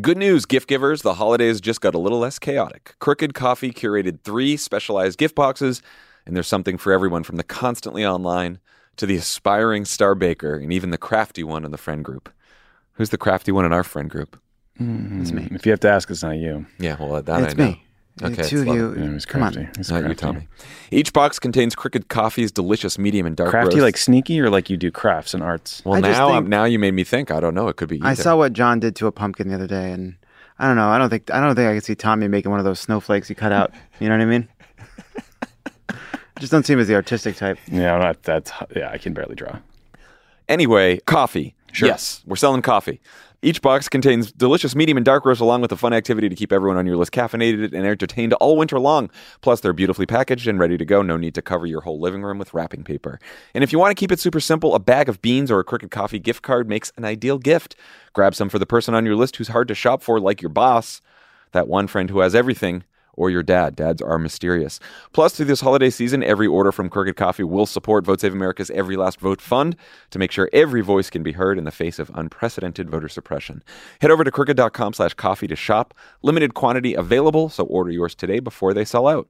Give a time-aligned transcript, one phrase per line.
[0.00, 1.02] Good news, gift givers.
[1.02, 2.94] The holidays just got a little less chaotic.
[2.98, 5.82] Crooked Coffee curated three specialized gift boxes,
[6.24, 8.58] and there's something for everyone from the constantly online
[8.96, 12.30] to the aspiring star baker and even the crafty one in the friend group.
[12.92, 14.40] Who's the crafty one in our friend group?
[14.78, 15.20] Hmm.
[15.20, 15.48] It's me.
[15.50, 16.66] If you have to ask, it's not you.
[16.78, 17.70] Yeah, well, that It's I know.
[17.70, 17.84] It's me.
[18.22, 18.94] Okay, the two of you.
[18.94, 19.54] Yeah, it come on.
[19.54, 19.80] crafty.
[19.80, 20.20] It's Not you, crafty.
[20.20, 20.48] Tommy.
[20.90, 23.82] Each box contains Crooked Coffee's delicious medium and dark Crafty roasts.
[23.82, 25.82] like sneaky or like you do crafts and arts?
[25.84, 27.30] well, I just now think- now you made me think.
[27.30, 27.68] I don't know.
[27.68, 28.00] It could be.
[28.02, 30.16] I saw what John did to a pumpkin the other day, and
[30.58, 30.88] I don't know.
[30.90, 33.28] I don't think I don't think I could see Tommy making one of those snowflakes
[33.28, 33.72] he cut out.
[33.98, 34.48] You know what I mean?
[36.38, 37.58] Just don't seem as the artistic type.
[37.66, 38.90] Yeah, I'm not, that's yeah.
[38.90, 39.58] I can barely draw.
[40.48, 41.54] Anyway, coffee.
[41.80, 43.00] Yes, we're selling coffee.
[43.44, 46.52] Each box contains delicious medium and dark roast along with a fun activity to keep
[46.52, 49.10] everyone on your list caffeinated and entertained all winter long.
[49.40, 51.02] Plus, they're beautifully packaged and ready to go.
[51.02, 53.18] No need to cover your whole living room with wrapping paper.
[53.52, 55.64] And if you want to keep it super simple, a bag of beans or a
[55.64, 57.74] Crooked Coffee gift card makes an ideal gift.
[58.12, 60.48] Grab some for the person on your list who's hard to shop for, like your
[60.48, 61.00] boss,
[61.50, 63.76] that one friend who has everything, or your dad.
[63.76, 64.80] Dads are mysterious.
[65.12, 68.70] Plus, through this holiday season, every order from Crooked Coffee will support Vote Save America's
[68.70, 69.76] Every Last Vote Fund
[70.10, 73.62] to make sure every voice can be heard in the face of unprecedented voter suppression.
[74.00, 75.94] Head over to crooked.com slash coffee to shop.
[76.22, 79.28] Limited quantity available, so order yours today before they sell out.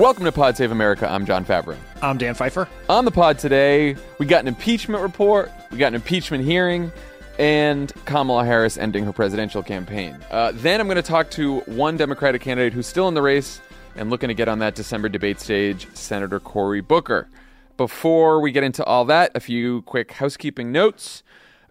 [0.00, 1.06] Welcome to Pod Save America.
[1.06, 1.76] I'm John Favreau.
[2.00, 2.66] I'm Dan Pfeiffer.
[2.88, 6.90] On the pod today, we got an impeachment report, we got an impeachment hearing,
[7.38, 10.16] and Kamala Harris ending her presidential campaign.
[10.30, 13.60] Uh, then I'm going to talk to one Democratic candidate who's still in the race
[13.94, 17.28] and looking to get on that December debate stage, Senator Cory Booker.
[17.76, 21.22] Before we get into all that, a few quick housekeeping notes.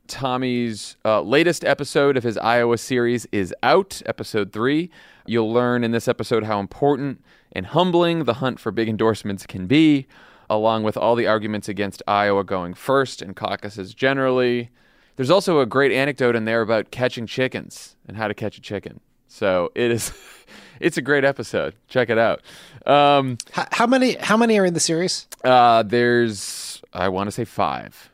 [0.06, 4.92] Tommy's uh, latest episode of his Iowa series is out, episode three.
[5.26, 9.68] You'll learn in this episode how important and humbling the hunt for big endorsements can
[9.68, 10.08] be,
[10.50, 14.70] along with all the arguments against Iowa going first and caucuses generally.
[15.16, 18.62] There's also a great anecdote in there about catching chickens and how to catch a
[18.62, 19.00] chicken.
[19.28, 20.12] So it is,
[20.80, 21.76] it's a great episode.
[21.88, 22.42] Check it out.
[22.86, 24.14] Um, How, how many?
[24.16, 25.28] How many are in the series?
[25.44, 28.09] uh, there's, I want to say five.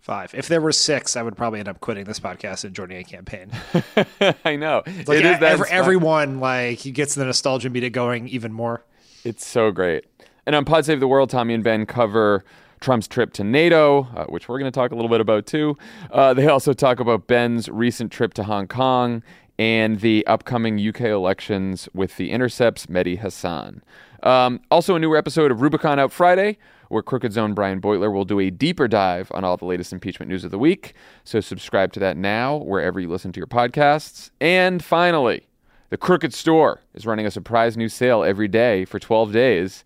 [0.00, 0.34] Five.
[0.34, 3.04] If there were six, I would probably end up quitting this podcast and joining a
[3.04, 3.50] campaign.
[4.44, 4.82] I know.
[4.86, 8.82] Like it is that every, everyone, like he gets the nostalgia meter going even more.
[9.24, 10.06] It's so great.
[10.46, 12.44] And on Pod Save the World, Tommy and Ben cover
[12.80, 15.76] Trump's trip to NATO, uh, which we're going to talk a little bit about too.
[16.10, 19.22] Uh, they also talk about Ben's recent trip to Hong Kong
[19.58, 23.82] and the upcoming UK elections with the Intercepts, Mehdi Hasan.
[24.22, 26.56] Um, also, a new episode of Rubicon out Friday,
[26.90, 30.28] where Crooked Zone Brian Beutler will do a deeper dive on all the latest impeachment
[30.28, 30.94] news of the week.
[31.22, 34.30] So subscribe to that now, wherever you listen to your podcasts.
[34.40, 35.46] And finally,
[35.90, 39.84] the Crooked Store is running a surprise new sale every day for 12 days,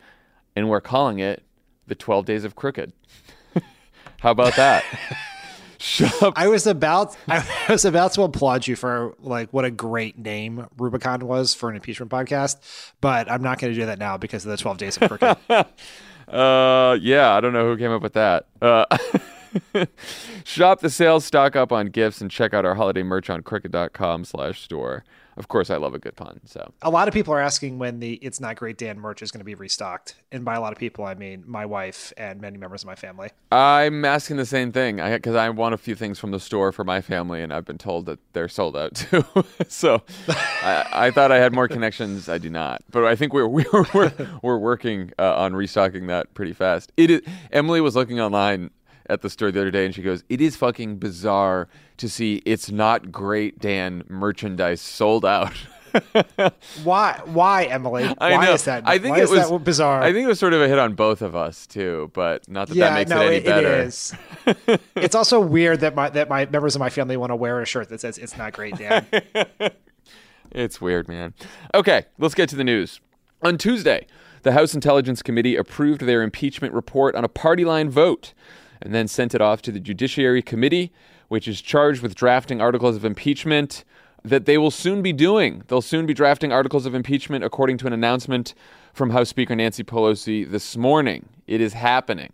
[0.56, 1.42] and we're calling it
[1.86, 2.94] the 12 Days of Crooked.
[4.20, 4.82] How about that?
[5.78, 6.32] Shop.
[6.36, 10.66] I was about I was about to applaud you for like what a great name
[10.78, 12.56] Rubicon was for an impeachment podcast,
[13.02, 15.36] but I'm not going to do that now because of the 12 days of crooked.
[16.28, 18.46] Uh, yeah, I don't know who came up with that.
[18.62, 18.86] Uh,
[20.44, 24.24] shop the sales, stock up on gifts, and check out our holiday merch on crooked.com
[24.24, 25.04] slash store.
[25.36, 26.72] Of course, I love a good pun, so.
[26.82, 29.40] a lot of people are asking when the It's Not Great Dan merch is going
[29.40, 32.56] to be restocked, and by a lot of people I mean my wife and many
[32.56, 33.30] members of my family.
[33.50, 36.84] I'm asking the same thing because I, want a few things from the store for
[36.84, 39.24] my family, and I've been told that they're sold out too.
[39.68, 42.28] so I, I thought I had more connections.
[42.28, 44.12] I do not, but I think we're we're we're,
[44.42, 46.92] we're working uh, on restocking that pretty fast.
[46.96, 47.22] It is.
[47.50, 48.70] Emily was looking online
[49.08, 51.68] at the store the other day, and she goes, "It is fucking bizarre
[51.98, 55.54] to see it's not great Dan merchandise sold out."
[56.82, 57.20] Why?
[57.24, 58.04] Why, Emily?
[58.18, 58.54] I why know.
[58.54, 58.82] is that?
[58.84, 60.02] I think why it is was that bizarre?
[60.02, 62.68] I think it was sort of a hit on both of us too, but not
[62.68, 63.68] that yeah, that makes no, it any it, better.
[63.68, 64.14] it is.
[64.96, 67.66] it's also weird that my that my members of my family want to wear a
[67.66, 69.06] shirt that says "It's not great, Dan."
[70.54, 71.34] It's weird, man.
[71.74, 73.00] Okay, let's get to the news.
[73.42, 74.06] On Tuesday,
[74.42, 78.34] The House Intelligence Committee approved their impeachment report on a party line vote
[78.84, 80.92] and then sent it off to the Judiciary Committee,
[81.28, 83.84] which is charged with drafting articles of impeachment
[84.22, 85.62] that they will soon be doing.
[85.66, 88.54] They'll soon be drafting articles of impeachment, according to an announcement
[88.92, 91.28] from House Speaker Nancy Pelosi this morning.
[91.46, 92.32] It is happening.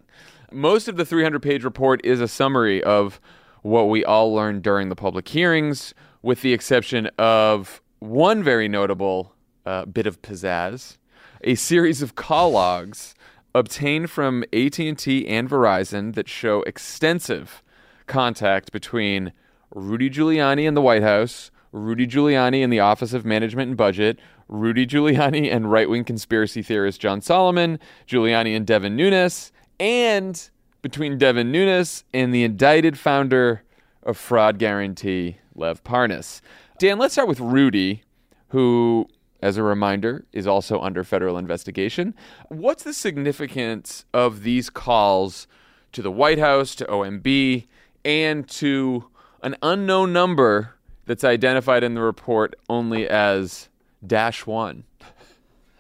[0.53, 3.21] Most of the 300 page report is a summary of
[3.63, 9.35] what we all learned during the public hearings, with the exception of one very notable
[9.65, 10.97] uh, bit of pizzazz
[11.43, 13.15] a series of call logs
[13.55, 17.63] obtained from AT&T and Verizon that show extensive
[18.07, 19.33] contact between
[19.75, 24.19] Rudy Giuliani in the White House, Rudy Giuliani in the Office of Management and Budget,
[24.49, 30.51] Rudy Giuliani and right-wing conspiracy theorist John Solomon, Giuliani and Devin Nunes, and
[30.83, 33.63] between Devin Nunes and the indicted founder
[34.03, 36.41] of Fraud Guarantee, Lev Parnas.
[36.79, 38.03] Dan, let's start with Rudy,
[38.49, 39.07] who
[39.43, 42.15] as a reminder, is also under federal investigation.
[42.49, 45.47] What's the significance of these calls
[45.93, 47.67] to the White House, to OMB,
[48.05, 49.07] and to
[49.43, 50.75] an unknown number
[51.07, 53.69] that's identified in the report only as
[54.07, 54.85] dash one?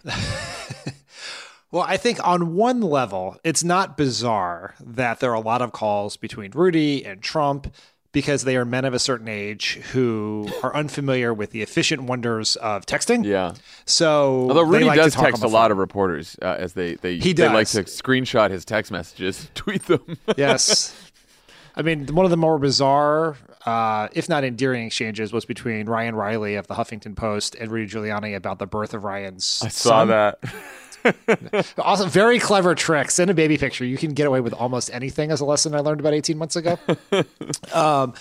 [1.73, 5.71] Well, I think on one level, it's not bizarre that there are a lot of
[5.71, 7.73] calls between Rudy and Trump
[8.13, 12.57] because they are men of a certain age who are unfamiliar with the efficient wonders
[12.57, 13.25] of texting.
[13.25, 13.55] Yeah.
[13.85, 17.33] So, Although Rudy like does text a lot of reporters uh, as they they, He
[17.33, 20.19] they like to screenshot his text messages, tweet them.
[20.37, 20.95] yes.
[21.77, 26.17] I mean, one of the more bizarre, uh, if not endearing exchanges was between Ryan
[26.17, 30.01] Reilly of the Huffington Post and Rudy Giuliani about the birth of Ryan's I saw
[30.01, 30.09] son.
[30.09, 30.39] that.
[31.79, 33.11] Also, very clever trick.
[33.11, 33.85] Send a baby picture.
[33.85, 36.57] You can get away with almost anything, as a lesson I learned about 18 months
[36.57, 36.79] ago.
[37.73, 38.15] um,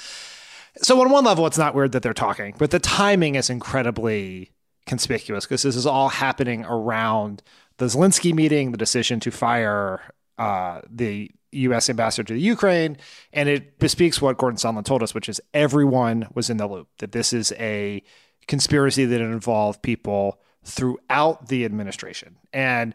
[0.81, 4.51] so, on one level, it's not weird that they're talking, but the timing is incredibly
[4.85, 7.43] conspicuous because this is all happening around
[7.77, 10.01] the Zelensky meeting, the decision to fire
[10.37, 11.89] uh, the U.S.
[11.89, 12.97] ambassador to the Ukraine,
[13.33, 16.87] and it bespeaks what Gordon Sondland told us, which is everyone was in the loop,
[16.99, 18.03] that this is a
[18.47, 22.35] conspiracy that involved people throughout the administration.
[22.53, 22.93] And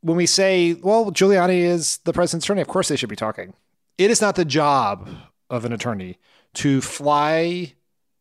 [0.00, 3.54] when we say, well, Giuliani is the president's attorney, of course they should be talking.
[3.98, 5.08] It is not the job
[5.48, 6.18] of an attorney
[6.54, 7.74] to fly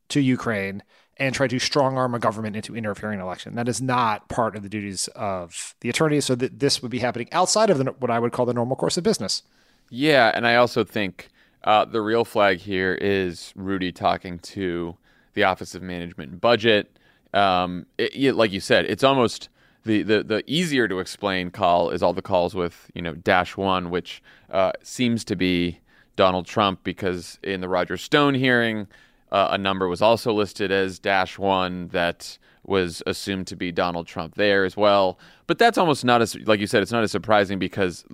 [0.10, 0.84] to Ukraine
[1.18, 3.56] and try to strong arm a government into interfering in an election.
[3.56, 6.20] That is not part of the duties of the attorney.
[6.22, 8.76] So that this would be happening outside of the, what I would call the normal
[8.76, 9.44] course of business.
[9.90, 11.30] Yeah, and I also think
[11.64, 14.98] uh, the real flag here is Rudy talking to
[15.34, 16.98] the Office of Management and Budget.
[17.34, 19.50] Um, it, yeah, like you said, it's almost
[19.84, 23.58] the, the the easier to explain call is all the calls with you know dash
[23.58, 25.80] one, which uh, seems to be
[26.16, 28.88] Donald Trump because in the Roger Stone hearing,
[29.32, 34.06] uh, a number was also listed as dash one that was assumed to be Donald
[34.06, 35.18] Trump there as well.
[35.48, 38.06] But that's almost not as like you said, it's not as surprising because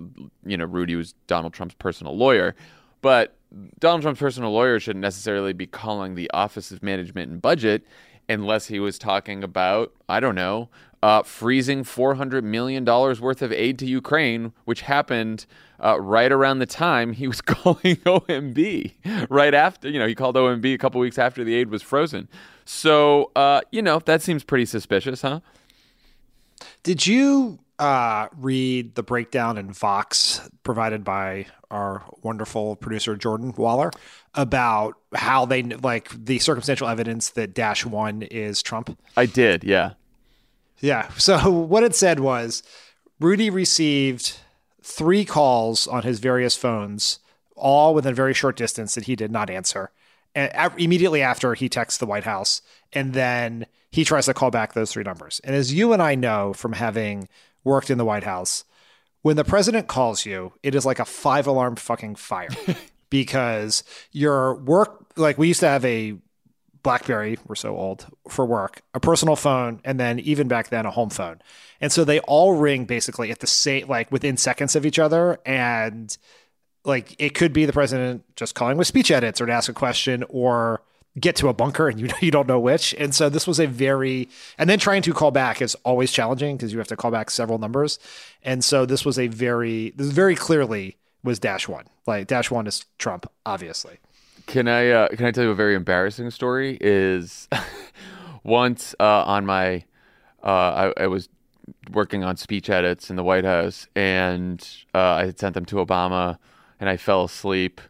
[0.44, 2.54] you know Rudy was Donald Trump's personal lawyer.
[3.00, 3.36] But
[3.78, 7.84] Donald Trump's personal lawyer shouldn't necessarily be calling the Office of Management and Budget
[8.28, 10.68] unless he was talking about, I don't know,
[11.02, 15.46] uh, freezing $400 million worth of aid to Ukraine, which happened
[15.82, 19.28] uh, right around the time he was calling OMB.
[19.30, 22.28] Right after, you know, he called OMB a couple weeks after the aid was frozen.
[22.64, 25.40] So, uh, you know, that seems pretty suspicious, huh?
[26.82, 33.90] Did you uh, read the breakdown in Vox provided by our wonderful producer Jordan Waller
[34.34, 38.98] about how they like the circumstantial evidence that Dash One is Trump?
[39.16, 39.92] I did, yeah.
[40.80, 41.08] Yeah.
[41.16, 42.62] So what it said was
[43.20, 44.38] Rudy received
[44.82, 47.18] three calls on his various phones,
[47.56, 49.90] all within a very short distance that he did not answer.
[50.34, 52.62] And immediately after he texts the White House,
[52.92, 55.40] and then he tries to call back those three numbers.
[55.42, 57.28] And as you and I know from having
[57.64, 58.64] worked in the White House,
[59.22, 62.48] when the president calls you, it is like a five alarm fucking fire
[63.10, 66.16] because your work, like we used to have a
[66.82, 70.90] Blackberry, we're so old for work, a personal phone, and then even back then a
[70.90, 71.40] home phone.
[71.80, 75.38] And so they all ring basically at the same, like within seconds of each other.
[75.44, 76.16] And
[76.84, 79.74] like it could be the president just calling with speech edits or to ask a
[79.74, 80.82] question or
[81.18, 82.94] get to a bunker and you you don't know which.
[82.98, 86.56] And so this was a very and then trying to call back is always challenging
[86.56, 87.98] because you have to call back several numbers.
[88.42, 91.84] And so this was a very this very clearly was dash one.
[92.06, 93.98] Like dash one is Trump, obviously.
[94.46, 96.78] Can I uh, can I tell you a very embarrassing story?
[96.80, 97.48] Is
[98.44, 99.84] once uh, on my
[100.42, 101.28] uh, I, I was
[101.92, 105.76] working on speech edits in the White House, and uh, I had sent them to
[105.76, 106.38] Obama,
[106.80, 107.80] and I fell asleep,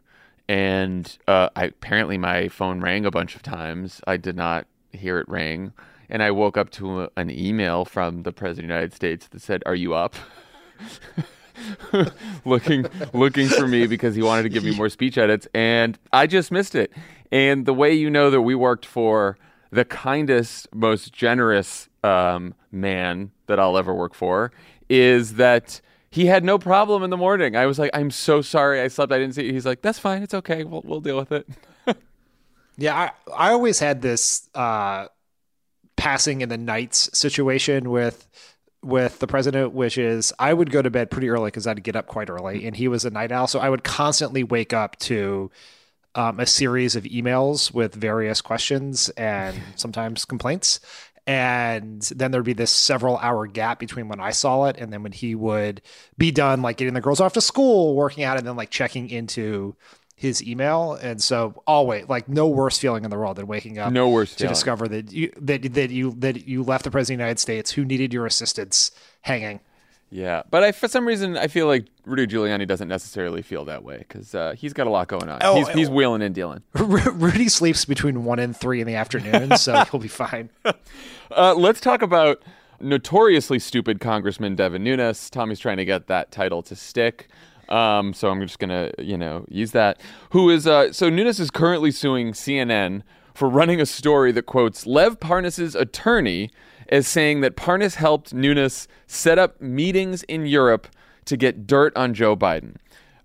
[0.49, 4.01] and uh, I apparently my phone rang a bunch of times.
[4.07, 5.73] I did not hear it ring,
[6.09, 9.29] and I woke up to a, an email from the president of the United States
[9.29, 10.15] that said, "Are you up?"
[12.45, 16.27] looking looking for me because he wanted to give me more speech edits and I
[16.27, 16.93] just missed it.
[17.31, 19.37] And the way you know that we worked for
[19.71, 24.51] the kindest, most generous um, man that I'll ever work for
[24.89, 27.57] is that he had no problem in the morning.
[27.57, 29.13] I was like, I'm so sorry I slept.
[29.13, 29.53] I didn't see.
[29.53, 30.23] He's like, that's fine.
[30.23, 30.65] It's okay.
[30.65, 31.49] We'll, we'll deal with it.
[32.79, 35.09] Yeah, I, I always had this uh,
[35.97, 38.27] passing in the nights situation with
[38.85, 41.97] with the president, which is I would go to bed pretty early because I'd get
[41.97, 44.97] up quite early, and he was a night owl, so I would constantly wake up
[45.01, 45.51] to
[46.15, 50.79] um, a series of emails with various questions and sometimes complaints.
[51.29, 55.03] And then there'd be this several hour gap between when I saw it and then
[55.03, 55.83] when he would
[56.17, 59.11] be done, like getting the girls off to school, working out, and then like checking
[59.11, 59.77] into
[60.17, 60.95] his email.
[60.95, 64.31] And so always like no worse feeling in the world than waking up No worse
[64.33, 64.55] to feeling.
[64.55, 67.73] discover that you that that you that you left the president of the United States
[67.73, 69.61] who needed your assistance hanging.
[70.11, 73.85] Yeah, but I, for some reason, I feel like Rudy Giuliani doesn't necessarily feel that
[73.85, 75.39] way because uh, he's got a lot going on.
[75.43, 76.63] Oh, he's, he's wheeling and dealing.
[76.75, 80.49] Rudy sleeps between one and three in the afternoon, so he'll be fine.
[80.65, 82.43] Uh, let's talk about
[82.81, 85.29] notoriously stupid Congressman Devin Nunes.
[85.29, 87.29] Tommy's trying to get that title to stick.
[87.69, 90.01] Um, so I'm just gonna, you know, use that.
[90.31, 93.03] Who is uh, so Nunes is currently suing CNN
[93.35, 96.51] for running a story that quotes Lev Parnas's attorney
[96.89, 100.89] as saying that Parnas helped Nunes set up meetings in Europe
[101.27, 102.77] to get dirt on Joe Biden.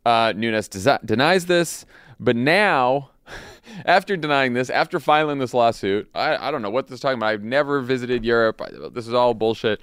[0.06, 1.86] Uh, Nunes desi- denies this,
[2.20, 3.12] but now,
[3.86, 7.18] after denying this, after filing this lawsuit, I, I don't know what this is talking
[7.18, 7.28] about.
[7.28, 8.62] I've never visited Europe.
[8.62, 9.82] I, this is all bullshit.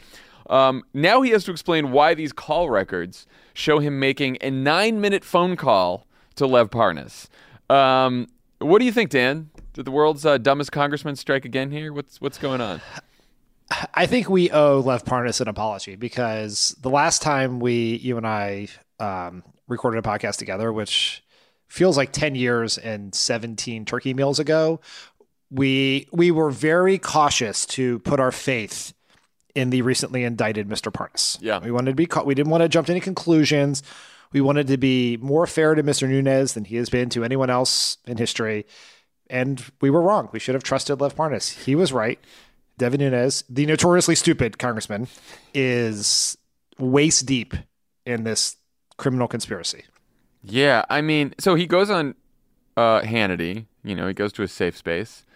[0.50, 5.00] Um, now he has to explain why these call records show him making a nine
[5.00, 6.06] minute phone call
[6.37, 7.28] to Lev Parnas.
[7.70, 8.26] Um,
[8.58, 9.50] what do you think, Dan?
[9.72, 11.92] Did the world's uh, dumbest congressman strike again here?
[11.92, 12.80] What's what's going on?
[13.95, 18.27] I think we owe Lev Parnas an apology because the last time we, you and
[18.27, 21.23] I, um, recorded a podcast together, which
[21.69, 24.81] feels like ten years and seventeen turkey meals ago,
[25.50, 28.93] we we were very cautious to put our faith
[29.55, 30.93] in the recently indicted Mr.
[30.93, 31.39] Parnas.
[31.41, 31.59] Yeah.
[31.59, 32.07] we wanted to be.
[32.07, 33.83] ca- We didn't want to jump to any conclusions.
[34.33, 36.09] We wanted to be more fair to Mr.
[36.09, 38.65] Nunes than he has been to anyone else in history,
[39.29, 40.29] and we were wrong.
[40.33, 41.65] We should have trusted Lev Parnas.
[41.65, 42.19] He was right.
[42.80, 45.06] Devin Nunes, the notoriously stupid congressman,
[45.52, 46.38] is
[46.78, 47.52] waist deep
[48.06, 48.56] in this
[48.96, 49.84] criminal conspiracy.
[50.42, 52.14] Yeah, I mean, so he goes on
[52.78, 53.66] uh, Hannity.
[53.84, 55.26] You know, he goes to a safe space,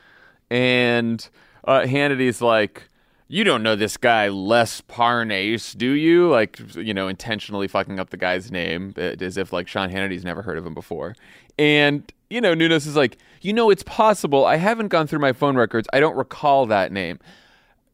[0.50, 1.28] and
[1.64, 2.88] uh, Hannity's like,
[3.28, 8.08] "You don't know this guy Les Parnasse, do you?" Like, you know, intentionally fucking up
[8.08, 11.14] the guy's name uh, as if like Sean Hannity's never heard of him before.
[11.58, 14.44] And you know, Nunes is like, "You know, it's possible.
[14.44, 15.86] I haven't gone through my phone records.
[15.92, 17.18] I don't recall that name."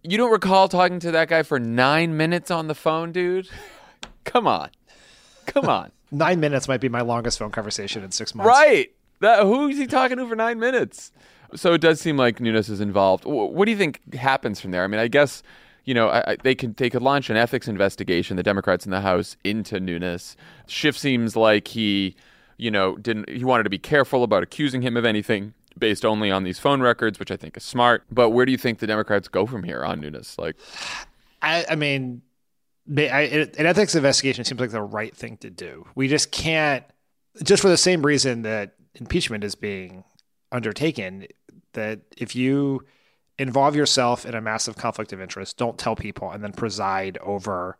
[0.02, 3.48] You don't recall talking to that guy for nine minutes on the phone, dude?
[4.24, 4.70] Come on,
[5.46, 5.90] come on.
[6.12, 8.48] Nine minutes might be my longest phone conversation in six months.
[8.48, 8.90] Right.
[9.20, 11.12] That, who is he talking to for nine minutes?
[11.54, 13.22] So it does seem like Nunes is involved.
[13.24, 14.82] Wh- What do you think happens from there?
[14.82, 15.42] I mean, I guess
[15.84, 18.36] you know I, I, they could they could launch an ethics investigation.
[18.36, 20.36] The Democrats in the House into Nunes.
[20.66, 22.16] Schiff seems like he,
[22.60, 26.30] you know, didn't he wanted to be careful about accusing him of anything based only
[26.30, 28.04] on these phone records, which I think is smart.
[28.10, 30.36] But where do you think the Democrats go from here on Nunes?
[30.38, 30.56] Like,
[31.40, 32.22] I, I mean,
[32.96, 35.86] I, an ethics investigation seems like the right thing to do.
[35.94, 36.84] We just can't,
[37.42, 40.04] just for the same reason that impeachment is being
[40.52, 41.26] undertaken,
[41.72, 42.84] that if you
[43.38, 47.78] involve yourself in a massive conflict of interest, don't tell people and then preside over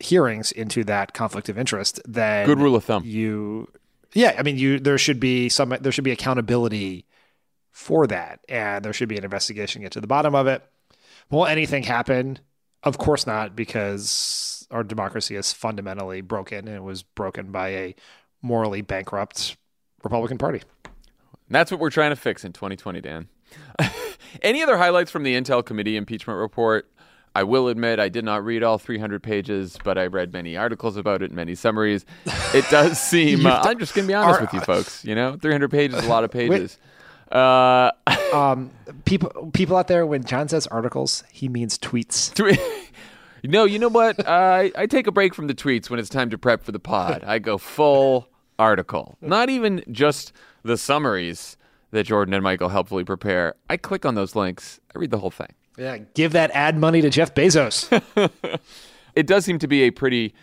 [0.00, 3.02] hearings into that conflict of interest, then good rule of thumb.
[3.04, 3.68] you
[4.12, 7.04] yeah i mean you there should be some there should be accountability
[7.70, 10.62] for that and there should be an investigation get to the bottom of it
[11.30, 12.38] will anything happen
[12.82, 17.94] of course not because our democracy is fundamentally broken and it was broken by a
[18.42, 19.56] morally bankrupt
[20.02, 20.60] republican party
[21.50, 23.28] That's what we're trying to fix in 2020, Dan.
[24.42, 26.90] Any other highlights from the Intel Committee impeachment report?
[27.34, 30.96] I will admit I did not read all 300 pages, but I read many articles
[30.96, 32.04] about it, many summaries.
[32.54, 33.44] It does seem.
[33.46, 35.04] uh, I'm just going to be honest Are- with you folks.
[35.04, 36.78] You know, 300 pages is a lot of pages.
[37.32, 37.90] Uh,
[38.32, 38.70] um
[39.04, 42.60] people people out there when john says articles he means tweets tweet-
[43.42, 44.26] no, you know what?
[44.28, 46.78] I I take a break from the tweets when it's time to prep for the
[46.78, 47.22] pod.
[47.26, 51.56] I go full article, not even just the summaries
[51.90, 53.54] that Jordan and Michael helpfully prepare.
[53.68, 54.80] I click on those links.
[54.94, 55.52] I read the whole thing.
[55.76, 57.88] Yeah give that ad money to jeff bezos
[59.14, 60.34] it does seem to be a pretty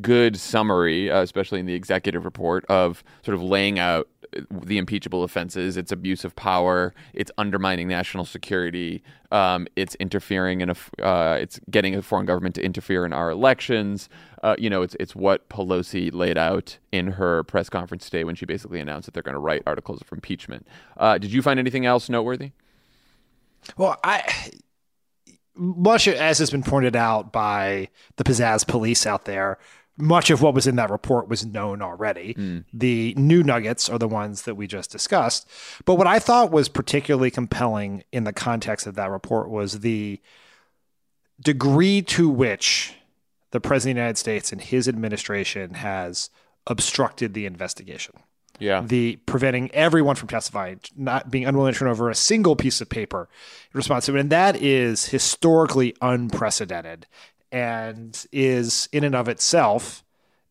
[0.00, 4.08] good summary, uh, especially in the executive report, of sort of laying out
[4.50, 5.76] the impeachable offenses.
[5.76, 6.94] It's abuse of power.
[7.14, 9.02] It's undermining national security.
[9.32, 10.76] Um, it's interfering in a.
[11.04, 14.08] Uh, it's getting a foreign government to interfere in our elections.
[14.42, 18.36] Uh, you know, it's it's what Pelosi laid out in her press conference today when
[18.36, 20.66] she basically announced that they're going to write articles of impeachment.
[20.96, 22.52] Uh, did you find anything else noteworthy?
[23.76, 24.50] Well, I
[25.54, 29.58] much as has been pointed out by the pizzazz police out there,
[29.96, 32.32] much of what was in that report was known already.
[32.32, 32.58] Hmm.
[32.72, 35.48] The new nuggets are the ones that we just discussed.
[35.84, 40.20] But what I thought was particularly compelling in the context of that report was the
[41.40, 42.94] degree to which
[43.50, 46.30] the president of the United States and his administration has
[46.66, 48.14] obstructed the investigation
[48.60, 48.82] Yeah.
[48.86, 52.88] the preventing everyone from testifying, not being unwilling to turn over a single piece of
[52.88, 53.28] paper
[53.72, 54.20] in response to it.
[54.20, 57.06] And that is historically unprecedented
[57.50, 60.04] and is in and of itself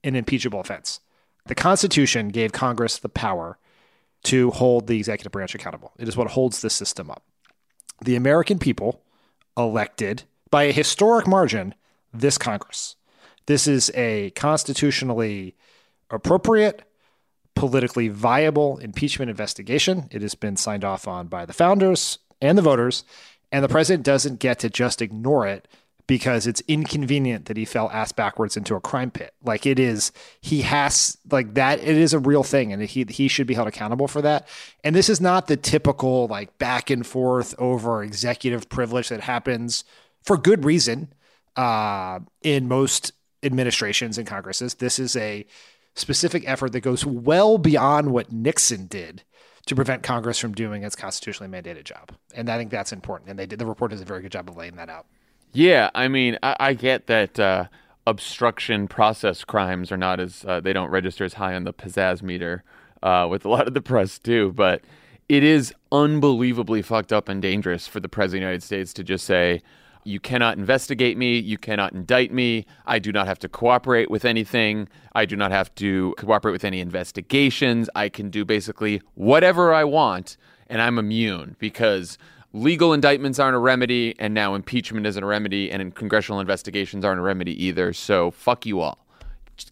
[0.04, 1.00] an impeachable offense.
[1.46, 3.58] The Constitution gave Congress the power
[4.24, 5.94] to hold the executive branch accountable.
[5.98, 7.24] It is what holds the system up.
[8.02, 9.02] The American people
[9.58, 11.76] elected by a historic margin
[12.14, 12.96] this Congress.
[13.46, 15.56] This is a constitutionally
[16.10, 16.84] appropriate,
[17.56, 20.08] politically viable impeachment investigation.
[20.12, 23.04] It has been signed off on by the founders and the voters,
[23.52, 25.68] and the president doesn't get to just ignore it
[26.10, 29.32] because it's inconvenient that he fell ass backwards into a crime pit.
[29.44, 31.80] Like it is, he has like that.
[31.80, 34.48] It is a real thing, and he he should be held accountable for that.
[34.84, 39.84] And this is not the typical like back and forth over executive privilege that happens
[40.24, 41.14] for good reason
[41.56, 43.12] uh, in most
[43.44, 44.76] administrations and Congresses.
[44.76, 45.46] This is a
[46.00, 49.24] specific effort that goes well beyond what Nixon did
[49.66, 52.12] to prevent Congress from doing its constitutionally mandated job.
[52.34, 53.30] And I think that's important.
[53.30, 55.06] And they did the report does a very good job of laying that out.
[55.54, 57.66] Yeah, I mean, I, I get that uh,
[58.08, 62.22] obstruction process crimes are not as uh, they don't register as high on the pizzazz
[62.22, 62.64] meter
[63.04, 64.82] uh, with a lot of the press too, but
[65.28, 69.04] it is unbelievably fucked up and dangerous for the president of the United States to
[69.04, 69.62] just say.
[70.10, 71.38] You cannot investigate me.
[71.38, 72.66] You cannot indict me.
[72.88, 74.90] I do not have to cooperate with anything.
[75.14, 77.90] I do not have to cooperate with any investigations.
[77.94, 80.36] I can do basically whatever I want,
[80.68, 82.18] and I'm immune because
[82.54, 87.20] legal indictments aren't a remedy, and now impeachment isn't a remedy, and congressional investigations aren't
[87.20, 87.94] a remedy either.
[87.94, 89.06] So fuck you all.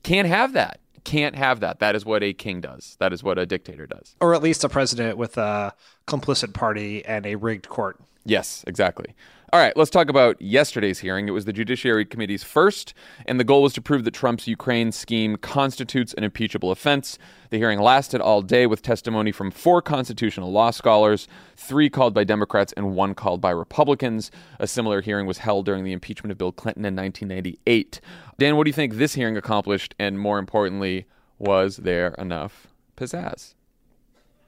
[0.04, 0.80] Can't have that.
[1.04, 1.80] Can't have that.
[1.80, 2.96] That is what a king does.
[3.00, 4.16] That is what a dictator does.
[4.20, 5.74] Or at least a president with a
[6.06, 8.00] complicit party and a rigged court.
[8.28, 9.16] Yes, exactly.
[9.54, 11.30] All right, let's talk about yesterday's hearing.
[11.30, 12.94] It was the Judiciary Committee's first,
[13.26, 17.18] and the goal was to prove that Trump's Ukraine scheme constitutes an impeachable offense.
[17.52, 22.26] The hearing lasted all day with testimony from four constitutional law scholars, three called by
[22.26, 24.30] Democrats and one called by Republicans.
[24.60, 28.02] A similar hearing was held during the impeachment of Bill Clinton in 1998.
[28.38, 29.96] Dan, what do you think this hearing accomplished?
[29.98, 31.06] And more importantly,
[31.40, 33.54] was there enough pizzazz?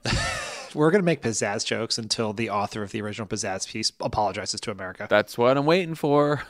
[0.73, 4.62] We're going to make pizzazz jokes until the author of the original pizzazz piece apologizes
[4.62, 5.08] to America.
[5.10, 6.43] That's what I'm waiting for.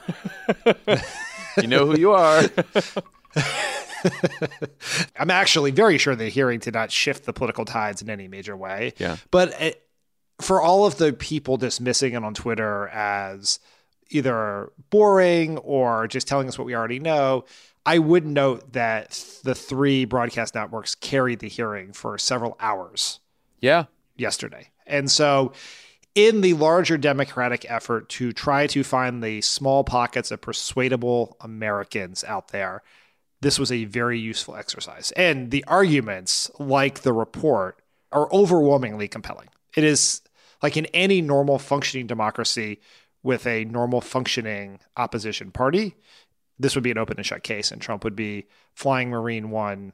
[1.57, 2.43] you know who you are.
[5.19, 8.55] I'm actually very sure the hearing did not shift the political tides in any major
[8.55, 8.93] way.
[8.97, 9.17] Yeah.
[9.31, 9.85] But it,
[10.41, 13.59] for all of the people dismissing it on Twitter as
[14.09, 17.45] either boring or just telling us what we already know,
[17.85, 23.19] I would note that the three broadcast networks carried the hearing for several hours
[23.61, 23.85] Yeah.
[24.19, 24.69] Yesterday.
[24.85, 25.53] And so,
[26.15, 32.23] in the larger democratic effort to try to find the small pockets of persuadable Americans
[32.23, 32.81] out there,
[33.41, 35.11] this was a very useful exercise.
[35.11, 39.49] And the arguments, like the report, are overwhelmingly compelling.
[39.75, 40.21] It is
[40.61, 42.79] like in any normal functioning democracy
[43.23, 45.95] with a normal functioning opposition party,
[46.57, 49.93] this would be an open and shut case, and Trump would be flying Marine One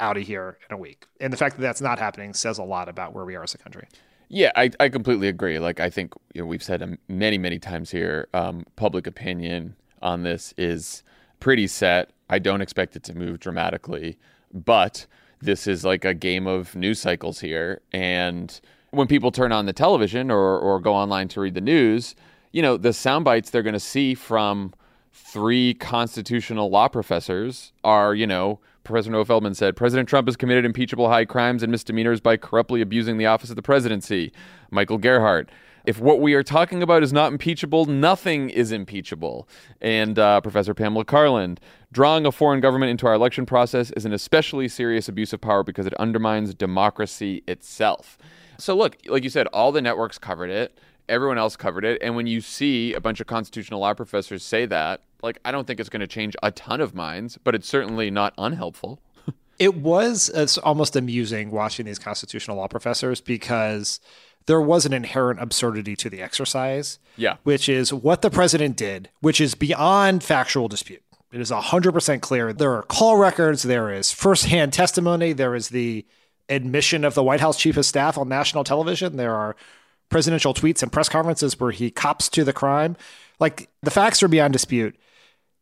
[0.00, 1.06] out of here in a week.
[1.20, 3.54] And the fact that that's not happening says a lot about where we are as
[3.54, 3.88] a country.
[4.28, 5.58] Yeah, I, I completely agree.
[5.58, 10.22] Like, I think you know, we've said many, many times here um, public opinion on
[10.22, 11.02] this is
[11.40, 12.10] pretty set.
[12.28, 14.18] I don't expect it to move dramatically,
[14.52, 15.06] but
[15.40, 17.80] this is like a game of news cycles here.
[17.92, 18.58] And
[18.90, 22.16] when people turn on the television or, or go online to read the news,
[22.52, 24.72] you know, the sound bites they're going to see from
[25.12, 30.64] three constitutional law professors are, you know, Professor Noah Feldman said President Trump has committed
[30.64, 34.32] impeachable high crimes and misdemeanors by corruptly abusing the office of the presidency.
[34.70, 35.50] Michael Gerhardt.
[35.84, 39.48] If what we are talking about is not impeachable, nothing is impeachable.
[39.80, 41.58] And uh, Professor Pamela Karlan,
[41.92, 45.62] drawing a foreign government into our election process is an especially serious abuse of power
[45.62, 48.18] because it undermines democracy itself.
[48.58, 50.76] So, look, like you said, all the networks covered it
[51.08, 52.00] everyone else covered it.
[52.02, 55.66] And when you see a bunch of constitutional law professors say that, like, I don't
[55.66, 59.00] think it's going to change a ton of minds, but it's certainly not unhelpful.
[59.58, 64.00] It was uh, it's almost amusing watching these constitutional law professors because
[64.44, 66.98] there was an inherent absurdity to the exercise.
[67.16, 67.36] Yeah.
[67.42, 71.02] Which is what the president did, which is beyond factual dispute.
[71.32, 72.52] It is 100% clear.
[72.52, 76.04] There are call records, there is firsthand testimony, there is the
[76.48, 79.56] admission of the White House chief of staff on national television, there are
[80.08, 82.96] presidential tweets and press conferences where he cops to the crime.
[83.38, 84.96] Like the facts are beyond dispute.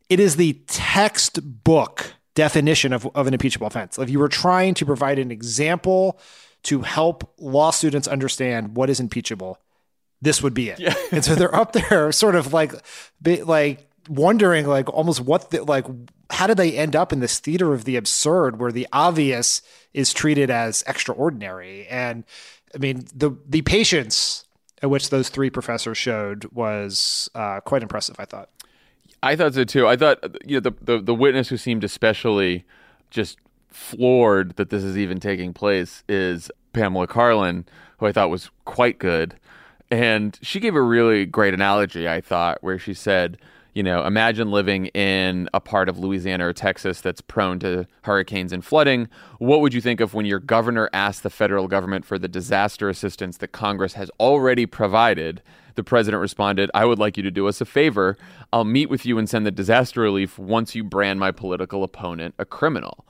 [0.09, 3.97] It is the textbook definition of, of an impeachable offense.
[3.97, 6.19] If you were trying to provide an example
[6.63, 9.59] to help law students understand what is impeachable,
[10.21, 10.79] this would be it.
[10.79, 10.93] Yeah.
[11.11, 12.73] and so they're up there sort of like
[13.23, 15.85] like wondering like almost what the, like
[16.29, 19.61] how did they end up in this theater of the absurd where the obvious
[19.93, 22.23] is treated as extraordinary and
[22.75, 24.45] i mean the the patience
[24.81, 28.49] at which those three professors showed was uh, quite impressive i thought.
[29.23, 29.87] I thought so too.
[29.87, 32.63] I thought you know the, the the witness who seemed especially
[33.09, 37.65] just floored that this is even taking place is pamela karlan
[37.97, 39.35] who i thought was quite good.
[39.91, 43.37] And she gave a really great analogy i thought where she said
[43.75, 48.53] you know, imagine living in a part of Louisiana or Texas that's prone to hurricanes
[48.53, 49.09] and flooding.
[49.37, 52.87] What would you think of when your governor asked the federal government for the disaster
[52.87, 55.41] assistance that Congress has already provided?
[55.75, 58.15] The president responded, I would like you to do us a favor.
[58.53, 62.33] I'll meet with you and send the disaster relief once you brand my political opponent
[62.39, 63.05] a criminal.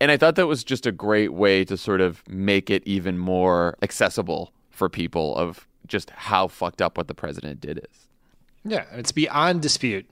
[0.00, 3.18] And I thought that was just a great way to sort of make it even
[3.18, 8.03] more accessible for people of just how fucked up what the president did is.
[8.64, 10.06] Yeah, it's beyond dispute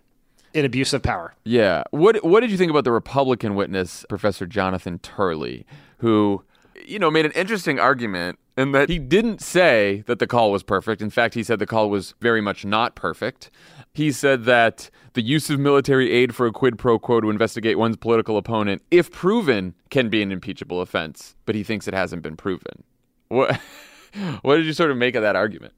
[0.54, 1.34] in abuse of power.
[1.44, 1.84] Yeah.
[1.90, 5.66] What What did you think about the Republican witness, Professor Jonathan Turley,
[5.98, 6.44] who,
[6.84, 10.62] you know, made an interesting argument in that he didn't say that the call was
[10.62, 11.00] perfect.
[11.00, 13.50] In fact, he said the call was very much not perfect.
[13.94, 17.78] He said that the use of military aid for a quid pro quo to investigate
[17.78, 22.22] one's political opponent, if proven, can be an impeachable offense, but he thinks it hasn't
[22.22, 22.84] been proven.
[23.28, 23.58] What
[24.42, 25.72] What did you sort of make of that argument?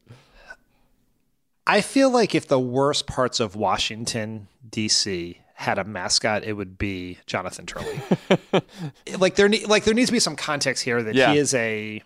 [1.66, 5.40] I feel like if the worst parts of Washington D.C.
[5.54, 8.00] had a mascot, it would be Jonathan Turley.
[9.18, 11.32] like there, like there needs to be some context here that yeah.
[11.32, 12.02] he is a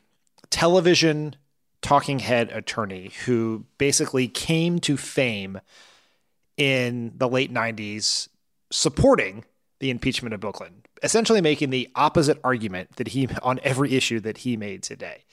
[0.50, 1.34] television
[1.80, 5.60] talking head attorney who basically came to fame
[6.56, 8.28] in the late '90s,
[8.70, 9.44] supporting
[9.80, 14.20] the impeachment of Bill Clinton, essentially making the opposite argument that he on every issue
[14.20, 15.24] that he made today.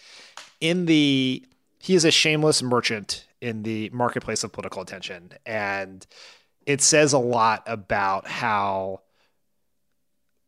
[0.62, 1.44] In the
[1.86, 5.30] he is a shameless merchant in the marketplace of political attention.
[5.46, 6.04] And
[6.66, 9.02] it says a lot about how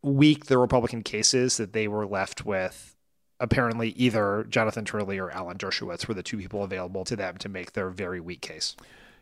[0.02, 2.96] weak the Republican case is that they were left with
[3.38, 7.48] apparently either Jonathan Turley or Alan Dershowitz were the two people available to them to
[7.48, 8.74] make their very weak case.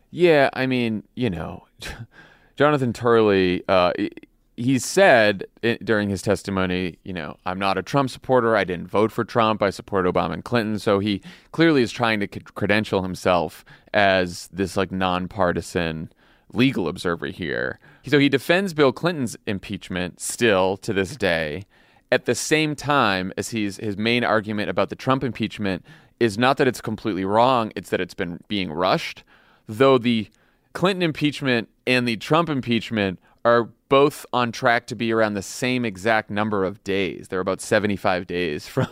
[0.09, 1.67] Yeah, I mean, you know,
[2.55, 3.93] Jonathan Turley, uh,
[4.57, 5.45] he said
[5.83, 8.55] during his testimony, you know, I'm not a Trump supporter.
[8.55, 9.61] I didn't vote for Trump.
[9.61, 10.79] I support Obama and Clinton.
[10.79, 16.11] So he clearly is trying to credential himself as this like nonpartisan
[16.53, 17.79] legal observer here.
[18.07, 21.65] So he defends Bill Clinton's impeachment still to this day.
[22.11, 25.85] At the same time as he's his main argument about the Trump impeachment
[26.19, 29.23] is not that it's completely wrong, it's that it's been being rushed.
[29.67, 30.29] Though the
[30.73, 35.85] Clinton impeachment and the Trump impeachment are both on track to be around the same
[35.85, 37.27] exact number of days.
[37.27, 38.87] They're about 75 days from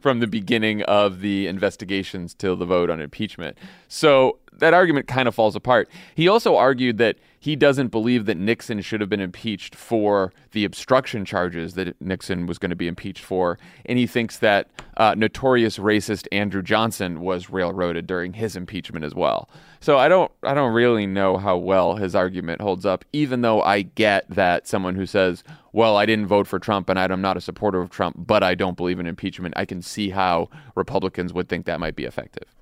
[0.00, 3.56] from the beginning of the investigations till the vote on impeachment.
[3.88, 5.88] So that argument kind of falls apart.
[6.14, 10.64] He also argued that he doesn't believe that Nixon should have been impeached for the
[10.64, 15.16] obstruction charges that Nixon was going to be impeached for, and he thinks that uh,
[15.18, 19.50] notorious racist Andrew Johnson was railroaded during his impeachment as well.
[19.80, 23.04] So I don't, I don't really know how well his argument holds up.
[23.12, 26.96] Even though I get that someone who says, "Well, I didn't vote for Trump and
[26.96, 30.10] I'm not a supporter of Trump, but I don't believe in impeachment," I can see
[30.10, 32.54] how Republicans would think that might be effective.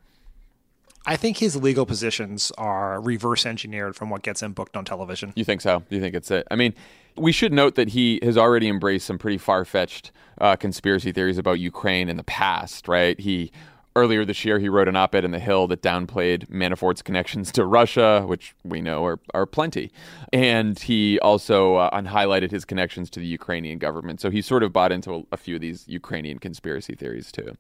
[1.07, 5.33] I think his legal positions are reverse engineered from what gets him booked on television.
[5.35, 5.83] You think so?
[5.89, 6.47] You think it's it?
[6.51, 6.75] I mean,
[7.17, 11.39] we should note that he has already embraced some pretty far fetched uh, conspiracy theories
[11.39, 13.19] about Ukraine in the past, right?
[13.19, 13.51] He
[13.97, 17.65] earlier this year he wrote an op-ed in the Hill that downplayed Manafort's connections to
[17.65, 19.91] Russia, which we know are, are plenty,
[20.33, 24.21] and he also uh, highlighted his connections to the Ukrainian government.
[24.21, 27.57] So he sort of bought into a, a few of these Ukrainian conspiracy theories too.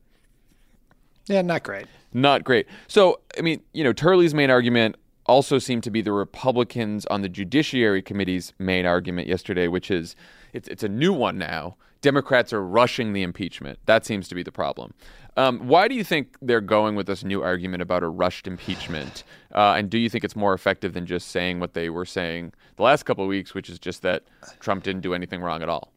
[1.31, 1.87] Yeah, not great.
[2.13, 2.67] Not great.
[2.89, 7.23] So, I mean, you know, Turley's main argument also seemed to be the Republicans on
[7.23, 10.17] the Judiciary Committee's main argument yesterday, which is
[10.53, 11.77] it's, it's a new one now.
[12.01, 13.79] Democrats are rushing the impeachment.
[13.87, 14.93] That seems to be the problem.
[15.37, 19.23] Um, why do you think they're going with this new argument about a rushed impeachment?
[19.55, 22.53] Uh, and do you think it's more effective than just saying what they were saying
[22.77, 24.25] the last couple of weeks, which is just that
[24.59, 25.93] Trump didn't do anything wrong at all?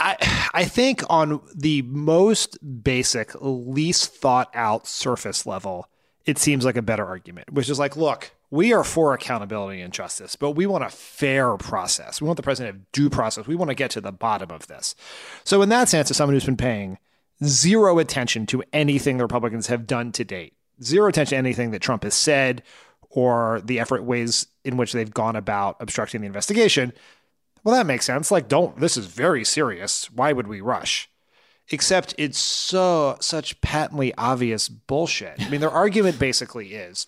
[0.00, 5.88] I I think on the most basic, least thought out surface level,
[6.24, 9.92] it seems like a better argument, which is like, look, we are for accountability and
[9.92, 12.20] justice, but we want a fair process.
[12.20, 13.46] We want the president to have due process.
[13.46, 14.96] We want to get to the bottom of this.
[15.44, 16.98] So in that sense, as someone who's been paying
[17.44, 21.82] zero attention to anything the Republicans have done to date, zero attention to anything that
[21.82, 22.62] Trump has said
[23.10, 26.92] or the effort ways in which they've gone about obstructing the investigation.
[27.62, 28.30] Well, that makes sense.
[28.30, 30.10] Like, don't, this is very serious.
[30.10, 31.10] Why would we rush?
[31.68, 35.34] Except it's so, such patently obvious bullshit.
[35.38, 37.06] I mean, their argument basically is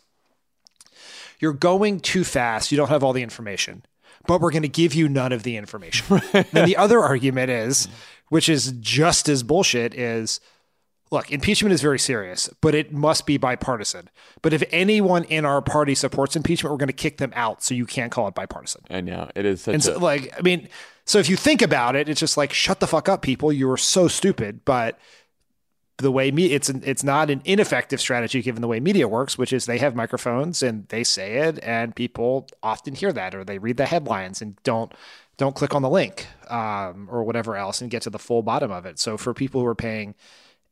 [1.41, 2.71] you're going too fast.
[2.71, 3.85] You don't have all the information,
[4.27, 6.21] but we're going to give you none of the information.
[6.33, 7.89] and the other argument is,
[8.29, 10.41] which is just as bullshit, is
[11.13, 14.09] look, impeachment is very serious, but it must be bipartisan.
[14.41, 17.63] But if anyone in our party supports impeachment, we're going to kick them out.
[17.63, 18.83] So you can't call it bipartisan.
[18.91, 20.69] I know it is such And a so, like, I mean,
[21.05, 23.53] so if you think about it, it's just like, shut the fuck up, people.
[23.53, 24.65] You are so stupid.
[24.65, 24.99] But
[25.99, 29.37] the way me, it's an, it's not an ineffective strategy given the way media works,
[29.37, 33.45] which is they have microphones and they say it, and people often hear that or
[33.45, 34.93] they read the headlines and don't
[35.37, 38.71] don't click on the link um, or whatever else and get to the full bottom
[38.71, 38.99] of it.
[38.99, 40.15] So for people who are paying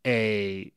[0.06, 0.72] a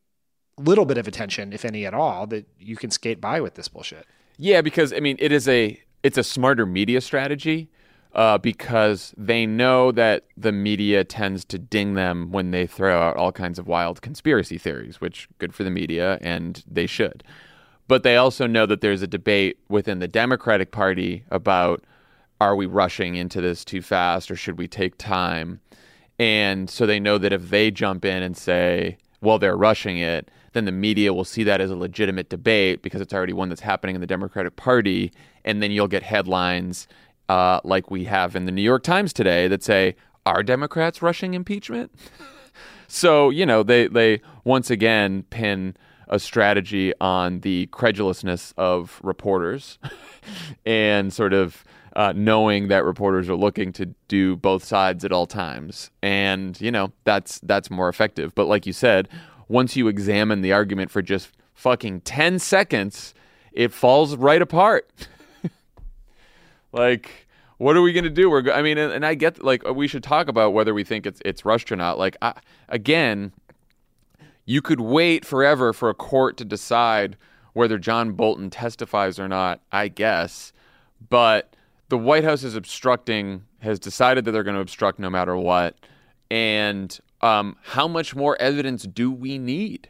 [0.58, 3.68] little bit of attention, if any at all, that you can skate by with this
[3.68, 4.06] bullshit.
[4.38, 7.70] Yeah, because I mean, it is a it's a smarter media strategy
[8.14, 13.16] uh, because they know that the media tends to ding them when they throw out
[13.16, 17.24] all kinds of wild conspiracy theories, which good for the media and they should.
[17.88, 21.84] But they also know that there's a debate within the Democratic Party about
[22.40, 25.60] are we rushing into this too fast or should we take time?
[26.20, 30.30] And so they know that if they jump in and say, well, they're rushing it,
[30.52, 33.62] then the media will see that as a legitimate debate because it's already one that's
[33.62, 35.12] happening in the Democratic Party.
[35.46, 36.88] And then you'll get headlines
[37.30, 41.34] uh, like we have in the New York Times today that say, Are Democrats rushing
[41.34, 41.92] impeachment?
[42.88, 45.76] so, you know, they, they once again pin
[46.10, 49.80] a strategy on the credulousness of reporters
[50.66, 51.64] and sort of
[51.96, 55.92] uh, knowing that reporters are looking to do both sides at all times.
[56.02, 58.34] And, you know, that's that's more effective.
[58.34, 59.08] But like you said,
[59.48, 63.14] once you examine the argument for just fucking 10 seconds,
[63.52, 64.90] it falls right apart.
[66.72, 67.28] like
[67.58, 68.30] what are we going to do?
[68.30, 70.84] We're go- I mean and, and I get like we should talk about whether we
[70.84, 71.98] think it's it's rushed or not.
[72.00, 72.34] Like I,
[72.68, 73.32] again,
[74.46, 77.16] you could wait forever for a court to decide
[77.54, 80.52] whether John Bolton testifies or not, I guess.
[81.10, 81.56] But
[81.90, 85.76] the White House is obstructing, has decided that they're going to obstruct no matter what.
[86.32, 89.90] And um, how much more evidence do we need?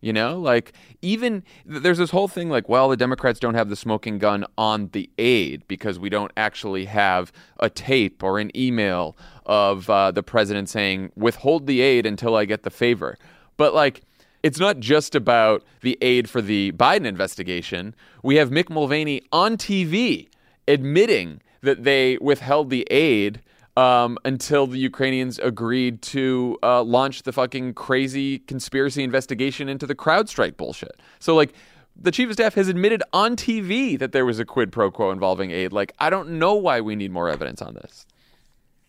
[0.00, 3.74] You know, like even there's this whole thing like, well, the Democrats don't have the
[3.74, 9.16] smoking gun on the aid because we don't actually have a tape or an email
[9.44, 13.18] of uh, the president saying, withhold the aid until I get the favor.
[13.56, 14.02] But like,
[14.44, 17.92] it's not just about the aid for the Biden investigation.
[18.22, 20.28] We have Mick Mulvaney on TV
[20.68, 23.40] admitting that they withheld the aid
[23.76, 29.94] um, until the Ukrainians agreed to uh, launch the fucking crazy conspiracy investigation into the
[29.94, 31.00] CrowdStrike bullshit.
[31.20, 31.52] So, like,
[32.00, 35.10] the chief of staff has admitted on TV that there was a quid pro quo
[35.10, 35.72] involving aid.
[35.72, 38.06] Like, I don't know why we need more evidence on this.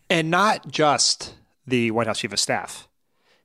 [0.08, 1.34] And not just
[1.66, 2.88] the White House chief of staff.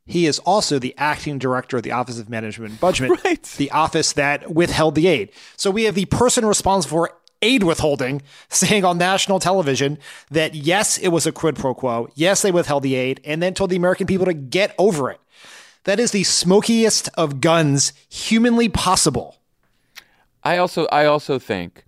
[0.08, 3.44] He is also the acting director of the Office of Management and Budget, Right.
[3.58, 5.32] the office that withheld the aid.
[5.58, 9.98] So we have the person responsible for aid withholding saying on national television
[10.32, 12.08] that yes, it was a quid pro quo.
[12.16, 15.20] Yes, they withheld the aid and then told the American people to get over it.
[15.84, 19.38] That is the smokiest of guns humanly possible.
[20.44, 21.86] I also I also think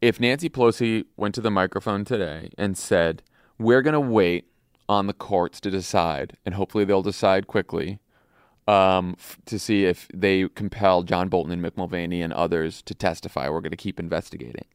[0.00, 3.22] if Nancy Pelosi went to the microphone today and said,
[3.58, 4.48] "We're going to wait
[4.88, 7.98] on the courts to decide, and hopefully they'll decide quickly
[8.68, 12.94] um, f- to see if they compel John Bolton and Mick Mulvaney and others to
[12.94, 13.48] testify.
[13.48, 14.66] We're going to keep investigating."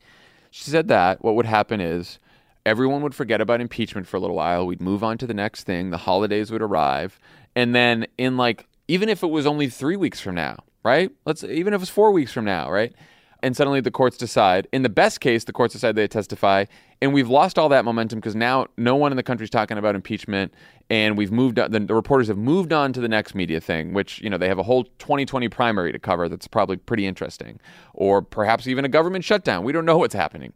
[0.51, 2.19] She said that what would happen is
[2.65, 4.65] everyone would forget about impeachment for a little while.
[4.65, 5.89] We'd move on to the next thing.
[5.89, 7.19] The holidays would arrive,
[7.55, 11.11] and then in like even if it was only three weeks from now, right?
[11.25, 12.93] Let's even if it was four weeks from now, right?
[13.41, 14.67] And suddenly the courts decide.
[14.71, 16.65] In the best case, the courts decide they testify,
[17.03, 19.77] and we've lost all that momentum because now no one in the country is talking
[19.77, 20.53] about impeachment,
[20.89, 21.59] and we've moved.
[21.59, 24.37] On, the, the reporters have moved on to the next media thing, which you know
[24.37, 26.29] they have a whole 2020 primary to cover.
[26.29, 27.59] That's probably pretty interesting,
[27.93, 29.65] or perhaps even a government shutdown.
[29.65, 30.53] We don't know what's happening.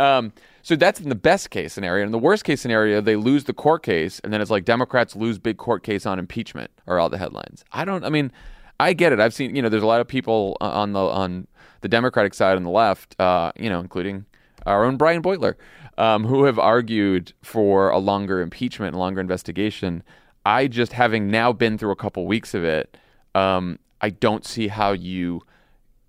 [0.00, 2.04] Um, so that's in the best case scenario.
[2.04, 5.14] In the worst case scenario, they lose the court case, and then it's like Democrats
[5.14, 7.64] lose big court case on impeachment, are all the headlines.
[7.70, 8.04] I don't.
[8.04, 8.32] I mean,
[8.80, 9.20] I get it.
[9.20, 9.54] I've seen.
[9.54, 11.46] You know, there's a lot of people on the on
[11.82, 13.14] the Democratic side on the left.
[13.20, 14.26] Uh, you know, including
[14.66, 15.54] our own Brian Beutler,
[15.98, 20.02] um, who have argued for a longer impeachment and longer investigation.
[20.46, 22.96] I just having now been through a couple weeks of it,
[23.34, 25.42] um, I don't see how you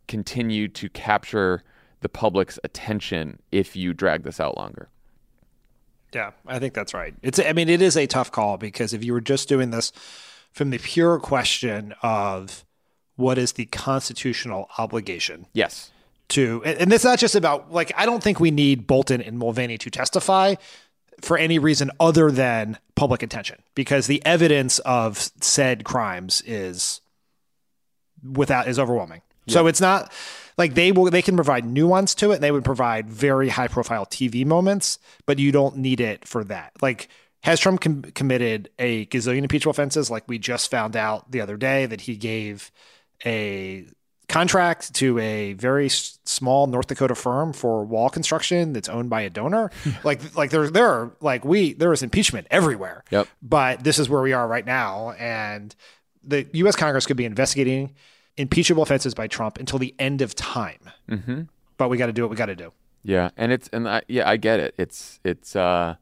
[0.08, 1.64] continue to capture
[2.02, 4.90] the public's attention if you drag this out longer.
[6.14, 7.14] Yeah, I think that's right.
[7.24, 9.92] It's I mean it is a tough call because if you were just doing this
[10.52, 12.64] from the pure question of
[13.16, 15.92] what is the constitutional obligation Yes.
[16.30, 19.38] To and, and it's not just about like I don't think we need Bolton and
[19.38, 20.56] Mulvaney to testify
[21.22, 27.02] for any reason other than public attention because the evidence of said crimes is
[28.24, 29.22] without is overwhelming.
[29.48, 30.12] So it's not
[30.58, 33.68] like they will they can provide nuance to it and they would provide very high
[33.68, 36.72] profile TV moments, but you don't need it for that.
[36.82, 37.10] Like
[37.44, 40.10] has Trump com- committed a gazillion impeachable offenses?
[40.10, 42.72] Like we just found out the other day that he gave
[43.24, 43.86] a
[44.28, 49.22] contract to a very s- small North Dakota firm for wall construction that's owned by
[49.22, 49.72] a donor.
[50.04, 53.04] like like there there are like we there is impeachment everywhere.
[53.12, 53.28] Yep.
[53.42, 55.76] But this is where we are right now and
[56.24, 57.94] the US Congress could be investigating
[58.38, 60.80] impeachable offenses by Trump until the end of time.
[61.10, 61.44] Mm-hmm.
[61.78, 62.72] But we got to do what we got to do.
[63.04, 64.74] Yeah, and it's and I, yeah, I get it.
[64.78, 65.96] It's it's uh,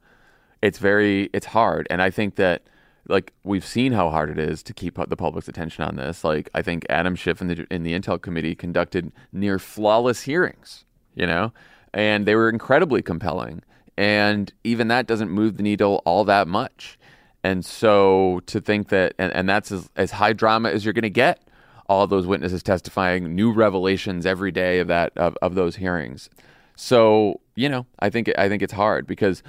[0.62, 2.64] it's very it's hard, and I think that
[3.08, 6.24] like we've seen how hard it is to keep the public's attention on this.
[6.24, 10.86] Like I think Adam Schiff in the in the Intel committee conducted near flawless hearings,
[11.16, 11.52] you know,
[11.94, 13.62] and they were incredibly compelling,
[13.98, 16.98] and even that doesn't move the needle all that much.
[17.44, 21.04] And so to think that and, and that's as, as high drama as you're going
[21.04, 21.42] to get
[21.88, 26.30] all those witnesses testifying, new revelations every day of that of, of those hearings.
[26.78, 29.44] So you know, I think I think it's hard because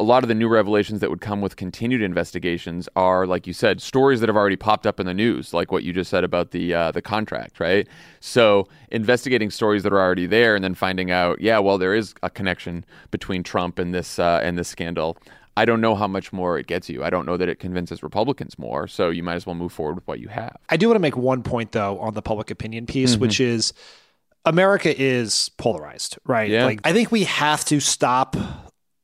[0.00, 3.52] a lot of the new revelations that would come with continued investigations are, like you
[3.52, 6.24] said, stories that have already popped up in the news, like what you just said
[6.24, 7.86] about the uh, the contract, right?
[8.20, 12.14] So investigating stories that are already there, and then finding out, yeah, well, there is
[12.22, 15.18] a connection between Trump and this uh, and this scandal.
[15.56, 17.04] I don't know how much more it gets you.
[17.04, 18.86] I don't know that it convinces Republicans more.
[18.88, 20.56] So you might as well move forward with what you have.
[20.70, 23.20] I do want to make one point though on the public opinion piece, Mm-hmm.
[23.20, 23.74] which is
[24.46, 26.48] America is polarized, right?
[26.50, 26.64] Yeah.
[26.64, 28.36] Like I think we have to stop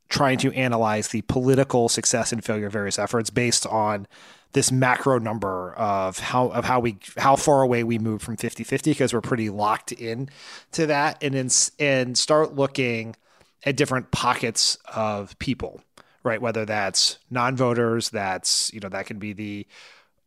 [0.09, 4.07] trying to analyze the political success and failure of various efforts based on
[4.53, 8.85] this macro number of how of how we how far away we move from 50-50
[8.85, 10.31] because we're pretty locked in
[10.73, 13.17] to that and in, and start looking
[13.65, 15.83] at different pockets of people
[16.23, 19.67] right whether that's non-voters that's you know that can be the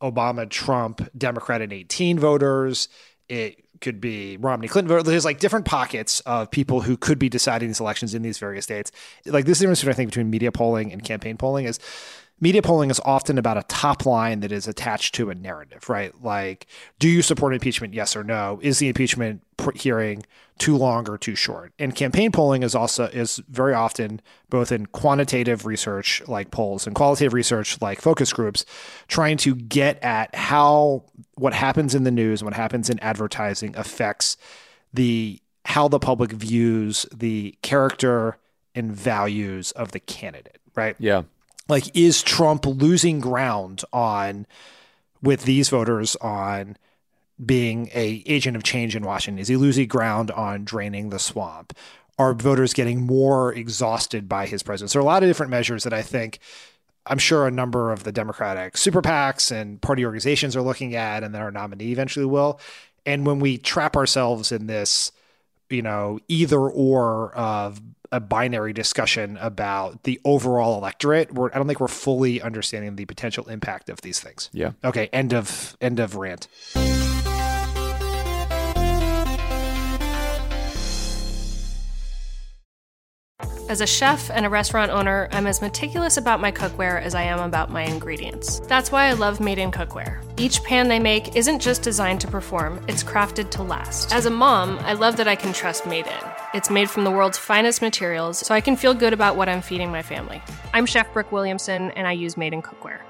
[0.02, 2.90] Obama, Trump, Democrat and 18 voters.
[3.28, 5.04] It could be Romney, Clinton.
[5.04, 8.66] There's like different pockets of people who could be deciding these elections in these various
[8.66, 8.92] states.
[9.26, 11.80] Like this is the difference I think between media polling and campaign polling is
[12.40, 16.14] media polling is often about a top line that is attached to a narrative, right?
[16.24, 16.68] Like,
[17.00, 17.94] do you support impeachment?
[17.94, 18.60] Yes or no?
[18.62, 19.44] Is the impeachment
[19.76, 20.24] hearing
[20.58, 21.74] too long or too short?
[21.80, 26.96] And campaign polling is also is very often both in quantitative research like polls and
[26.96, 28.66] qualitative research like focus groups,
[29.08, 31.04] trying to get at how
[31.36, 34.38] what happens in the news and what happens in advertising affects
[34.94, 38.38] the how the public views the character
[38.76, 40.96] and values of the candidate, right?
[41.00, 41.24] Yeah.
[41.70, 44.46] Like is Trump losing ground on
[45.22, 46.76] with these voters on
[47.44, 49.40] being a agent of change in Washington?
[49.40, 51.74] Is he losing ground on draining the swamp?
[52.18, 54.92] Are voters getting more exhausted by his presence?
[54.92, 56.40] There are a lot of different measures that I think
[57.06, 61.24] I'm sure a number of the Democratic super PACs and party organizations are looking at,
[61.24, 62.60] and then our nominee eventually will.
[63.06, 65.12] And when we trap ourselves in this,
[65.70, 71.68] you know, either or of a binary discussion about the overall electorate, we're, I don't
[71.68, 74.50] think we're fully understanding the potential impact of these things.
[74.54, 74.72] Yeah.
[74.84, 75.08] Okay.
[75.14, 76.48] End of end of rant.
[83.70, 87.22] As a chef and a restaurant owner, I'm as meticulous about my cookware as I
[87.22, 88.62] am about my ingredients.
[88.62, 90.24] That's why I love Made in Cookware.
[90.40, 94.12] Each pan they make isn't just designed to perform, it's crafted to last.
[94.12, 96.39] As a mom, I love that I can trust Made in.
[96.52, 99.62] It's made from the world's finest materials, so I can feel good about what I'm
[99.62, 100.42] feeding my family.
[100.74, 103.02] I'm Chef Brooke Williamson, and I use Made in Cookware.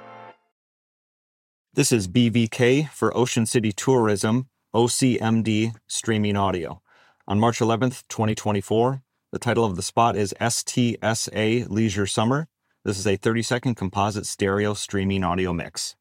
[1.74, 6.82] This is BVK for Ocean City Tourism, OCMD Streaming Audio.
[7.30, 12.50] On March 11th, 2024, the title of the spot is STSA Leisure Summer.
[12.84, 15.96] This is a 30 second composite stereo streaming audio mix.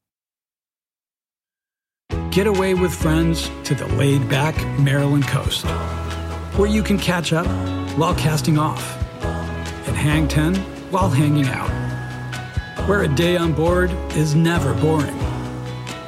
[2.30, 5.64] Get away with friends to the laid back Maryland coast,
[6.59, 7.46] where you can catch up
[7.96, 9.00] while casting off,
[9.86, 10.56] and hang 10
[10.90, 11.70] while hanging out,
[12.88, 15.16] where a day on board is never boring,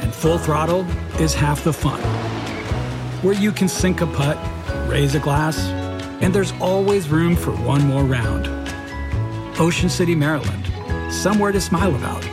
[0.00, 0.84] and full throttle
[1.20, 2.00] is half the fun,
[3.22, 4.36] where you can sink a putt,
[4.88, 5.56] raise a glass,
[6.20, 8.48] and there's always room for one more round.
[9.60, 10.66] Ocean City, Maryland,
[11.12, 12.28] somewhere to smile about.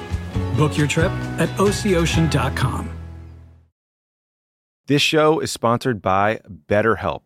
[0.57, 2.89] Book your trip at OCOcean.com.
[4.87, 7.25] This show is sponsored by BetterHelp.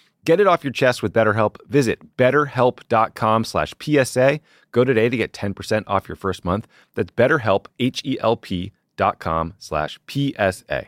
[0.23, 1.57] Get it off your chest with BetterHelp.
[1.67, 4.39] Visit betterhelp.com slash PSA.
[4.71, 6.67] Go today to get 10% off your first month.
[6.93, 10.87] That's betterhelp, H-E-L-P dot com slash PSA.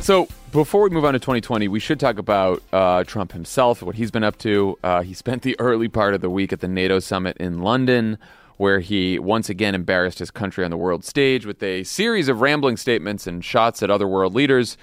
[0.00, 3.94] So before we move on to 2020, we should talk about uh, Trump himself, what
[3.94, 4.76] he's been up to.
[4.82, 8.18] Uh, he spent the early part of the week at the NATO summit in London,
[8.56, 12.40] where he once again embarrassed his country on the world stage with a series of
[12.40, 14.76] rambling statements and shots at other world leaders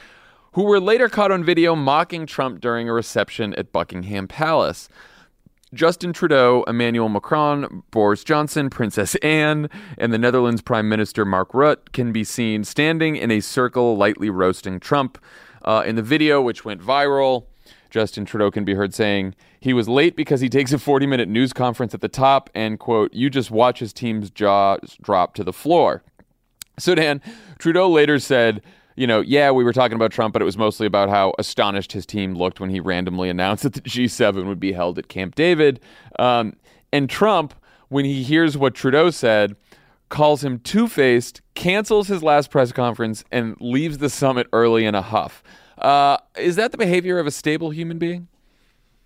[0.54, 4.90] who were later caught on video mocking Trump during a reception at Buckingham Palace.
[5.74, 9.70] Justin Trudeau, Emmanuel Macron, Boris Johnson, Princess Anne,
[10.00, 14.32] and the Netherlands Prime Minister Mark Rutte can be seen standing in a circle lightly
[14.32, 15.20] roasting Trump.
[15.64, 17.46] Uh, in the video, which went viral,
[17.92, 21.30] Justin Trudeau can be heard saying he was late because he takes a 40 minute
[21.30, 25.44] news conference at the top and, quote, you just watch his team's jaws drop to
[25.44, 26.04] the floor.
[26.80, 27.22] So, Dan,
[27.60, 28.62] Trudeau later said
[29.00, 31.94] you know, yeah, we were talking about Trump, but it was mostly about how astonished
[31.94, 35.36] his team looked when he randomly announced that the G7 would be held at Camp
[35.36, 35.80] David.
[36.20, 36.58] Um,
[36.92, 37.54] and Trump,
[37.88, 39.56] when he hears what Trudeau said,
[40.10, 44.96] calls him two faced, cancels his last press conference, and leaves the summit early in
[44.96, 45.44] a huff.
[45.78, 48.28] Uh, is that the behavior of a stable human being?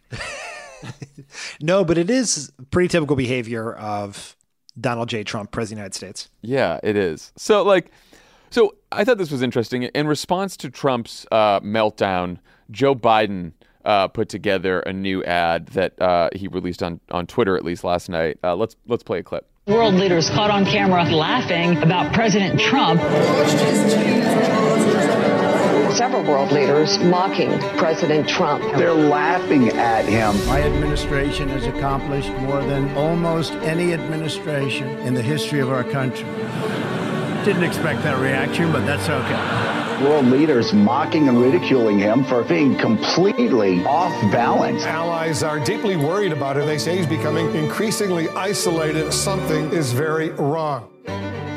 [1.62, 4.36] no, but it is pretty typical behavior of
[4.80, 5.24] Donald J.
[5.24, 6.30] Trump, President of the United States.
[6.42, 7.32] Yeah, it is.
[7.38, 7.92] So, like,
[8.54, 9.84] so I thought this was interesting.
[9.84, 12.38] In response to Trump's uh, meltdown,
[12.70, 17.58] Joe Biden uh, put together a new ad that uh, he released on, on Twitter
[17.58, 18.38] at least last night.
[18.44, 19.50] Uh, let's let's play a clip.
[19.66, 23.02] World leaders caught on camera laughing about President Trump.
[25.94, 28.64] Several world leaders mocking President Trump.
[28.78, 30.36] They're laughing at him.
[30.48, 36.28] My administration has accomplished more than almost any administration in the history of our country.
[37.46, 40.04] Didn't expect that reaction, but that's okay.
[40.06, 44.86] World leaders mocking and ridiculing him for being completely off balance.
[44.86, 46.66] Allies are deeply worried about it.
[46.66, 49.12] They say he's becoming increasingly isolated.
[49.12, 50.90] Something is very wrong.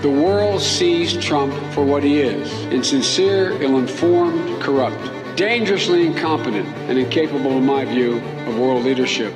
[0.03, 4.99] The world sees Trump for what he is insincere, ill informed, corrupt,
[5.37, 8.16] dangerously incompetent, and incapable, in my view,
[8.47, 9.32] of world leadership.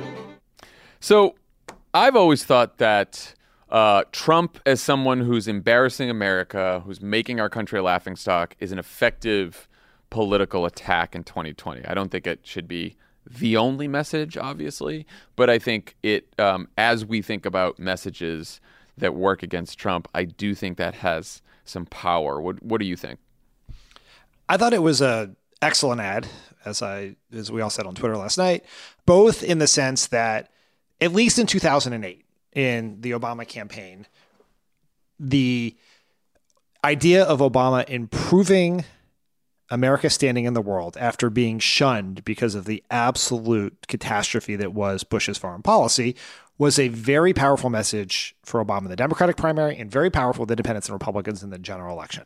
[0.99, 1.35] So
[1.93, 3.35] I've always thought that
[3.71, 8.79] uh, Trump, as someone who's embarrassing America, who's making our country a laughingstock, is an
[8.79, 9.67] effective
[10.09, 11.85] political attack in 2020.
[11.85, 15.05] I don't think it should be the only message, obviously,
[15.35, 18.59] but I think it, um, as we think about messages
[18.97, 22.41] that work against Trump, I do think that has some power.
[22.41, 23.19] What What do you think?
[24.49, 26.27] I thought it was a excellent ad,
[26.65, 28.65] as I as we all said on Twitter last night,
[29.05, 30.51] both in the sense that
[30.99, 34.07] at least in 2008 in the Obama campaign,
[35.19, 35.75] the
[36.83, 38.85] idea of Obama improving
[39.69, 45.03] America's standing in the world after being shunned because of the absolute catastrophe that was
[45.03, 46.15] Bush's foreign policy
[46.57, 50.51] was a very powerful message for Obama in the Democratic primary and very powerful to
[50.51, 52.25] independents and Republicans in the general election.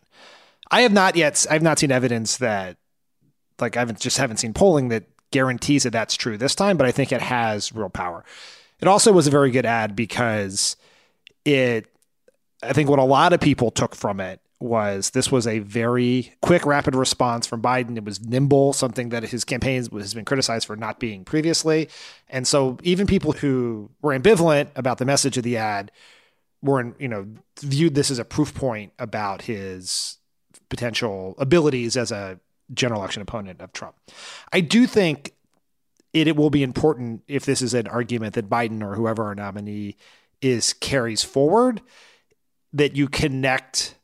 [0.72, 2.78] I have not yet I've not seen evidence that
[3.60, 6.88] like I haven't just haven't seen polling that guarantees that that's true this time, but
[6.88, 8.26] I think it has real power.
[8.82, 10.76] It also was a very good ad because
[11.44, 11.88] it,
[12.62, 16.34] I think what a lot of people took from it was this was a very
[16.42, 17.98] quick, rapid response from Biden.
[17.98, 21.90] It was nimble, something that his campaign has been criticized for not being previously.
[22.30, 25.92] And so even people who were ambivalent about the message of the ad
[26.62, 27.28] were, you know,
[27.62, 30.18] viewed this as a proof point about his
[30.70, 32.40] potential abilities as a
[32.74, 33.96] general election opponent of Trump.
[34.52, 35.34] I do think
[36.16, 39.36] it, it will be important if this is an argument that Biden or whoever our
[39.36, 39.98] nominee
[40.42, 41.82] is carries forward
[42.72, 43.96] that you connect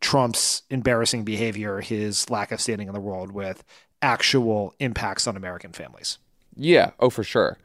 [0.00, 3.62] Trump's embarrassing behavior, his lack of standing in the world with
[4.02, 6.18] actual impacts on American families.
[6.56, 7.58] Yeah, oh for sure.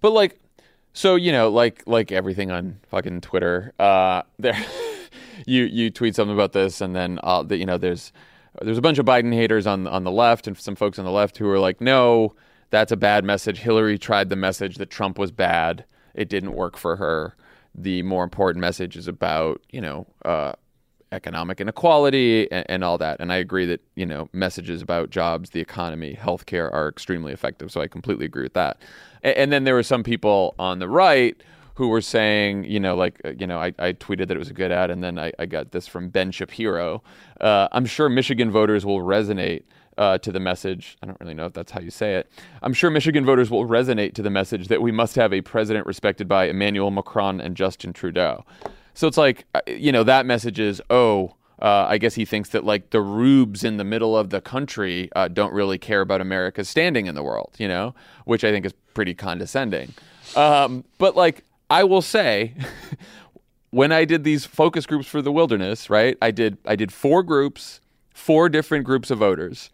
[0.00, 0.38] But like
[0.92, 4.56] So you know, like like everything on fucking Twitter, uh, there,
[5.44, 8.12] you you tweet something about this, and then uh, you know there's
[8.62, 11.10] there's a bunch of Biden haters on on the left, and some folks on the
[11.10, 12.34] left who are like, no,
[12.70, 13.58] that's a bad message.
[13.58, 15.84] Hillary tried the message that Trump was bad.
[16.14, 17.36] It didn't work for her.
[17.74, 20.06] The more important message is about you know.
[20.24, 20.52] Uh,
[21.12, 23.18] economic inequality and, and, all that.
[23.20, 27.70] And I agree that, you know, messages about jobs, the economy, healthcare are extremely effective.
[27.70, 28.78] So I completely agree with that.
[29.22, 31.40] And, and then there were some people on the right
[31.74, 34.50] who were saying, you know, like, uh, you know, I, I tweeted that it was
[34.50, 34.90] a good ad.
[34.90, 37.02] And then I, I got this from Ben Shapiro.
[37.40, 39.62] Uh, I'm sure Michigan voters will resonate.
[39.98, 40.96] Uh, to the message.
[41.02, 42.30] I don't really know if that's how you say it.
[42.62, 45.86] I'm sure Michigan voters will resonate to the message that we must have a president
[45.86, 48.44] respected by Emmanuel Macron and Justin Trudeau.
[48.94, 52.50] So it's like, uh, you know, that message is, oh, uh, I guess he thinks
[52.50, 56.20] that like the rubes in the middle of the country uh, don't really care about
[56.20, 57.94] America's standing in the world, you know,
[58.24, 59.94] which I think is pretty condescending.
[60.36, 62.54] Um, but like, I will say,
[63.70, 66.16] when I did these focus groups for the wilderness, right?
[66.22, 67.80] I did I did four groups,
[68.14, 69.70] four different groups of voters,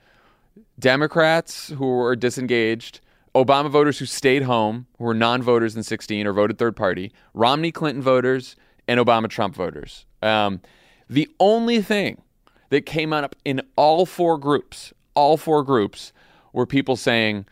[0.78, 3.00] Democrats who were disengaged.
[3.34, 7.12] Obama voters who stayed home, who were non voters in 16 or voted third party,
[7.32, 8.54] Romney Clinton voters,
[8.86, 10.06] and Obama Trump voters.
[10.22, 10.60] Um,
[11.08, 12.22] the only thing
[12.70, 16.12] that came up in all four groups, all four groups,
[16.52, 17.46] were people saying,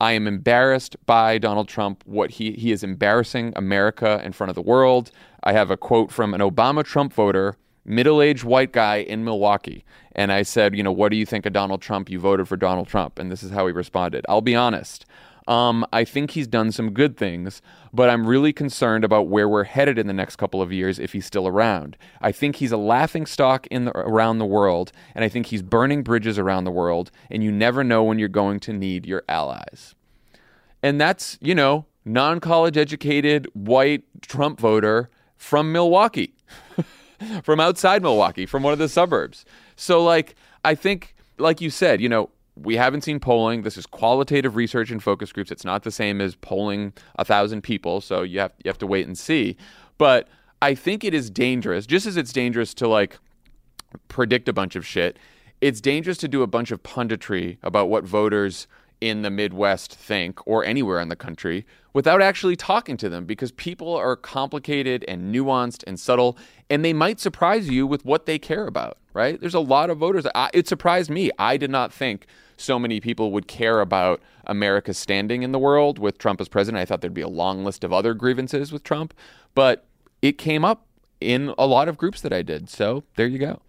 [0.00, 2.02] I am embarrassed by Donald Trump.
[2.06, 5.10] What he he is embarrassing America in front of the world.
[5.42, 7.56] I have a quote from an Obama Trump voter,
[7.88, 11.52] middle-aged white guy in Milwaukee, and I said, you know, what do you think of
[11.52, 12.10] Donald Trump?
[12.10, 14.24] You voted for Donald Trump, and this is how he responded.
[14.28, 15.06] I'll be honest.
[15.48, 19.64] Um, I think he's done some good things, but I'm really concerned about where we're
[19.64, 21.96] headed in the next couple of years if he's still around.
[22.20, 25.62] I think he's a laughing stock in the, around the world, and I think he's
[25.62, 29.22] burning bridges around the world, and you never know when you're going to need your
[29.26, 29.94] allies.
[30.82, 35.08] And that's, you know, non college educated white Trump voter
[35.38, 36.34] from Milwaukee,
[37.42, 39.44] from outside Milwaukee, from one of the suburbs.
[39.76, 43.62] So, like, I think, like you said, you know, we haven't seen polling.
[43.62, 45.50] This is qualitative research and focus groups.
[45.50, 48.86] It's not the same as polling a thousand people, so you have you have to
[48.86, 49.56] wait and see.
[49.96, 50.28] But
[50.60, 53.18] I think it is dangerous, just as it's dangerous to like
[54.08, 55.18] predict a bunch of shit.
[55.60, 58.66] It's dangerous to do a bunch of punditry about what voters
[59.00, 63.52] in the Midwest think or anywhere in the country without actually talking to them because
[63.52, 66.36] people are complicated and nuanced and subtle
[66.68, 69.40] and they might surprise you with what they care about, right?
[69.40, 70.26] There's a lot of voters.
[70.34, 71.30] I, it surprised me.
[71.38, 72.26] I did not think
[72.56, 76.80] so many people would care about America's standing in the world with Trump as president.
[76.80, 79.14] I thought there'd be a long list of other grievances with Trump,
[79.54, 79.84] but
[80.22, 80.86] it came up
[81.20, 82.68] in a lot of groups that I did.
[82.68, 83.60] So there you go.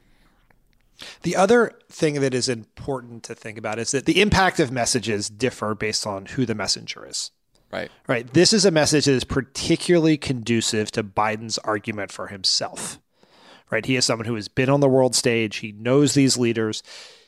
[1.23, 5.29] The other thing that is important to think about is that the impact of messages
[5.29, 7.31] differ based on who the messenger is.
[7.71, 7.91] Right.
[8.07, 8.31] Right.
[8.33, 12.99] This is a message that is particularly conducive to Biden's argument for himself.
[13.69, 13.85] Right.
[13.85, 15.57] He is someone who has been on the world stage.
[15.57, 16.81] He knows these leaders.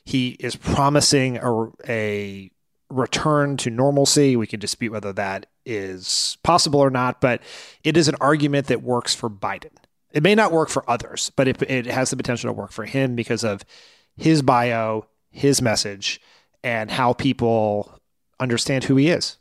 [0.03, 2.51] He is promising a, a
[2.89, 4.35] return to normalcy.
[4.35, 7.41] We can dispute whether that is possible or not, but
[7.83, 9.77] it is an argument that works for Biden.
[10.13, 12.85] It may not work for others, but it, it has the potential to work for
[12.85, 13.63] him because of
[14.17, 16.19] his bio, his message,
[16.63, 17.99] and how people
[18.39, 19.37] understand who he is.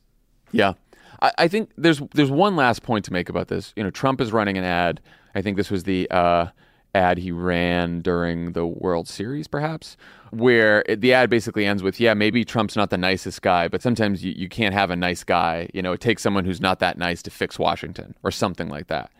[0.52, 0.74] Yeah.
[1.20, 3.72] I, I think there's there's one last point to make about this.
[3.76, 5.00] You know, Trump is running an ad.
[5.34, 6.46] I think this was the uh,
[6.94, 9.96] ad he ran during the World Series, perhaps,
[10.30, 13.82] where it, the ad basically ends with, yeah, maybe Trump's not the nicest guy, but
[13.82, 15.68] sometimes you, you can't have a nice guy.
[15.72, 18.88] You know, it takes someone who's not that nice to fix Washington or something like
[18.88, 19.10] that.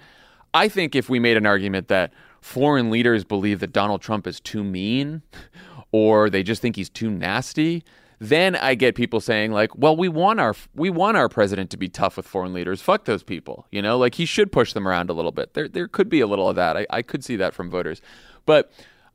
[0.54, 4.40] I think if we made an argument that foreign leaders believe that Donald Trump is
[4.40, 5.22] too mean
[5.92, 7.84] or they just think he's too nasty,
[8.18, 11.76] then I get people saying like, "Well, we want our we want our president to
[11.76, 12.82] be tough with foreign leaders.
[12.82, 15.54] Fuck those people." You know, like he should push them around a little bit.
[15.54, 16.76] There there could be a little of that.
[16.76, 18.02] I, I could see that from voters,
[18.44, 18.70] but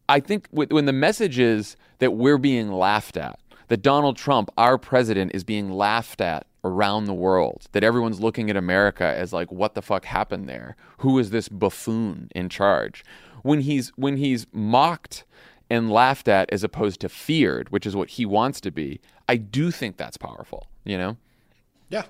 [0.09, 4.77] I think when the message is that we're being laughed at, that Donald Trump, our
[4.77, 9.51] president, is being laughed at around the world, that everyone's looking at America as like,
[9.51, 10.75] what the fuck happened there?
[10.97, 13.05] Who is this buffoon in charge?
[13.43, 15.23] When he's when he's mocked
[15.69, 18.99] and laughed at as opposed to feared, which is what he wants to be,
[19.29, 21.17] I do think that's powerful, you know?
[21.89, 22.03] Yeah.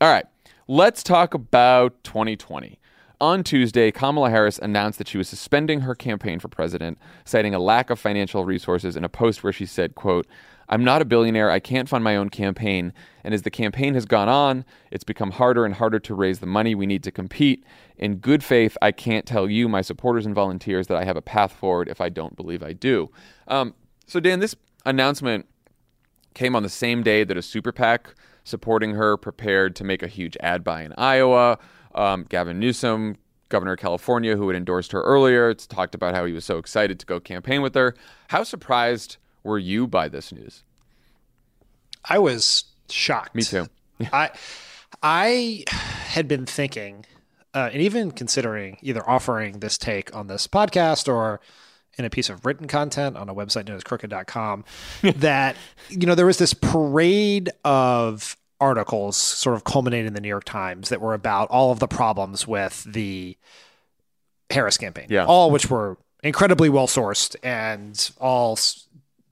[0.00, 0.26] All right.
[0.68, 2.78] Let's talk about 2020.
[3.22, 7.60] On Tuesday, Kamala Harris announced that she was suspending her campaign for president, citing a
[7.60, 10.26] lack of financial resources in a post where she said, quote,
[10.68, 11.48] I'm not a billionaire.
[11.48, 12.92] I can't fund my own campaign.
[13.22, 16.46] And as the campaign has gone on, it's become harder and harder to raise the
[16.46, 17.64] money we need to compete.
[17.96, 21.22] In good faith, I can't tell you, my supporters and volunteers, that I have a
[21.22, 23.08] path forward if I don't believe I do.
[23.46, 25.46] Um, so, Dan, this announcement
[26.34, 30.08] came on the same day that a super PAC supporting her, prepared to make a
[30.08, 31.58] huge ad buy in Iowa.
[31.94, 33.16] Um, Gavin Newsom,
[33.48, 36.98] governor of California, who had endorsed her earlier, talked about how he was so excited
[37.00, 37.94] to go campaign with her.
[38.28, 40.64] How surprised were you by this news?
[42.04, 43.34] I was shocked.
[43.34, 43.68] Me too.
[44.12, 44.30] I
[45.02, 47.06] I had been thinking,
[47.54, 51.40] uh, and even considering either offering this take on this podcast or
[51.98, 54.64] in a piece of written content on a website known as crooked.com,
[55.02, 55.56] that,
[55.90, 60.44] you know, there was this parade of articles sort of culminating in the New York
[60.44, 63.36] Times that were about all of the problems with the
[64.50, 65.06] Harris campaign.
[65.10, 65.26] Yeah.
[65.26, 68.58] All which were incredibly well sourced and all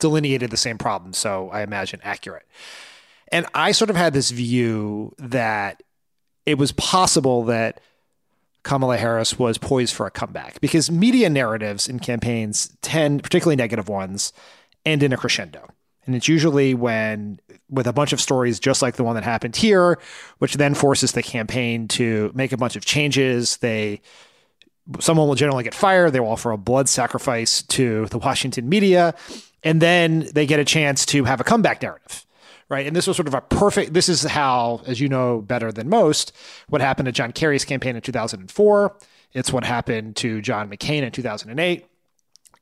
[0.01, 1.12] delineated the same problem.
[1.12, 2.47] So I imagine accurate.
[3.31, 5.83] And I sort of had this view that
[6.45, 7.81] it was possible that
[8.64, 13.89] Kamala Harris was poised for a comeback because media narratives in campaigns tend, particularly negative
[13.89, 14.33] ones,
[14.85, 15.68] end in a crescendo.
[16.07, 19.57] And it's usually when, with a bunch of stories just like the one that happened
[19.57, 19.98] here,
[20.38, 23.59] which then forces the campaign to make a bunch of changes.
[23.59, 24.01] They,
[24.98, 26.12] someone will generally get fired.
[26.12, 29.14] They will offer a blood sacrifice to the Washington media.
[29.62, 32.26] And then they get a chance to have a comeback narrative
[32.70, 32.86] right?
[32.86, 33.92] And this was sort of a perfect.
[33.92, 36.32] This is how, as you know better than most,
[36.68, 38.96] what happened to John Kerry's campaign in 2004.
[39.32, 41.84] It's what happened to John McCain in 2008.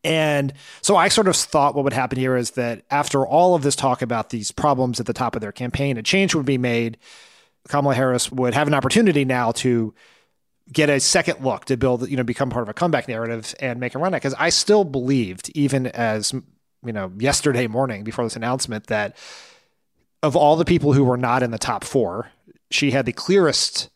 [0.04, 3.62] And so I sort of thought what would happen here is that after all of
[3.62, 6.58] this talk about these problems at the top of their campaign, a change would be
[6.58, 6.98] made.
[7.68, 9.92] Kamala Harris would have an opportunity now to
[10.72, 13.80] get a second look to build, you know, become part of a comeback narrative and
[13.80, 14.22] make a run at.
[14.22, 16.32] Because I still believed, even as
[16.84, 19.16] you know, yesterday morning before this announcement, that
[20.22, 22.30] of all the people who were not in the top four,
[22.70, 23.88] she had the clearest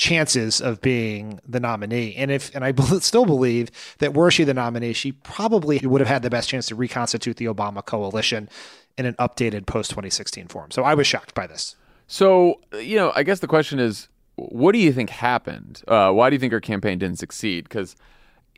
[0.00, 2.14] chances of being the nominee.
[2.16, 6.08] And if and I still believe that were she the nominee, she probably would have
[6.08, 8.48] had the best chance to reconstitute the Obama coalition
[8.96, 10.70] in an updated post 2016 form.
[10.70, 11.76] So I was shocked by this.
[12.06, 15.82] So, you know, I guess the question is what do you think happened?
[15.86, 17.64] Uh, why do you think her campaign didn't succeed?
[17.64, 17.94] Because,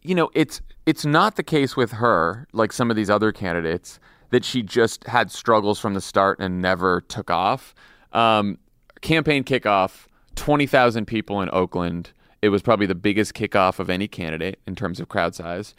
[0.01, 3.99] you know, it's it's not the case with her, like some of these other candidates,
[4.31, 7.75] that she just had struggles from the start and never took off.
[8.13, 8.59] Um,
[9.01, 10.07] campaign kickoff,
[10.37, 12.11] 20,000 people in Oakland.
[12.41, 15.75] It was probably the biggest kickoff of any candidate in terms of crowd size.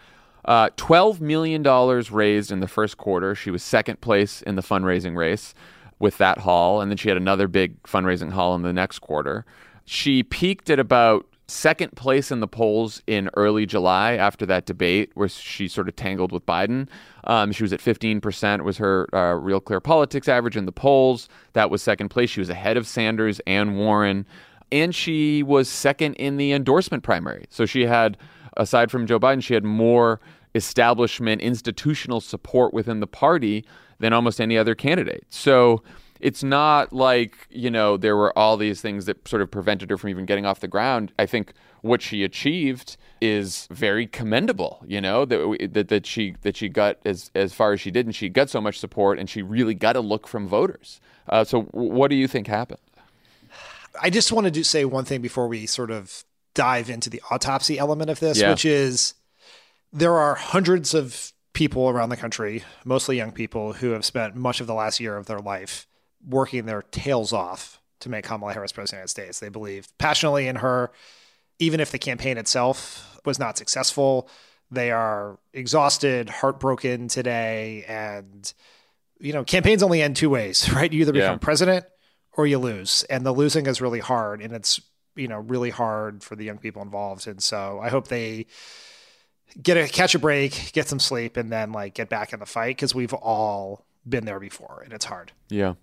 [0.45, 1.63] Uh, $12 million
[2.11, 3.35] raised in the first quarter.
[3.35, 5.53] She was second place in the fundraising race
[5.99, 6.81] with that haul.
[6.81, 9.45] And then she had another big fundraising haul in the next quarter.
[9.85, 15.11] She peaked at about second place in the polls in early July after that debate
[15.13, 16.87] where she sort of tangled with Biden.
[17.25, 21.27] Um, she was at 15% was her uh, Real Clear Politics average in the polls.
[21.53, 22.29] That was second place.
[22.29, 24.25] She was ahead of Sanders and Warren.
[24.71, 27.45] And she was second in the endorsement primary.
[27.49, 28.17] So she had,
[28.57, 30.19] aside from Joe Biden, she had more
[30.55, 33.65] establishment, institutional support within the party
[33.99, 35.25] than almost any other candidate.
[35.29, 35.83] So
[36.23, 39.97] it's not like, you know, there were all these things that sort of prevented her
[39.97, 41.11] from even getting off the ground.
[41.19, 41.51] I think
[41.81, 46.97] what she achieved is very commendable, you know, that, that, that she that she got
[47.03, 49.73] as, as far as she did and she got so much support and she really
[49.73, 51.01] got a look from voters.
[51.27, 52.79] Uh, so what do you think happened?
[54.01, 57.77] I just wanted to say one thing before we sort of dive into the autopsy
[57.77, 58.51] element of this, Yeah.
[58.51, 59.13] which is
[59.91, 64.61] there are hundreds of people around the country, mostly young people, who have spent much
[64.61, 65.85] of the last year of their life
[66.27, 69.39] working their tails off to make Kamala Harris president of the United States.
[69.39, 70.91] They believe passionately in her,
[71.59, 74.27] even if the campaign itself was not successful.
[74.71, 78.51] They are exhausted, heartbroken today, and
[79.19, 80.91] you know, campaigns only end two ways, right?
[80.91, 81.27] You either Yeah.
[81.27, 81.85] become president
[82.35, 84.81] or you lose, and the losing is really hard, and it's
[85.15, 87.27] you know really hard for the young people involved.
[87.27, 88.47] And so I hope they
[89.61, 92.45] get a catch a break, get some sleep, and then like get back in the
[92.45, 95.31] fight because we've all been there before, and it's hard.
[95.49, 95.75] Yeah.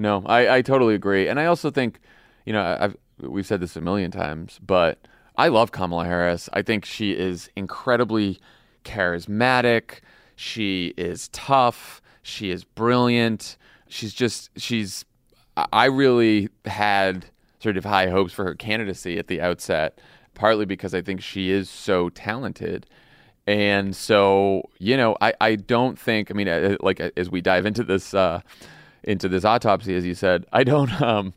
[0.00, 1.28] No, I, I totally agree.
[1.28, 2.00] And I also think,
[2.46, 4.98] you know, I've, we've said this a million times, but
[5.36, 6.48] I love Kamala Harris.
[6.54, 8.40] I think she is incredibly
[8.82, 10.00] charismatic.
[10.36, 12.00] She is tough.
[12.22, 13.58] She is brilliant.
[13.88, 15.04] She's just, she's,
[15.70, 17.26] I- really had
[17.58, 19.98] sort of high hopes for her candidacy at the outset,
[20.32, 22.86] partly because I think she is so talented.
[23.46, 27.66] And so, you know, I, I don't think, I mean, uh, like as we dive
[27.66, 28.40] into this, uh,
[29.02, 31.34] into this autopsy, as you said, I don't, um,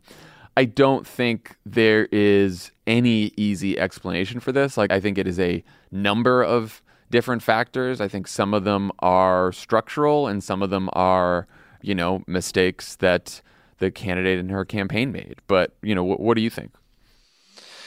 [0.56, 4.76] I don't think there is any easy explanation for this.
[4.76, 8.00] Like, I think it is a number of different factors.
[8.00, 11.46] I think some of them are structural and some of them are,
[11.82, 13.40] you know, mistakes that
[13.78, 15.36] the candidate and her campaign made.
[15.46, 16.72] But, you know, what, what do you think?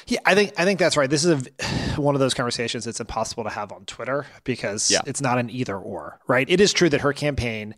[0.07, 1.09] Yeah, I think I think that's right.
[1.09, 1.61] This is a,
[2.01, 5.01] one of those conversations that's impossible to have on Twitter because Yeah.
[5.05, 6.49] it's not an either or, right?
[6.49, 7.75] It is true that her campaign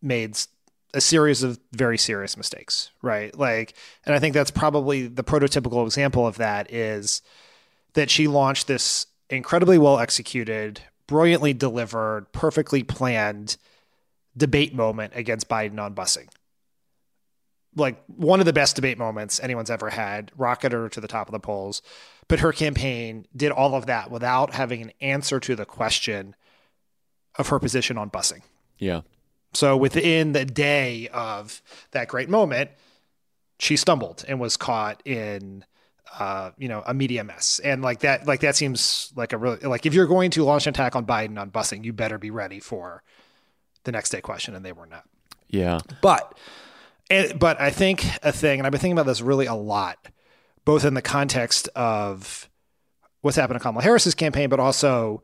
[0.00, 0.36] made
[0.94, 3.36] a series of very serious mistakes, right?
[3.36, 3.74] Like,
[4.04, 7.22] and I think that's probably the prototypical example of that is
[7.94, 13.56] that she launched this incredibly well executed, brilliantly delivered, perfectly planned
[14.36, 16.28] debate moment against Biden on busing.
[17.74, 21.26] Like one of the best debate moments anyone's ever had, rocket her to the top
[21.26, 21.80] of the polls.
[22.28, 26.34] But her campaign did all of that without having an answer to the question
[27.36, 28.42] of her position on busing.
[28.78, 29.02] Yeah.
[29.54, 32.70] So within the day of that great moment,
[33.58, 35.64] she stumbled and was caught in
[36.18, 37.60] uh, you know, a media mess.
[37.62, 40.66] And like that like that seems like a really like if you're going to launch
[40.66, 43.02] an attack on Biden on busing, you better be ready for
[43.84, 45.04] the next day question and they were not.
[45.48, 45.80] Yeah.
[46.00, 46.36] But
[47.08, 50.08] and, but I think a thing and I've been thinking about this really a lot
[50.64, 52.48] both in the context of
[53.22, 55.22] what's happened to Kamala Harris's campaign but also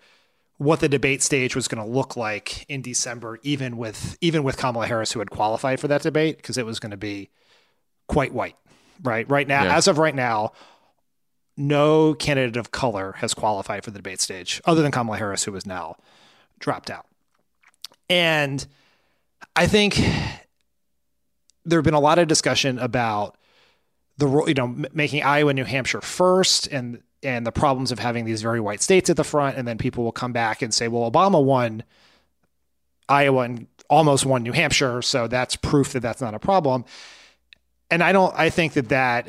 [0.59, 4.57] what the debate stage was going to look like in December, even with even with
[4.57, 7.31] Kamala Harris, who had qualified for that debate, because it was going to be
[8.09, 8.57] quite white.
[9.03, 9.77] Right, right now, Yeah.
[9.77, 10.53] as of right now,
[11.57, 15.55] no candidate of color has qualified for the debate stage, other than Kamala Harris, who
[15.55, 15.97] has now
[16.59, 17.07] dropped out.
[18.11, 18.67] And
[19.55, 19.95] I think
[21.65, 23.37] there have been a lot of discussion about
[24.17, 27.99] the ro- you know m- making Iowa, New Hampshire first, and and the problems of
[27.99, 30.73] having these very white states at the front, and then people will come back and
[30.73, 31.83] say, well, Obama won
[33.09, 36.85] Iowa and almost won New Hampshire, so that's proof that that's not a problem.
[37.91, 38.35] And I don't.
[38.37, 39.29] I think that that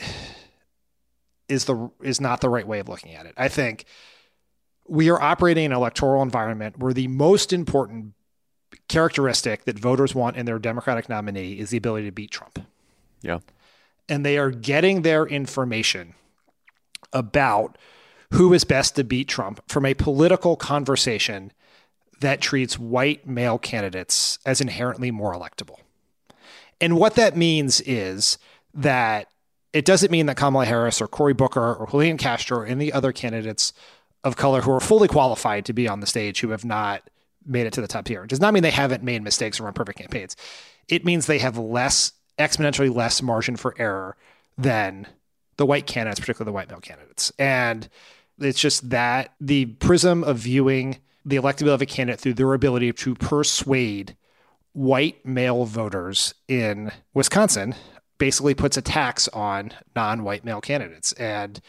[1.47, 3.33] is the is not the right way of looking at it.
[3.37, 3.85] I think
[4.87, 8.13] we are operating in an electoral environment where the most important
[8.87, 12.59] characteristic that voters want in their Democratic nominee is the ability to beat Trump
[13.21, 13.39] Yeah.
[14.07, 16.15] and they are getting their information
[17.13, 17.77] about
[18.33, 21.51] who is best to beat Trump from a political conversation
[22.21, 25.77] that treats white male candidates as inherently more electable.
[26.81, 28.37] And what that means is
[28.73, 29.29] that
[29.73, 33.11] it doesn't mean that Kamala Harris or Cory Booker or Julian Castro or any other
[33.11, 33.73] candidates
[34.23, 37.09] of color who are fully qualified to be on the stage who have not
[37.45, 38.23] made it to the top tier.
[38.23, 40.35] It does not mean they haven't made mistakes or run perfect campaigns.
[40.87, 44.17] It means they have less, exponentially less margin for error
[44.57, 45.07] than
[45.59, 47.33] the white candidates, particularly the white male candidates.
[47.37, 47.89] And
[48.39, 52.93] it's just that the prism of viewing the electability of a candidate through their ability
[52.93, 54.15] to persuade
[54.71, 57.75] white male voters in Wisconsin
[58.19, 61.59] basically puts a tax on non-white male candidates and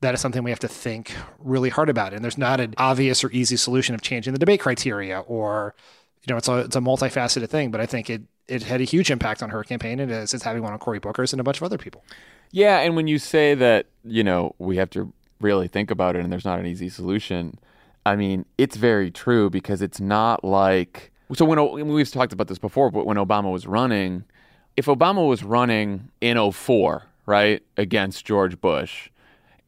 [0.00, 3.24] that is something we have to think really hard about and there's not an obvious
[3.24, 5.74] or easy solution of changing the debate criteria or
[6.22, 8.84] you know it's a it's a multifaceted thing but I think it it had a
[8.84, 11.58] huge impact on her campaign and it's, having one on Cory Booker's and a bunch
[11.58, 12.04] of other people.
[12.52, 16.22] Yeah, and when you say that, you know, we have to really think about it
[16.22, 17.58] and there's not an easy solution,
[18.04, 22.58] I mean, it's very true because it's not like so when we've talked about this
[22.58, 24.24] before, but when Obama was running,
[24.76, 29.10] if Obama was running in 04, right, against George Bush,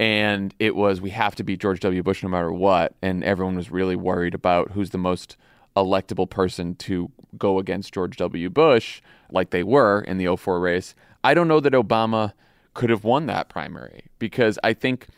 [0.01, 2.03] and it was we have to beat George W.
[2.03, 5.37] Bush no matter what, and everyone was really worried about who's the most
[5.77, 8.51] electable person to go against George W.
[8.51, 10.97] Bush, like they were in the 04 race.
[11.23, 12.33] I don't know that Obama
[12.75, 15.09] could have won that primary because I think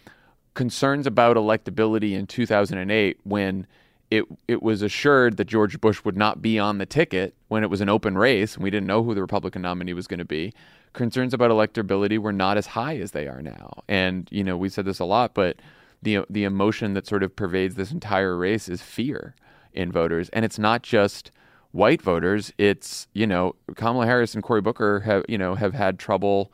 [0.55, 3.67] concerns about electability in 2008 when
[4.11, 7.71] it it was assured that George Bush would not be on the ticket when it
[7.71, 10.25] was an open race and we didn't know who the Republican nominee was going to
[10.25, 10.53] be.
[10.93, 13.83] Concerns about electability were not as high as they are now.
[13.89, 15.57] And you know, we said this a lot, but
[16.03, 19.35] the the emotion that sort of pervades this entire race is fear
[19.73, 21.33] in voters, and it's not just
[21.73, 22.53] white voters.
[22.59, 26.53] It's you know Kamala Harris and Cory Booker have you know have had trouble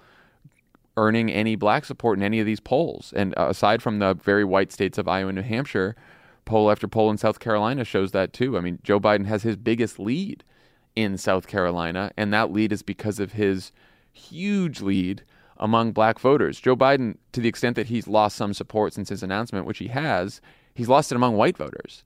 [0.97, 3.13] earning any black support in any of these polls.
[3.17, 5.97] And uh, aside from the very white states of Iowa and New Hampshire,
[6.45, 8.59] poll after poll in South Carolina shows that too.
[8.59, 10.45] I mean, Joe Biden has his biggest lead
[10.97, 13.73] in South Carolina, and that lead is because of his
[14.13, 15.23] huge lead
[15.57, 16.59] among black voters.
[16.59, 19.89] Joe Biden, to the extent that he's lost some support since his announcement, which he
[19.89, 20.41] has,
[20.75, 22.03] he's lost it among white voters.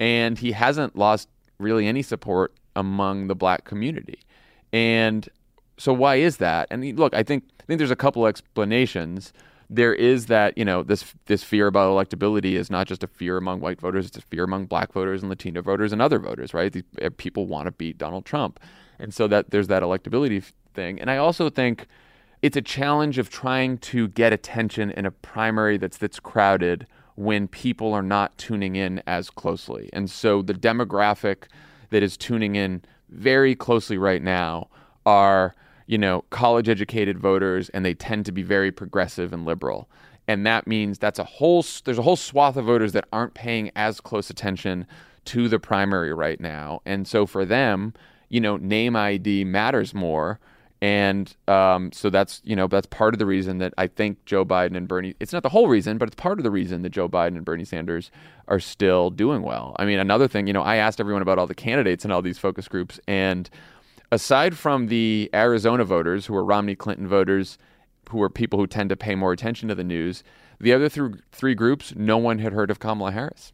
[0.00, 1.28] And he hasn't lost
[1.58, 4.18] really any support among the black community.
[4.72, 5.28] And
[5.76, 6.68] so why is that?
[6.70, 9.32] And look, I think I think there's a couple explanations.
[9.70, 13.36] There is that you know this this fear about electability is not just a fear
[13.36, 16.54] among white voters; it's a fear among black voters and Latino voters and other voters.
[16.54, 16.72] Right?
[16.72, 18.60] These uh, people want to beat Donald Trump,
[18.98, 20.44] and so that there's that electability
[20.74, 21.00] thing.
[21.00, 21.86] And I also think
[22.42, 27.48] it's a challenge of trying to get attention in a primary that's that's crowded when
[27.48, 29.88] people are not tuning in as closely.
[29.92, 31.44] And so the demographic
[31.90, 34.68] that is tuning in very closely right now
[35.06, 35.54] are,
[35.86, 39.88] you know, college educated voters and they tend to be very progressive and liberal.
[40.26, 43.70] And that means that's a whole there's a whole swath of voters that aren't paying
[43.76, 44.86] as close attention
[45.26, 46.80] to the primary right now.
[46.86, 47.94] And so for them,
[48.28, 50.40] you know, name ID matters more.
[50.82, 54.44] And um, so that's you know that's part of the reason that I think Joe
[54.44, 55.14] Biden and Bernie.
[55.18, 57.44] It's not the whole reason, but it's part of the reason that Joe Biden and
[57.44, 58.10] Bernie Sanders
[58.48, 59.74] are still doing well.
[59.78, 62.20] I mean, another thing, you know, I asked everyone about all the candidates and all
[62.20, 63.48] these focus groups, and
[64.14, 67.58] aside from the Arizona voters who are Romney Clinton voters,
[68.10, 70.22] who are people who tend to pay more attention to the news,
[70.60, 73.52] the other th- three groups, no one had heard of Kamala Harris.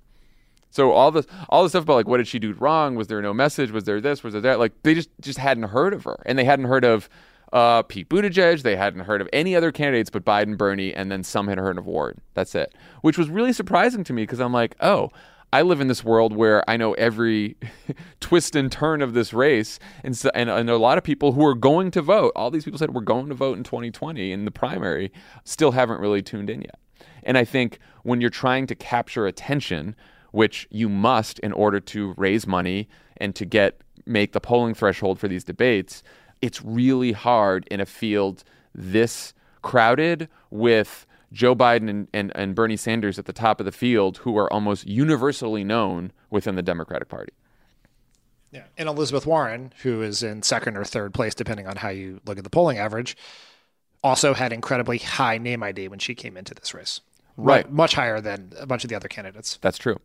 [0.70, 2.94] So all this all the stuff about like what did she do wrong?
[2.94, 3.72] Was there no message?
[3.72, 4.22] Was there this?
[4.22, 4.58] Was there that?
[4.58, 7.08] Like they just just hadn't heard of her, and they hadn't heard of
[7.52, 8.62] uh, Pete Buttigieg.
[8.62, 11.78] They hadn't heard of any other candidates but Biden, Bernie, and then some had heard
[11.78, 12.20] of Warren.
[12.34, 15.11] That's it, which was really surprising to me because I'm like, oh.
[15.53, 17.57] I live in this world where I know every
[18.20, 21.44] twist and turn of this race, and, so, and and a lot of people who
[21.44, 22.32] are going to vote.
[22.36, 25.12] All these people said we're going to vote in 2020 in the primary,
[25.44, 26.78] still haven't really tuned in yet.
[27.22, 29.96] And I think when you're trying to capture attention
[30.32, 35.18] which you must in order to raise money and to get make the polling threshold
[35.18, 36.03] for these debates,
[36.40, 38.44] it's really hard in a field
[38.74, 43.72] this crowded with Joe Biden and, and, and Bernie Sanders at the top of the
[43.72, 47.33] field, who are almost universally known within the Democratic Party.
[48.53, 48.64] Yeah.
[48.76, 52.37] And Elizabeth Warren, who is in second or third place, depending on how you look
[52.37, 53.16] at the polling average,
[54.03, 57.01] also had incredibly high name ID when she came into this race.
[57.37, 57.70] Right.
[57.70, 59.59] Much higher than a bunch of the other candidates.
[59.62, 60.01] That's true.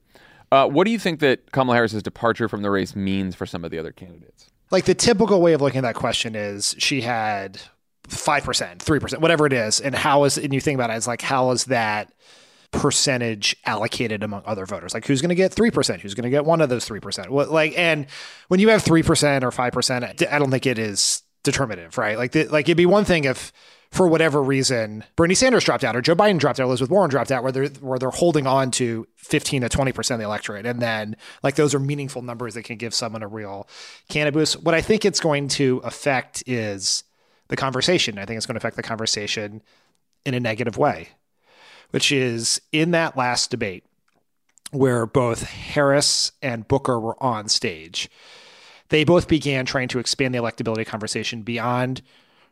[0.52, 3.66] Uh, what do you think that Kamala Harris's departure from the race means for some
[3.66, 4.52] of the other candidates?
[4.72, 7.62] Like the typical way of looking at that question is she had
[8.08, 9.80] 5%, 3%, whatever it is.
[9.80, 12.12] And how is, and you think about it it's like, how is that
[12.72, 14.93] percentage allocated among other voters?
[14.93, 16.01] Like who's going to get 3%?
[16.01, 17.30] Who's going to get one of those 3%?
[17.30, 18.08] What, like, and
[18.47, 22.18] when you have 3% or 5%, I don't think it is determinative, right?
[22.18, 23.51] Like, the, like it'd be one thing if,
[23.95, 27.32] for whatever reason, Bernie Sanders dropped out or Joe Biden dropped out, Elizabeth Warren dropped
[27.32, 30.66] out, where they're where they're holding on to 15 to 20 percent of the electorate,
[30.66, 33.70] and then like those are meaningful numbers that can give someone a real
[34.34, 34.62] boost.
[34.64, 37.03] What I think it's going to affect is
[37.48, 38.18] the conversation.
[38.18, 39.62] I think it's going to affect the conversation
[40.26, 41.10] in a negative way,
[41.91, 43.84] which is in that last debate
[44.72, 48.10] where both Harris and Booker were on stage.
[48.89, 52.02] They both began trying to expand the electability conversation beyond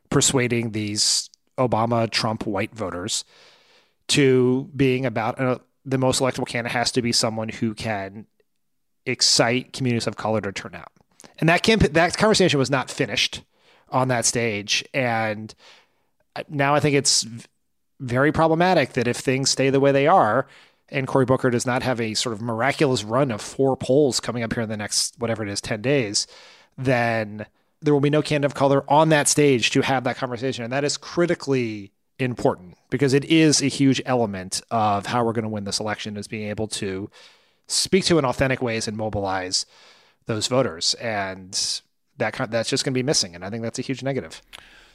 [0.10, 3.26] persuading these Obama, Trump, white voters
[4.10, 8.26] to being about uh, the most electable candidate has to be someone who can
[9.06, 10.92] excite communities of color to turn out.
[11.40, 13.44] And that camp- that conversation was not finished
[13.94, 14.84] on that stage.
[14.94, 15.54] And
[16.50, 17.26] now I think it's
[18.00, 20.48] very problematic that if things stay the way they are,
[20.90, 24.44] and Cory Booker does not have a sort of miraculous run of four polls coming
[24.44, 26.28] up here in the next whatever it is, ten days,
[26.78, 27.46] then
[27.82, 30.64] there will be no candidate of color on that stage to have that conversation.
[30.64, 35.44] And that is critically important because it is a huge element of how we're going
[35.44, 37.10] to win this election is being able to
[37.68, 39.66] speak to in authentic ways and mobilize
[40.26, 40.94] those voters.
[40.96, 41.82] And
[42.18, 43.36] that kind, that's just going to be missing.
[43.36, 44.42] And I think that's a huge negative.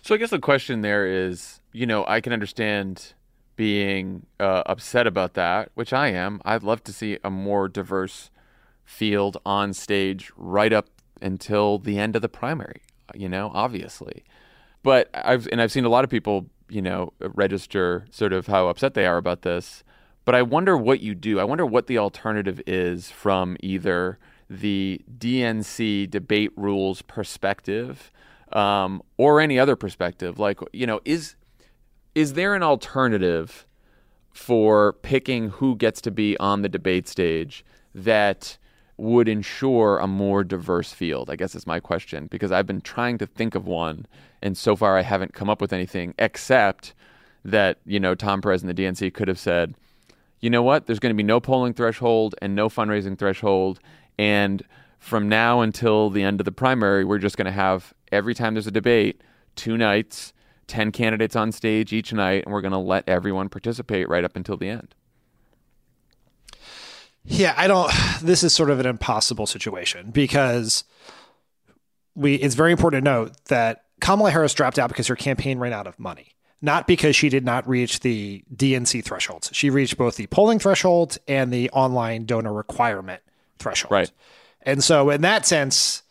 [0.03, 3.15] So I guess the question there is, you know, I can understand
[3.57, 6.41] being uh, upset about that, which I am.
[6.45, 8.31] I'd love to see a more diverse
[8.85, 10.87] field on stage right up
[11.21, 12.83] until the end of the primary,
[13.15, 14.25] you know, obviously.
[14.83, 18.69] But I've and I've seen a lot of people, you know, register sort of how
[18.69, 19.83] upset they are about this.
[20.25, 21.41] But I wonder what you do.
[21.41, 24.19] I wonder what the alternative is from either
[24.49, 28.11] the DNC debate rules perspective
[28.53, 30.39] um, or any other perspective.
[30.39, 31.37] Like, you know, is
[32.15, 33.67] is there an alternative
[34.33, 38.59] for picking who gets to be on the debate stage that
[38.97, 41.31] would ensure a more diverse field?
[41.31, 44.07] I guess is my question because I've been trying to think of one,
[44.43, 46.95] and so far I haven't come up with anything except
[47.45, 49.75] that you know Tom Perez and the DNC could have said,
[50.41, 53.81] you know what, there's going to be no polling threshold and no fundraising threshold,
[54.19, 54.63] and
[54.99, 58.55] from now until the end of the primary, we're just going to have every time
[58.55, 59.23] there's a debate,
[59.57, 60.33] two nights,
[60.67, 64.37] 10 candidates on stage each night, and we're going to let everyone participate right up
[64.37, 64.95] until the end.
[67.25, 67.93] Yeah, I don't.
[68.23, 70.85] This is sort of an impossible situation because
[72.15, 72.37] we.
[72.37, 75.87] It's very important to note that Kamala Harris dropped out because her campaign ran out
[75.87, 79.51] of money, not because she did not reach the DNC thresholds.
[79.53, 83.23] She reached both the polling threshold and the online donor requirement
[83.59, 83.93] threshold.
[83.93, 84.11] Right.
[84.63, 86.03] And so, in that sense,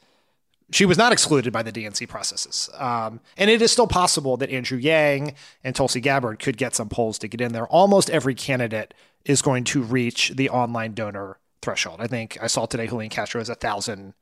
[0.72, 2.70] she was not excluded by the DNC processes.
[2.76, 6.90] Um, and it is still possible that Andrew Yang and Tulsi Gabbard could get some
[6.90, 7.68] polls to get in there.
[7.68, 8.94] Almost every candidate
[9.26, 11.98] is going to reach the online donor threshold.
[12.02, 14.14] I think I saw today Julian Castro is a thousand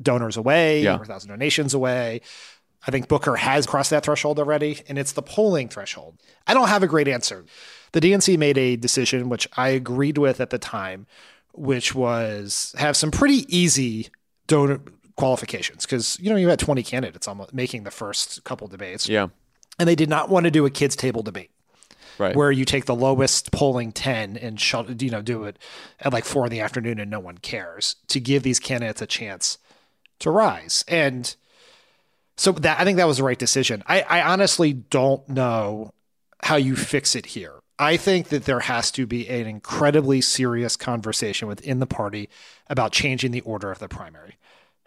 [0.00, 0.98] donors away Yeah.
[0.98, 2.20] or a thousand donations away.
[2.86, 6.18] I think Booker has crossed that threshold already, and it's the polling threshold.
[6.46, 7.44] I don't have a great answer.
[7.92, 11.06] The DNC made a decision, which I agreed with at the time,
[11.56, 14.08] which was have some pretty easy
[14.46, 14.80] donor
[15.16, 19.08] qualifications because you know you had 20 candidates almost making the first couple debates.
[19.08, 19.28] Yeah.
[19.78, 21.50] And they did not want to do a kids table debate.
[22.18, 22.34] Right.
[22.34, 25.58] Where you take the lowest polling 10 and shut, you know, do it
[26.00, 29.06] at like four in the afternoon and no one cares to give these candidates a
[29.06, 29.58] chance
[30.20, 30.82] to rise.
[30.88, 31.36] And
[32.38, 33.82] so that I think that was the right decision.
[33.86, 35.92] I, I honestly don't know
[36.42, 37.54] how you fix it here.
[37.78, 42.28] I think that there has to be an incredibly serious conversation within the party
[42.68, 44.36] about changing the order of the primary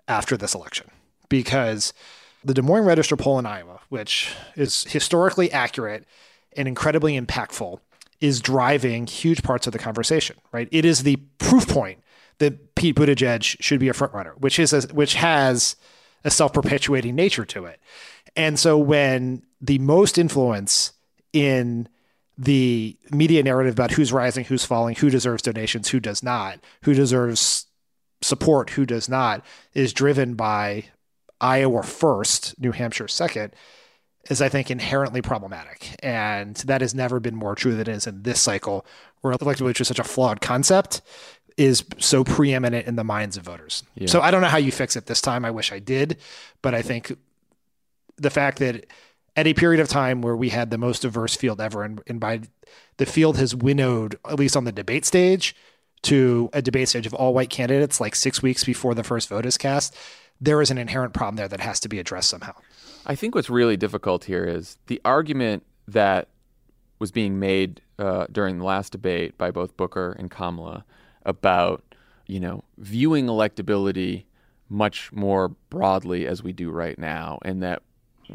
[0.07, 0.89] after this election
[1.29, 1.93] because
[2.43, 6.05] the Des Moines Register poll in Iowa, which is historically accurate
[6.55, 7.79] and incredibly impactful,
[8.19, 10.67] is driving huge parts of the conversation, right?
[10.71, 12.03] It is the proof point
[12.39, 15.75] that Pete Buttigieg should be a frontrunner, which is a, which has
[16.23, 17.79] a self-perpetuating nature to it.
[18.35, 20.93] And so when the most influence
[21.33, 21.87] in
[22.41, 26.93] the media narrative about who's rising, who's falling, who deserves donations, who does not, who
[26.93, 27.65] deserves
[28.21, 30.85] support, who does not, is driven by
[31.41, 33.53] Iowa first, New Hampshire second,
[34.29, 35.97] is I think inherently problematic.
[36.01, 38.85] And that has never been more true than it is in this cycle,
[39.19, 41.01] where elected which is such a flawed concept
[41.57, 43.83] is so preeminent in the minds of voters.
[43.95, 44.07] Yeah.
[44.07, 45.43] So I don't know how you fix it this time.
[45.43, 46.17] I wish I did,
[46.61, 47.11] but I think
[48.15, 48.85] the fact that
[49.39, 52.19] at a period of time where we had the most diverse field ever, and, and
[52.19, 52.41] by
[52.97, 55.55] the field has winnowed, at least on the debate stage,
[56.01, 59.45] to a debate stage of all white candidates like six weeks before the first vote
[59.45, 59.95] is cast,
[60.41, 62.53] there is an inherent problem there that has to be addressed somehow.
[63.05, 66.27] I think what's really difficult here is the argument that
[66.99, 70.83] was being made uh, during the last debate by both Booker and Kamala
[71.25, 71.95] about,
[72.27, 74.25] you know, viewing electability
[74.67, 77.81] much more broadly as we do right now, and that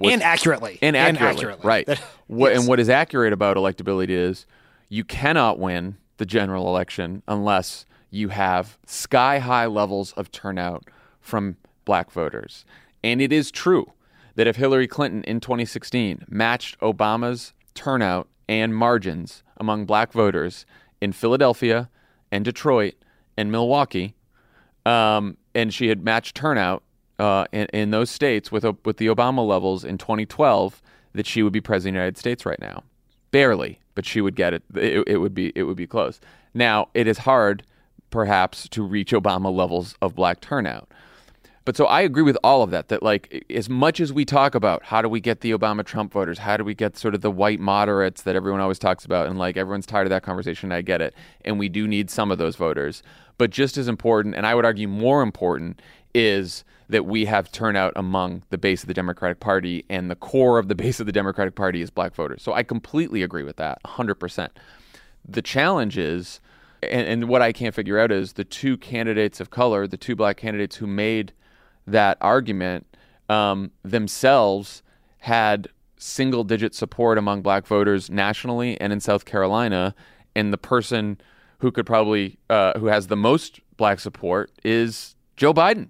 [0.03, 0.79] And accurately.
[0.83, 1.69] and And accurately, accurately.
[1.69, 1.87] right?
[1.87, 2.61] That- what yes.
[2.61, 4.47] and what is accurate about electability is
[4.89, 10.85] you cannot win the general election unless you have sky high levels of turnout
[11.21, 12.65] from black voters,
[13.03, 13.93] and it is true
[14.37, 20.65] that if Hillary Clinton in 2016 matched Obama's turnout and margins among black voters
[21.01, 21.91] in Philadelphia
[22.31, 22.95] and Detroit
[23.37, 24.15] and Milwaukee,
[24.87, 26.84] um, and she had matched turnout
[27.19, 31.43] uh, in, in those states with o- with the Obama levels in 2012, that she
[31.43, 32.83] would be president of the United States right now,
[33.31, 34.63] barely, but she would get it.
[34.75, 36.21] It, it would be it would be close.
[36.53, 37.65] Now it is hard,
[38.11, 40.89] perhaps, to reach Obama levels of black turnout.
[41.65, 42.89] But so I agree with all of that.
[42.89, 46.13] That like as much as we talk about how do we get the Obama Trump
[46.13, 49.29] voters, how do we get sort of the white moderates that everyone always talks about,
[49.29, 50.73] and like everyone's tired of that conversation.
[50.73, 53.03] I get it, and we do need some of those voters.
[53.39, 55.81] But just as important, and I would argue more important,
[56.15, 60.59] is that we have turnout among the base of the Democratic Party, and the core
[60.59, 62.43] of the base of the Democratic Party is black voters.
[62.43, 64.51] So I completely agree with that, 100%.
[65.27, 66.41] The challenge is,
[66.83, 70.15] and, and what I can't figure out is the two candidates of color, the two
[70.15, 71.33] black candidates who made
[71.87, 72.87] that argument
[73.29, 74.83] um, themselves
[75.19, 79.95] had single digit support among black voters nationally and in South Carolina.
[80.37, 81.19] And the person
[81.59, 85.89] who could probably, uh, who has the most black support is Joe Biden.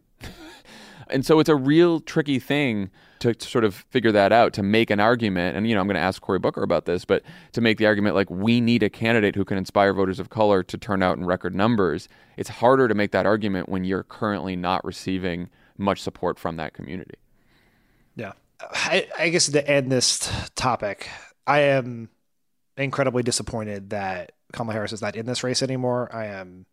[1.11, 2.91] And so it's a real tricky thing
[3.21, 5.57] to, to sort of figure that out, to make an argument.
[5.57, 7.87] And, you know, I'm going to ask Cory Booker about this, but to make the
[7.87, 11.17] argument like we need a candidate who can inspire voters of color to turn out
[11.17, 15.49] in record numbers, it's harder to make that argument when you're currently not receiving
[15.79, 17.15] much support from that community.
[18.17, 18.33] Yeah.
[18.61, 21.09] I, I guess to end this topic,
[21.47, 22.09] I am
[22.77, 26.09] incredibly disappointed that Kamala Harris is not in this race anymore.
[26.13, 26.67] I am.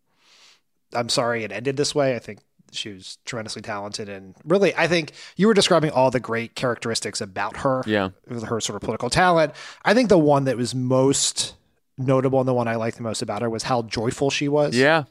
[0.94, 2.14] I'm sorry it ended this way.
[2.14, 2.40] I think
[2.72, 7.20] she was tremendously talented, and really, I think you were describing all the great characteristics
[7.20, 7.82] about her.
[7.86, 8.10] Yeah.
[8.28, 9.52] her sort of political talent.
[9.84, 11.54] I think the one that was most
[11.98, 14.76] notable and the one I liked the most about her was how joyful she was.
[14.76, 15.04] Yeah.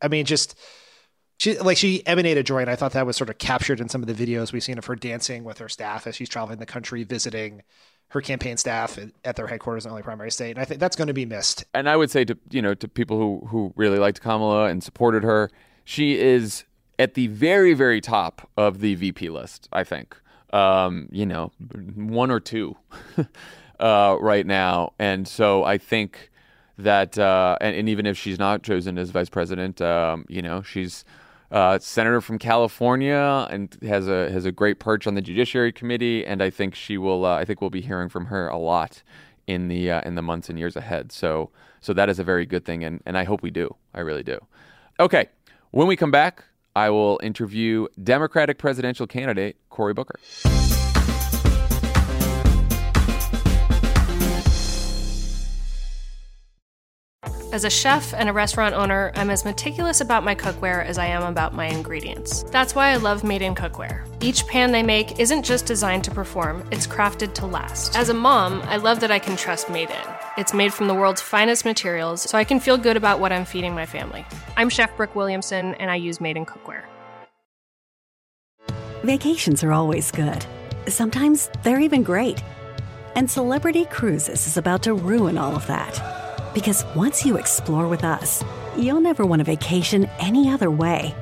[0.00, 0.58] I mean, just
[1.38, 4.02] she like she emanated joy, and I thought that was sort of captured in some
[4.02, 6.66] of the videos we've seen of her dancing with her staff as she's traveling the
[6.66, 7.62] country, visiting
[8.08, 10.52] her campaign staff at, their headquarters in the primary state.
[10.52, 11.64] And I think that's going to be missed.
[11.74, 14.82] And I would say to you know to people who who really liked Kamala and
[14.82, 15.50] supported her,
[15.84, 16.64] she is
[16.98, 19.68] at the very very top of the VP list.
[19.72, 20.16] I think
[20.52, 21.52] um, you know
[21.94, 22.76] one or two
[23.80, 26.30] uh, right now, and so I think
[26.78, 30.62] that uh, and, and even if she's not chosen as vice president, um, you know
[30.62, 31.04] she's
[31.50, 36.24] uh, senator from California and has a has a great perch on the Judiciary Committee,
[36.26, 37.24] and I think she will.
[37.24, 39.02] Uh, I think we'll be hearing from her a lot
[39.46, 41.10] in the uh, in the months and years ahead.
[41.10, 43.74] So so that is a very good thing, and and I hope we do.
[43.94, 44.38] I really do.
[45.00, 45.28] Okay,
[45.70, 46.44] when we come back,
[46.78, 50.20] I will interview Democratic presidential candidate Cory Booker.
[57.52, 61.06] As a chef and a restaurant owner, I'm as meticulous about my cookware as I
[61.06, 62.44] am about my ingredients.
[62.52, 64.06] That's why I love Made in Cookware.
[64.22, 67.96] Each pan they make isn't just designed to perform, it's crafted to last.
[67.96, 70.17] As a mom, I love that I can trust Made in.
[70.38, 73.44] It's made from the world's finest materials, so I can feel good about what I'm
[73.44, 74.24] feeding my family.
[74.56, 76.84] I'm Chef Brooke Williamson, and I use Made in Cookware.
[79.02, 80.46] Vacations are always good.
[80.86, 82.40] Sometimes they're even great.
[83.16, 86.00] And Celebrity Cruises is about to ruin all of that.
[86.54, 88.44] Because once you explore with us,
[88.76, 91.16] you'll never want a vacation any other way.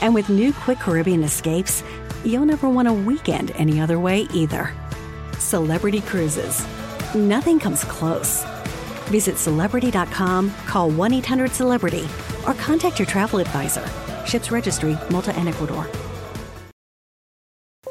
[0.00, 1.84] And with new Quick Caribbean escapes,
[2.24, 4.74] you'll never want a weekend any other way either.
[5.38, 6.66] Celebrity Cruises.
[7.14, 8.42] Nothing comes close.
[9.10, 12.08] Visit celebrity.com, call 1 800 Celebrity,
[12.46, 13.86] or contact your travel advisor.
[14.24, 15.86] Ships Registry, Malta and Ecuador.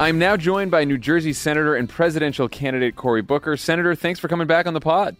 [0.00, 3.56] I'm now joined by New Jersey Senator and presidential candidate Cory Booker.
[3.56, 5.16] Senator, thanks for coming back on the pod.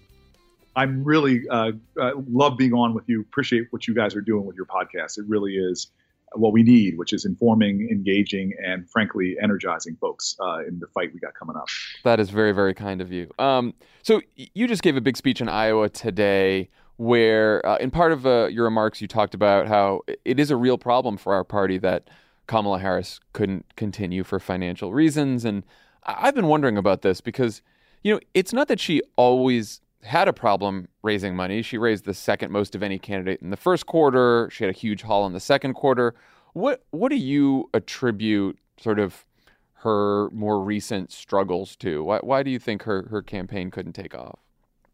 [0.74, 1.70] I'm really uh,
[2.00, 3.20] uh, love being on with you.
[3.20, 5.18] Appreciate what you guys are doing with your podcast.
[5.18, 5.92] It really is
[6.34, 11.14] what we need, which is informing, engaging, and frankly, energizing folks uh, in the fight
[11.14, 11.68] we got coming up.
[12.02, 13.30] That is very, very kind of you.
[13.38, 13.72] Um,
[14.02, 18.26] so you just gave a big speech in Iowa today where uh, in part of
[18.26, 21.78] uh, your remarks you talked about how it is a real problem for our party
[21.78, 22.08] that
[22.46, 25.44] Kamala Harris couldn't continue for financial reasons.
[25.44, 25.64] And
[26.04, 27.62] I've been wondering about this because
[28.02, 31.62] you know it's not that she always had a problem raising money.
[31.62, 34.48] She raised the second most of any candidate in the first quarter.
[34.52, 36.14] She had a huge haul in the second quarter.
[36.52, 39.26] What what do you attribute sort of
[39.80, 42.04] her more recent struggles to?
[42.04, 44.45] Why why do you think her her campaign couldn't take off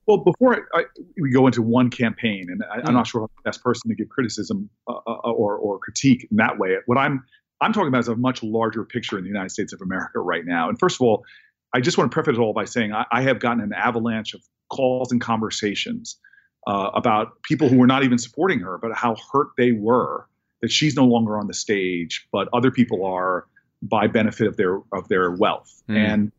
[0.06, 0.84] well, before I, I,
[1.20, 3.94] we go into one campaign, and I, am not sure I'm the best person to
[3.94, 6.76] give criticism uh, uh, or, or critique in that way.
[6.86, 7.24] What I'm
[7.60, 10.44] I'm talking about is a much larger picture in the United States of America right
[10.44, 10.68] now.
[10.68, 11.24] And first of all,
[11.72, 14.34] I just want to preface it all by saying I, I have gotten an avalanche
[14.34, 16.18] of calls and conversations
[16.66, 20.26] uh, about people who were not even supporting her, but how hurt they were
[20.60, 23.46] that she's no longer on the stage, but other people are
[23.80, 25.82] by benefit of their of their wealth.
[25.88, 25.96] Mm.
[25.96, 26.32] And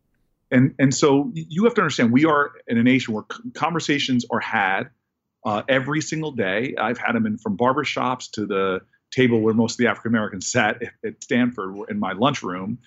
[0.52, 3.24] and and so you have to understand we are in a nation where
[3.54, 4.90] conversations are had
[5.46, 6.76] uh, every single day.
[6.78, 8.82] I've had them in from barbershops to the
[9.12, 12.80] table where most of the African Americans sat at Stanford in my lunchroom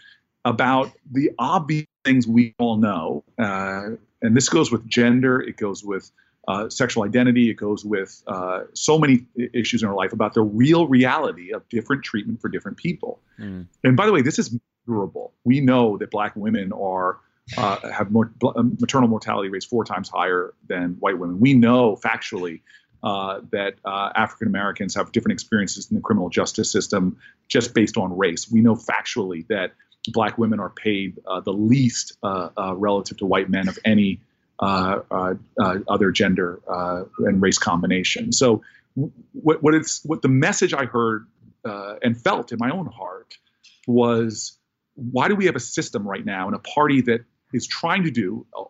[0.45, 3.25] about the obvious things we all know.
[3.39, 6.11] Uh, and this goes with gender, it goes with
[6.49, 10.43] uh, sexual identity, it goes with uh, so many issues in our life about the
[10.43, 13.21] real reality of different treatment for different people.
[13.39, 13.67] Mm.
[13.83, 15.33] And by the way, this is durable.
[15.45, 17.19] We know that black women are
[17.57, 21.39] uh, have more, um, maternal mortality rates four times higher than white women.
[21.39, 22.61] We know factually
[23.03, 27.17] uh, that uh, African Americans have different experiences in the criminal justice system
[27.49, 28.51] just based on race.
[28.51, 29.73] We know factually that
[30.09, 34.21] black women are paid uh, the least uh, uh, relative to white men of any
[34.59, 36.61] other gender
[37.19, 38.33] and race combination.
[38.33, 38.63] So,
[39.35, 41.27] what, what it's what the message I heard
[41.65, 43.37] and felt in my own heart
[43.87, 44.59] was
[44.95, 47.25] why do we have a system right now and a party that
[47.57, 48.65] is trying to do uh,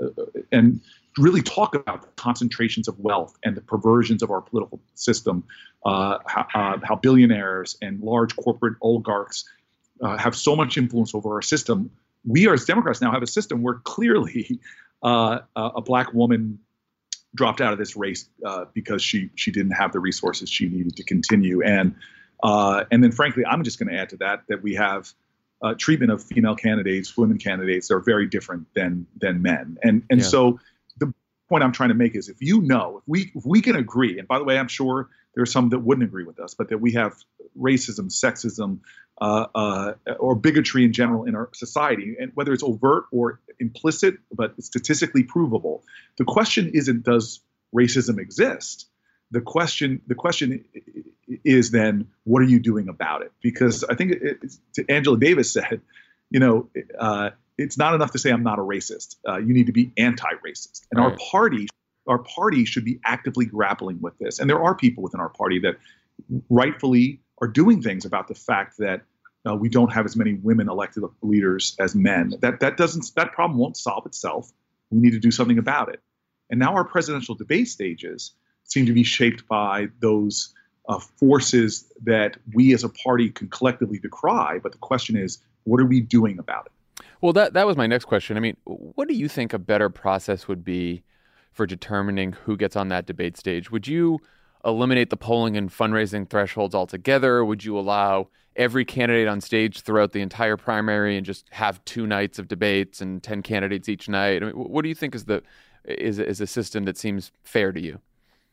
[0.00, 0.08] uh,
[0.52, 0.80] and
[1.16, 5.42] really talk about the concentrations of wealth and the perversions of our political system,
[5.84, 9.44] uh, how, uh, how, billionaires and large corporate oligarchs
[10.02, 11.90] uh, have so much influence over our system.
[12.24, 14.60] We, as Democrats, now have a system where clearly
[15.02, 16.58] uh, a black woman
[17.34, 18.28] dropped out of this race
[18.74, 21.94] because she she didn't have the resources she needed to continue, and
[22.44, 25.12] and then frankly, I'm just going to add to that that we have
[25.62, 29.78] uh, treatment of female candidates, women candidates are very different than than men.
[29.82, 30.26] And and yeah.
[30.26, 30.60] so
[30.98, 31.12] the
[31.48, 34.18] point I'm trying to make is if you know, if we if we can agree,
[34.18, 36.68] and by the way, I'm sure there are some that wouldn't agree with us, but
[36.68, 37.14] that we have
[37.58, 38.80] racism, sexism,
[39.20, 44.16] uh, uh, or bigotry in general in our society, and whether it's overt or implicit,
[44.32, 45.82] but statistically provable.
[46.18, 47.40] The question isn't does
[47.74, 48.86] racism exist?
[49.30, 50.64] The question the question
[51.44, 53.32] is then what are you doing about it?
[53.42, 54.14] Because I think
[54.88, 55.80] Angela Davis said,
[56.30, 56.68] you know,
[56.98, 59.16] uh, it's not enough to say I'm not a racist.
[59.26, 61.12] Uh, you need to be anti-racist, and right.
[61.12, 61.68] our party,
[62.06, 64.38] our party should be actively grappling with this.
[64.38, 65.76] And there are people within our party that
[66.48, 69.02] rightfully are doing things about the fact that
[69.48, 72.34] uh, we don't have as many women elected leaders as men.
[72.40, 74.52] That that doesn't that problem won't solve itself
[74.90, 76.00] we need to do something about it.
[76.50, 78.32] And now our presidential debate stages
[78.64, 80.54] seem to be shaped by those
[80.88, 84.58] uh, forces that we as a party can collectively decry.
[84.62, 87.04] But the question is, what are we doing about it?
[87.20, 88.36] Well, that that was my next question.
[88.36, 91.02] I mean, what do you think a better process would be
[91.52, 93.70] for determining who gets on that debate stage?
[93.70, 94.20] Would you
[94.64, 97.44] eliminate the polling and fundraising thresholds altogether?
[97.44, 102.06] Would you allow every candidate on stage throughout the entire primary and just have two
[102.06, 104.42] nights of debates and 10 candidates each night?
[104.42, 105.42] I mean, what do you think is the
[105.84, 108.00] is is a system that seems fair to you?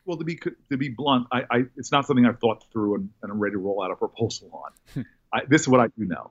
[0.06, 0.36] Well, to be
[0.70, 3.54] to be blunt, I, I it's not something I've thought through and, and I'm ready
[3.54, 5.04] to roll out a proposal on.
[5.32, 6.30] I, this is what I do know: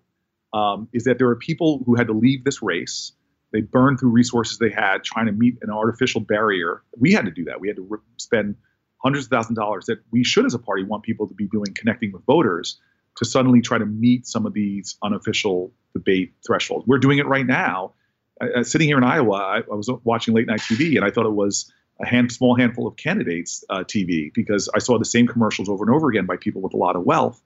[0.57, 3.11] um, is that there are people who had to leave this race.
[3.51, 6.83] They burned through resources they had trying to meet an artificial barrier.
[6.97, 7.59] We had to do that.
[7.59, 8.55] We had to re- spend
[9.03, 11.47] hundreds of thousands of dollars that we should, as a party, want people to be
[11.47, 12.79] doing connecting with voters
[13.17, 16.85] to suddenly try to meet some of these unofficial debate thresholds.
[16.87, 17.93] We're doing it right now.
[18.41, 21.25] Uh, sitting here in Iowa, I, I, was watching late night TV, and I thought
[21.25, 25.27] it was a hand, small handful of candidates uh, TV because I saw the same
[25.27, 27.41] commercials over and over again by people with a lot of wealth.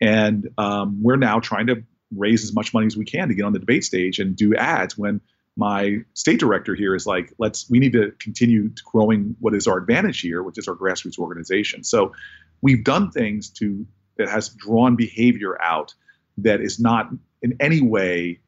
[0.00, 1.82] And um, we're now trying to
[2.14, 4.54] raise as much money as we can to get on the debate stage and do
[4.54, 5.20] ads when
[5.56, 9.78] my state director here is like let's we need to continue growing what is our
[9.78, 11.84] advantage here which is our grassroots organization.
[11.84, 12.12] So
[12.60, 13.86] we've done things to
[14.16, 15.94] that has drawn behavior out
[16.38, 17.10] that is not
[17.42, 18.40] in any way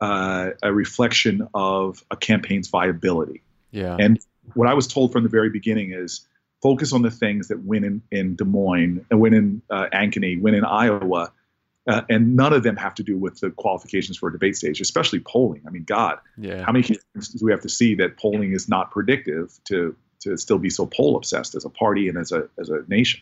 [0.00, 3.42] uh, a reflection of a campaign's viability.
[3.70, 3.96] Yeah.
[3.98, 4.18] And
[4.54, 6.26] what I was told from the very beginning is
[6.62, 10.40] focus on the things that win in, in Des Moines, and win in uh, Ankeny,
[10.40, 11.32] win in Iowa,
[11.88, 14.80] uh, and none of them have to do with the qualifications for a debate stage,
[14.80, 15.62] especially polling.
[15.66, 16.64] I mean, God, yeah.
[16.64, 20.36] how many cases do we have to see that polling is not predictive to to
[20.36, 23.20] still be so poll obsessed as a party and as a as a nation?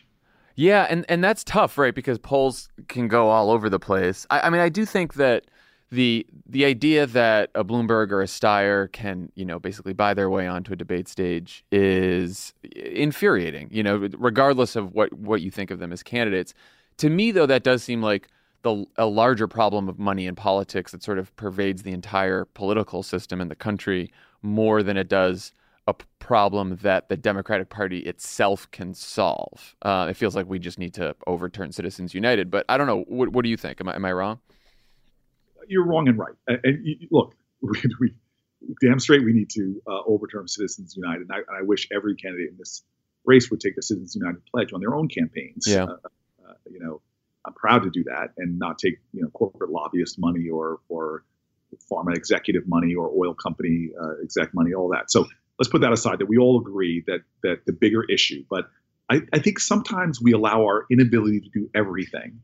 [0.55, 1.95] Yeah, and and that's tough, right?
[1.95, 4.27] Because polls can go all over the place.
[4.29, 5.45] I, I mean, I do think that
[5.91, 10.29] the the idea that a Bloomberg or a Steyer can, you know, basically buy their
[10.29, 15.69] way onto a debate stage is infuriating, you know, regardless of what what you think
[15.69, 16.53] of them as candidates.
[16.97, 18.29] To me though that does seem like
[18.63, 23.03] the a larger problem of money in politics that sort of pervades the entire political
[23.03, 24.11] system in the country
[24.41, 25.51] more than it does
[25.87, 29.75] a problem that the Democratic Party itself can solve.
[29.81, 33.03] Uh, it feels like we just need to overturn Citizens United, but I don't know.
[33.07, 33.81] What, what do you think?
[33.81, 34.39] Am I, am I wrong?
[35.67, 36.33] You're wrong and right.
[36.47, 38.13] And, and look, we, we,
[38.81, 41.21] damn straight we need to uh, overturn Citizens United.
[41.21, 42.83] And I, and I, wish every candidate in this
[43.25, 45.65] race would take the Citizens United pledge on their own campaigns.
[45.67, 45.83] Yeah.
[45.83, 45.97] Uh,
[46.47, 47.01] uh, you know,
[47.45, 51.23] I'm proud to do that and not take you know corporate lobbyist money or or
[51.91, 55.09] pharma executive money or oil company uh, exec money, all that.
[55.11, 55.27] So
[55.57, 56.19] let's put that aside.
[56.19, 58.69] That we all agree that that the bigger issue, but
[59.09, 62.41] I, I think sometimes we allow our inability to do everything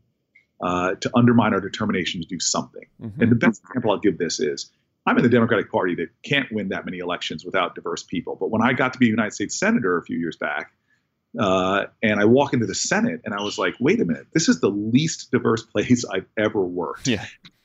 [0.60, 2.86] uh, to undermine our determination to do something.
[3.00, 3.22] Mm-hmm.
[3.22, 4.70] And the best example I'll give this is
[5.06, 8.36] I'm in the Democratic Party that can't win that many elections without diverse people.
[8.36, 10.72] But when I got to be a United States Senator a few years back,
[11.38, 14.48] uh, and I walk into the Senate and I was like, wait a minute, this
[14.48, 17.06] is the least diverse place I've ever worked.
[17.06, 17.24] Yeah.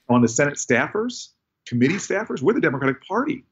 [0.10, 1.30] On the Senate staffers,
[1.66, 3.46] committee staffers, we're the Democratic Party.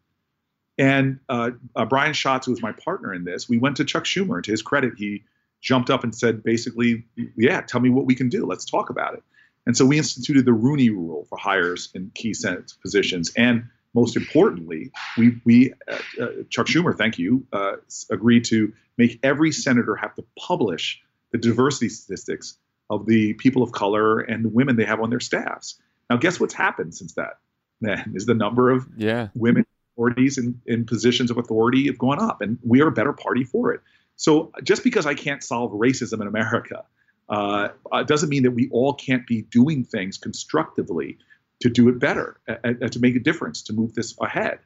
[0.78, 4.06] And uh, uh, Brian Schatz, who was my partner in this, we went to Chuck
[4.06, 4.42] Schumer.
[4.42, 5.24] To his credit, he
[5.62, 7.06] jumped up and said, basically,
[7.38, 8.46] yeah, tell me what we can do.
[8.46, 9.24] Let's talk about it.
[9.66, 13.32] And so we instituted the Rooney Rule for hires in key Senate positions.
[13.38, 17.74] And most importantly, we, we uh, uh, Chuck Schumer, thank you, uh,
[18.10, 21.02] agreed to make every senator have to publish
[21.32, 22.58] the diversity statistics
[22.90, 25.80] of the people of color and the women they have on their staffs.
[26.10, 27.38] Now, guess what's happened since that?
[27.80, 29.30] Then is the number of yeah.
[29.34, 33.14] women authorities in, in positions of authority have gone up, and we are a better
[33.14, 33.82] party for it.
[34.22, 36.84] So just because I can't solve racism in America
[37.28, 41.18] uh, uh, doesn't mean that we all can't be doing things constructively
[41.62, 44.60] to do it better, and, to make a difference, to move this ahead.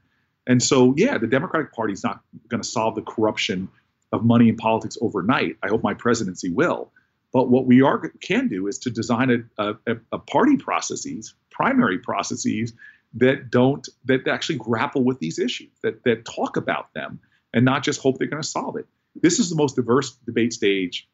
[0.46, 2.20] And so, yeah, the Democratic Party is not
[2.50, 3.70] going to solve the corruption
[4.12, 5.56] of money in politics overnight.
[5.64, 6.92] I hope my presidency will.
[7.32, 12.00] But what we are can do is to design a, a, a party processes, primary
[12.00, 12.74] processes
[13.14, 17.22] that don't that actually grapple with these issues, that that talk about them,
[17.54, 18.88] and not just hope they're going to solve it.
[19.22, 21.08] This is the most diverse debate stage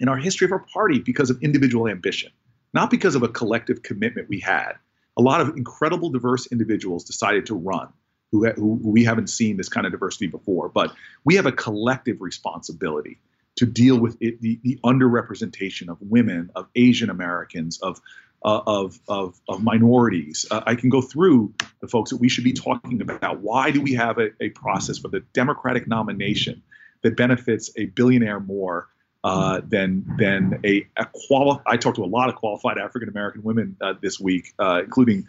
[0.00, 2.32] in our history of our party because of individual ambition,
[2.74, 4.72] not because of a collective commitment we had.
[5.16, 7.88] A lot of incredible, diverse individuals decided to run
[8.32, 10.68] who, who we haven't seen this kind of diversity before.
[10.68, 10.92] But
[11.24, 13.18] we have a collective responsibility
[13.56, 18.00] to deal with it, the, the underrepresentation of women, of Asian Americans, of
[18.44, 20.46] uh, of, of, of, minorities.
[20.50, 23.38] Uh, I can go through the folks that we should be talking about.
[23.38, 26.60] Why do we have a, a process for the Democratic nomination
[27.02, 28.88] that benefits a billionaire more
[29.24, 33.42] uh, than than a, a quali- I talked to a lot of qualified African American
[33.42, 35.26] women uh, this week, uh, including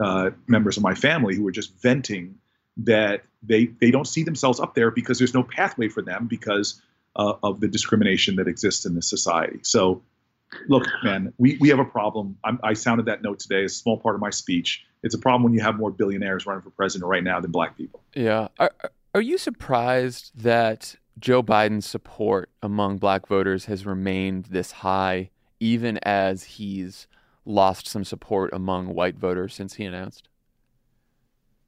[0.00, 2.38] uh, members of my family who were just venting
[2.78, 6.82] that they they don't see themselves up there because there's no pathway for them because
[7.16, 9.60] uh, of the discrimination that exists in this society.
[9.62, 10.02] So,
[10.68, 12.36] look, man, we, we have a problem.
[12.44, 14.84] I'm, I sounded that note today, a small part of my speech.
[15.02, 17.76] It's a problem when you have more billionaires running for president right now than black
[17.76, 18.02] people.
[18.14, 18.48] Yeah.
[18.58, 18.72] Are,
[19.14, 25.30] are you surprised that Joe Biden's support among black voters has remained this high,
[25.60, 27.06] even as he's
[27.46, 30.28] lost some support among white voters since he announced?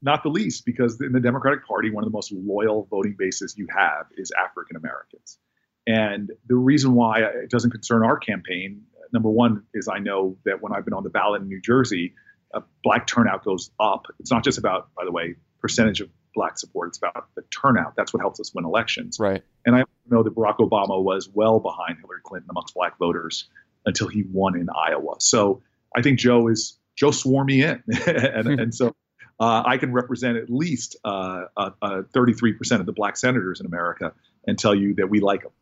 [0.03, 3.55] Not the least, because in the Democratic Party, one of the most loyal voting bases
[3.57, 5.39] you have is African Americans.
[5.87, 10.61] And the reason why it doesn't concern our campaign, number one, is I know that
[10.61, 12.15] when I've been on the ballot in New Jersey,
[12.55, 14.05] uh, black turnout goes up.
[14.21, 16.89] It's not just about, by the way, percentage of black support.
[16.89, 17.95] It's about the turnout.
[17.97, 19.19] That's what helps us win elections.
[19.19, 19.43] Right.
[19.67, 23.49] And I know that Barack Obama was well behind Hillary Clinton amongst black voters
[23.87, 25.15] until he won in Iowa.
[25.19, 25.63] So
[25.97, 28.95] I think Joe is Joe swore me in, and, and so
[29.41, 34.13] uh, I can represent at least uh, uh, 33% of the black senators in America
[34.47, 35.53] and tell you that we like them.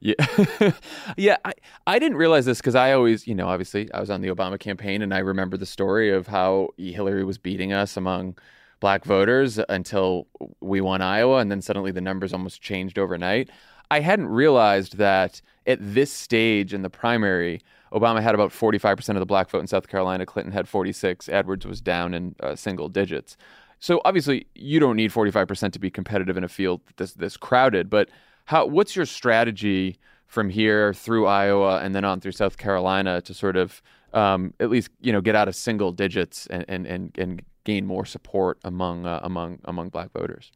[0.00, 0.72] Yeah.
[1.16, 1.36] yeah.
[1.44, 1.52] I,
[1.86, 4.58] I didn't realize this because I always, you know, obviously I was on the Obama
[4.58, 8.36] campaign and I remember the story of how Hillary was beating us among
[8.80, 10.26] black voters until
[10.60, 11.38] we won Iowa.
[11.38, 13.50] And then suddenly the numbers almost changed overnight.
[13.90, 17.60] I hadn't realized that at this stage in the primary,
[17.92, 20.24] Obama had about 45% of the black vote in South Carolina.
[20.24, 21.28] Clinton had 46.
[21.28, 23.36] Edwards was down in uh, single digits.
[23.80, 27.88] So obviously, you don't need 45% to be competitive in a field this this crowded.
[27.88, 28.10] But
[28.44, 28.66] how?
[28.66, 33.56] What's your strategy from here through Iowa and then on through South Carolina to sort
[33.56, 33.82] of
[34.12, 37.86] um, at least you know get out of single digits and and and, and gain
[37.86, 40.50] more support among uh, among among black voters?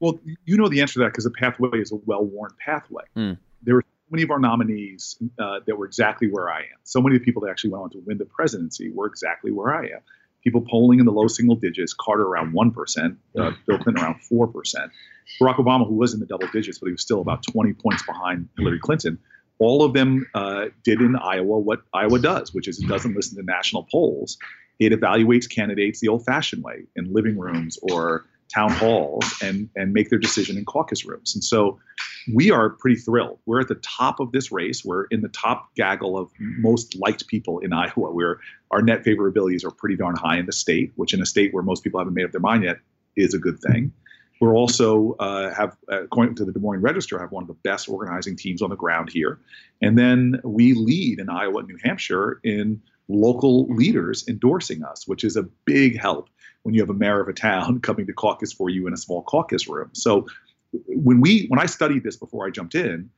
[0.00, 3.04] Well, you know the answer to that because the pathway is a well-worn pathway.
[3.16, 3.38] Mm.
[3.62, 6.78] There were many of our nominees uh, that were exactly where I am.
[6.84, 9.52] So many of the people that actually went on to win the presidency were exactly
[9.52, 10.00] where I am.
[10.42, 14.90] People polling in the low single digits, Carter around 1%, uh, Bill Clinton around 4%.
[15.40, 18.02] Barack Obama, who was in the double digits, but he was still about 20 points
[18.04, 19.18] behind Hillary Clinton,
[19.60, 23.36] all of them uh, did in Iowa what Iowa does, which is it doesn't listen
[23.36, 24.38] to national polls.
[24.80, 29.92] It evaluates candidates the old fashioned way in living rooms or town halls and and
[29.92, 31.34] make their decision in caucus rooms.
[31.34, 31.78] And so
[32.34, 33.38] we are pretty thrilled.
[33.46, 34.84] We're at the top of this race.
[34.84, 38.10] We're in the top gaggle of most liked people in Iowa.
[38.12, 41.52] Where our net favorabilities are pretty darn high in the state, which in a state
[41.52, 42.78] where most people haven't made up their mind yet
[43.14, 43.92] is a good thing.
[44.40, 47.88] We're also uh, have, according to the Des Moines Register, have one of the best
[47.88, 49.38] organizing teams on the ground here.
[49.82, 55.24] And then we lead in Iowa and New Hampshire in local leaders endorsing us, which
[55.24, 56.30] is a big help
[56.62, 58.96] when you have a mayor of a town coming to caucus for you in a
[58.96, 59.90] small caucus room.
[59.92, 60.26] So
[60.72, 63.10] when we when I studied this before I jumped in,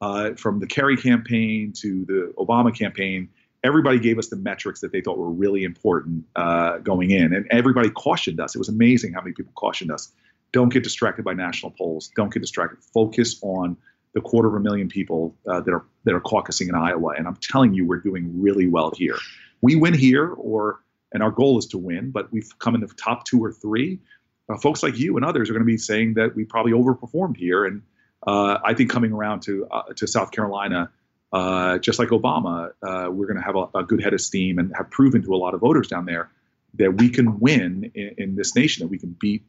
[0.00, 3.28] uh, from the Kerry campaign to the Obama campaign,
[3.64, 7.46] everybody gave us the metrics that they thought were really important uh, going in, and
[7.50, 8.54] everybody cautioned us.
[8.54, 10.12] It was amazing how many people cautioned us.
[10.52, 12.10] Don't get distracted by national polls.
[12.16, 12.82] Don't get distracted.
[12.94, 13.76] Focus on
[14.14, 17.14] the quarter of a million people uh, that are that are caucusing in Iowa.
[17.16, 19.16] And I'm telling you, we're doing really well here.
[19.60, 20.80] We win here, or
[21.12, 23.98] and our goal is to win, but we've come in the top two or three.
[24.48, 27.36] Uh, folks like you and others are going to be saying that we probably overperformed
[27.36, 27.82] here, and
[28.26, 30.90] uh, I think coming around to uh, to South Carolina,
[31.32, 34.58] uh, just like Obama, uh, we're going to have a, a, good head of steam
[34.58, 36.30] and have proven to a lot of voters down there
[36.74, 39.42] that we can win in, in this nation, that we can beat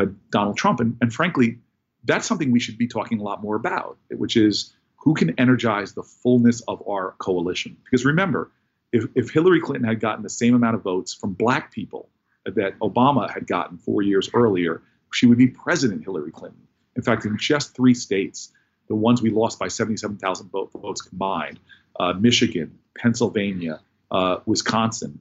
[0.00, 1.58] uh, Donald Trump, and, and frankly,
[2.04, 5.92] that's something we should be talking a lot more about, which is who can energize
[5.92, 7.76] the fullness of our coalition.
[7.84, 8.50] Because remember,
[8.92, 12.08] if, if Hillary Clinton had gotten the same amount of votes from black people
[12.44, 14.82] that Obama had gotten four years earlier,
[15.12, 16.66] she would be President Hillary Clinton.
[16.96, 18.52] In fact, in just three states,
[18.88, 21.58] the ones we lost by 77,000 votes combined
[21.98, 25.20] uh, Michigan, Pennsylvania, uh, Wisconsin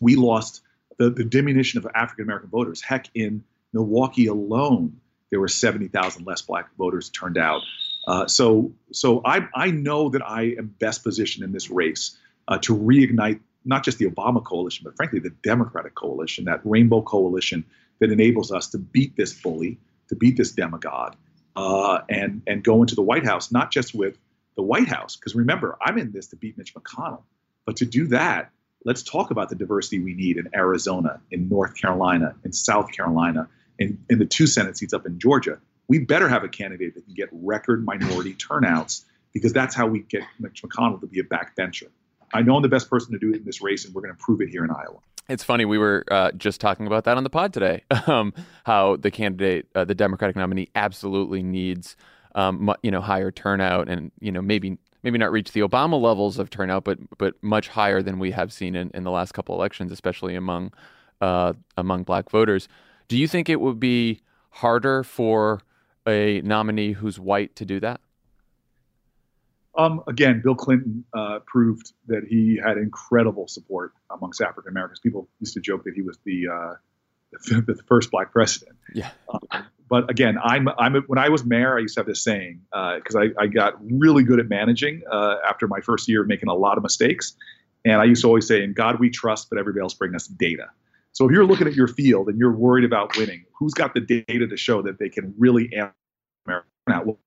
[0.00, 0.62] we lost
[0.98, 2.82] the, the diminution of African American voters.
[2.82, 5.00] Heck, in Milwaukee alone,
[5.30, 7.62] there were 70,000 less black voters turned out.
[8.06, 12.16] Uh, so so I, I know that I am best positioned in this race
[12.48, 17.02] uh, to reignite not just the Obama coalition, but frankly the Democratic coalition, that rainbow
[17.02, 17.64] coalition
[18.00, 19.78] that enables us to beat this bully,
[20.08, 21.16] to beat this demagogue,
[21.54, 24.16] uh, and and go into the White House not just with
[24.56, 27.22] the White House, because remember I'm in this to beat Mitch McConnell,
[27.66, 28.50] but to do that,
[28.84, 33.48] let's talk about the diversity we need in Arizona, in North Carolina, in South Carolina,
[33.78, 35.58] in, in the two Senate seats up in Georgia.
[35.88, 40.00] We better have a candidate that can get record minority turnouts because that's how we
[40.00, 41.88] get Mitch McConnell to be a backbencher.
[42.34, 44.14] I know I'm the best person to do it in this race, and we're going
[44.14, 44.98] to prove it here in Iowa.
[45.28, 45.64] It's funny.
[45.64, 47.84] We were uh, just talking about that on the pod today.
[48.08, 48.32] Um,
[48.64, 51.94] how the candidate, uh, the Democratic nominee, absolutely needs,
[52.34, 56.38] um, you know, higher turnout, and you know, maybe maybe not reach the Obama levels
[56.38, 59.54] of turnout, but but much higher than we have seen in, in the last couple
[59.54, 60.72] elections, especially among
[61.20, 62.66] uh, among Black voters.
[63.08, 64.20] Do you think it would be
[64.50, 65.60] harder for
[66.06, 68.00] a nominee who's white to do that?
[69.76, 74.98] Um, again, Bill Clinton uh, proved that he had incredible support amongst African Americans.
[74.98, 76.74] People used to joke that he was the uh,
[77.66, 78.76] the first black president.
[78.92, 79.10] Yeah.
[79.32, 82.60] Um, but again, I'm I'm when I was mayor, I used to have this saying
[82.72, 86.48] because uh, I, I got really good at managing uh, after my first year, making
[86.48, 87.34] a lot of mistakes,
[87.84, 90.26] and I used to always say, "In God we trust, but everybody else bring us
[90.26, 90.70] data."
[91.18, 93.98] So if you're looking at your field and you're worried about winning, who's got the
[93.98, 95.92] data to show that they can really amp
[96.46, 96.68] America?
[96.86, 97.18] Well,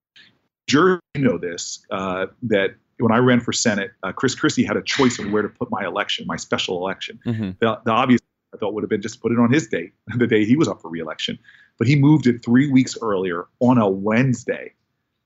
[0.70, 4.78] Jersey, you know this uh, that when I ran for Senate, uh, Chris Christie had
[4.78, 7.20] a choice of where to put my election, my special election.
[7.26, 7.50] Mm-hmm.
[7.60, 8.22] The, the obvious
[8.54, 10.70] I thought would have been just put it on his date, the day he was
[10.70, 11.38] up for reelection.
[11.78, 14.74] But he moved it three weeks earlier on a Wednesday.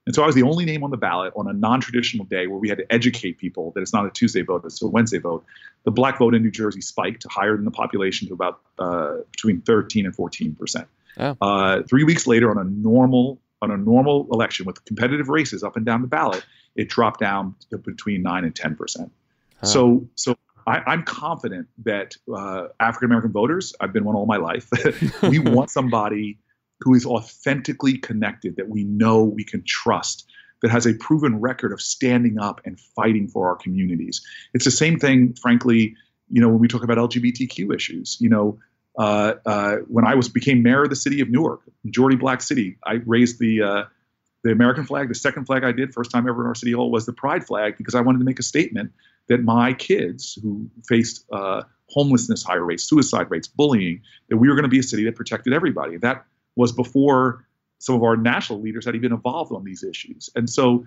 [0.06, 2.46] And so I was the only name on the ballot on a non traditional day
[2.46, 5.18] where we had to educate people that it's not a Tuesday vote, it's a Wednesday
[5.18, 5.44] vote.
[5.82, 9.60] The black vote in New Jersey spiked higher than the population to about uh, between
[9.62, 10.86] 13 and 14 percent.
[11.18, 11.36] Oh.
[11.40, 15.76] Uh, three weeks later, on a normal on a normal election with competitive races up
[15.76, 16.44] and down the ballot,
[16.76, 19.10] it dropped down to between nine and 10 percent.
[19.60, 19.66] Huh.
[19.66, 20.36] So so
[20.68, 24.68] I, am confident that uh, African American voters, I've been one all my life,
[25.22, 26.38] we want somebody
[26.80, 30.26] who is authentically connected, that we know we can trust,
[30.62, 34.22] that has a proven record of standing up and fighting for our communities.
[34.54, 35.96] It's the same thing, frankly,
[36.30, 38.16] you know, when we talk about LGBTQ issues.
[38.20, 38.58] You know,
[38.98, 42.78] uh, uh, when I was became mayor of the city of Newark, majority black city,
[42.84, 43.84] I raised the uh,
[44.42, 45.08] the American flag.
[45.08, 47.46] The second flag I did, first time ever in our city hall, was the pride
[47.46, 48.92] flag because I wanted to make a statement
[49.28, 54.54] that my kids who faced uh, homelessness higher rates, suicide rates, bullying, that we were
[54.54, 55.96] going to be a city that protected everybody.
[55.96, 56.24] That
[56.56, 57.44] was before
[57.78, 60.30] some of our national leaders had even evolved on these issues.
[60.34, 60.86] And so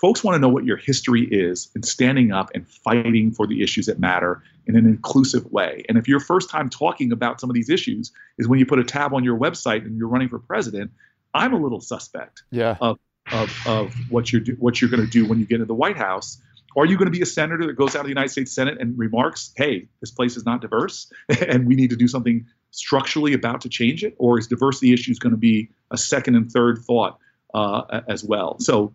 [0.00, 3.62] folks want to know what your history is in standing up and fighting for the
[3.62, 5.84] issues that matter in an inclusive way.
[5.88, 8.78] And if your first time talking about some of these issues is when you put
[8.78, 10.90] a tab on your website and you're running for president,
[11.34, 12.76] I'm a little suspect yeah.
[12.80, 12.98] of,
[13.32, 15.74] of, of what you're do, what you're going to do when you get into the
[15.74, 16.40] White House
[16.76, 18.76] are you going to be a senator that goes out of the United States Senate
[18.78, 21.10] and remarks, hey, this place is not diverse
[21.48, 22.46] and we need to do something
[22.76, 24.14] structurally about to change it?
[24.18, 27.18] Or is diversity issues going to be a second and third thought
[27.54, 28.58] uh, as well?
[28.60, 28.94] So,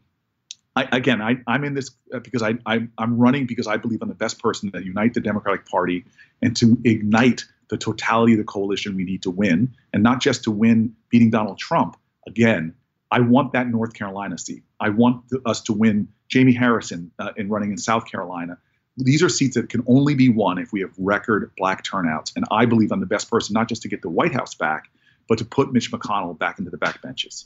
[0.76, 1.90] I, again, I, am in this
[2.24, 5.20] because I, I, I'm running because I believe I'm the best person to unite the
[5.20, 6.06] Democratic Party
[6.41, 10.44] and to ignite the totality of the coalition we need to win, and not just
[10.44, 11.98] to win beating Donald Trump.
[12.28, 12.74] Again,
[13.12, 14.64] I want that North Carolina seat.
[14.80, 18.58] I want us to win Jamie Harrison uh, in running in South Carolina.
[18.97, 22.34] These are seats that can only be won if we have record black turnouts.
[22.35, 24.89] And I believe I'm the best person not just to get the White House back,
[25.27, 27.45] but to put Mitch McConnell back into the backbenches.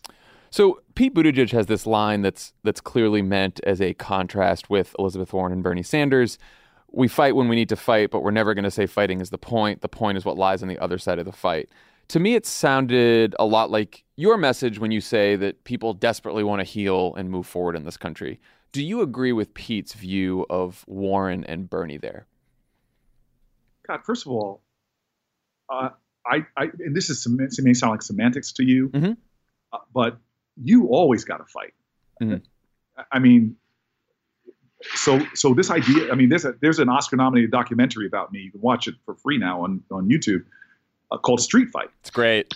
[0.49, 5.34] So Pete Buttigieg has this line that's that's clearly meant as a contrast with Elizabeth
[5.34, 6.38] Warren and Bernie Sanders.
[6.91, 9.30] We fight when we need to fight, but we're never going to say fighting is
[9.30, 9.81] the point.
[9.81, 11.69] The point is what lies on the other side of the fight.
[12.10, 16.44] To me, it sounded a lot like your message when you say that people desperately
[16.44, 18.40] want to heal and move forward in this country.
[18.72, 22.27] Do you agree with Pete's view of Warren and Bernie there?
[23.88, 24.61] God, first of all,
[25.69, 25.90] uh,
[26.26, 29.14] I, I, and this is it may sound like semantics to you, mm-hmm.
[29.72, 30.18] uh, but
[30.61, 31.73] you always got to fight.
[32.22, 32.38] Mm-hmm.
[33.11, 33.56] I mean,
[34.94, 36.11] so so this idea.
[36.11, 38.40] I mean, there's a there's an Oscar-nominated documentary about me.
[38.40, 40.45] You can watch it for free now on on YouTube
[41.11, 41.90] uh, called Street Fight.
[42.02, 42.53] It's great.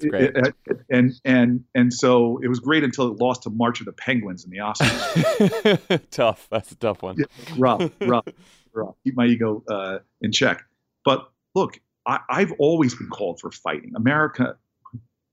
[0.00, 3.86] It, it, and and and so it was great until it lost to March of
[3.86, 6.00] the Penguins in the Oscars.
[6.10, 6.48] tough.
[6.50, 7.16] That's a tough one.
[7.18, 7.26] Yeah,
[7.58, 8.24] rough, rough,
[8.72, 8.94] rough.
[9.04, 10.62] Keep my ego uh, in check.
[11.04, 13.92] But look, I, I've always been called for fighting.
[13.94, 14.56] America.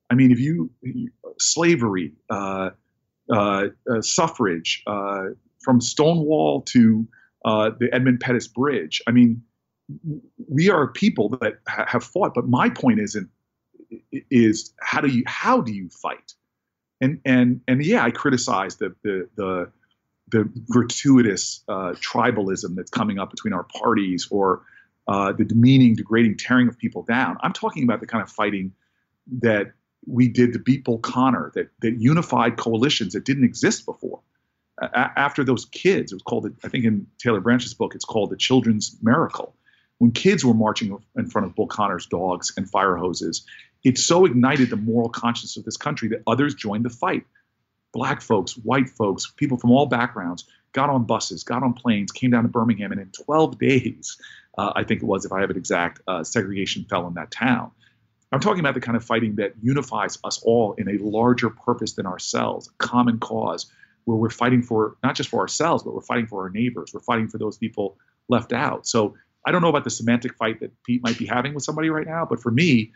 [0.10, 2.72] I mean, if you, you slavery, uh,
[3.32, 5.28] uh, uh suffrage, uh,
[5.64, 7.08] from Stonewall to
[7.46, 9.02] uh, the Edmund Pettus Bridge.
[9.08, 9.44] I mean,
[10.50, 12.34] we are people that ha- have fought.
[12.34, 13.30] But my point isn't
[14.12, 16.34] is how do you how do you fight?
[17.02, 19.72] And and and yeah, I criticize the the the,
[20.30, 24.64] the gratuitous uh, tribalism that's coming up between our parties or
[25.08, 27.38] uh, the demeaning, degrading, tearing of people down.
[27.42, 28.74] I'm talking about the kind of fighting
[29.40, 29.72] that
[30.06, 34.20] we did to beat Bull Connor, that that unified coalitions that didn't exist before.
[34.82, 38.30] A- after those kids, it was called, I think in Taylor Branch's book, it's called
[38.32, 39.56] the Children's Miracle.
[40.00, 43.46] When kids were marching in front of Bull Connor's dogs and fire hoses,
[43.84, 47.26] it so ignited the moral conscience of this country that others joined the fight.
[47.94, 52.32] Black folks, white folks, people from all backgrounds got on buses, got on planes, came
[52.32, 54.18] down to Birmingham, and in 12 days,
[54.58, 57.32] uh, I think it was, if I have it exact, uh, segregation fell in that
[57.32, 57.72] town.
[58.32, 61.94] I'm talking about the kind of fighting that unifies us all in a larger purpose
[61.94, 63.72] than ourselves, a common cause,
[64.06, 66.94] where we're fighting for not just for ourselves, but we're fighting for our neighbors.
[66.94, 67.98] We're fighting for those people
[68.30, 68.88] left out.
[68.88, 69.16] So
[69.48, 72.06] I don't know about the semantic fight that Pete might be having with somebody right
[72.06, 72.92] now, but for me,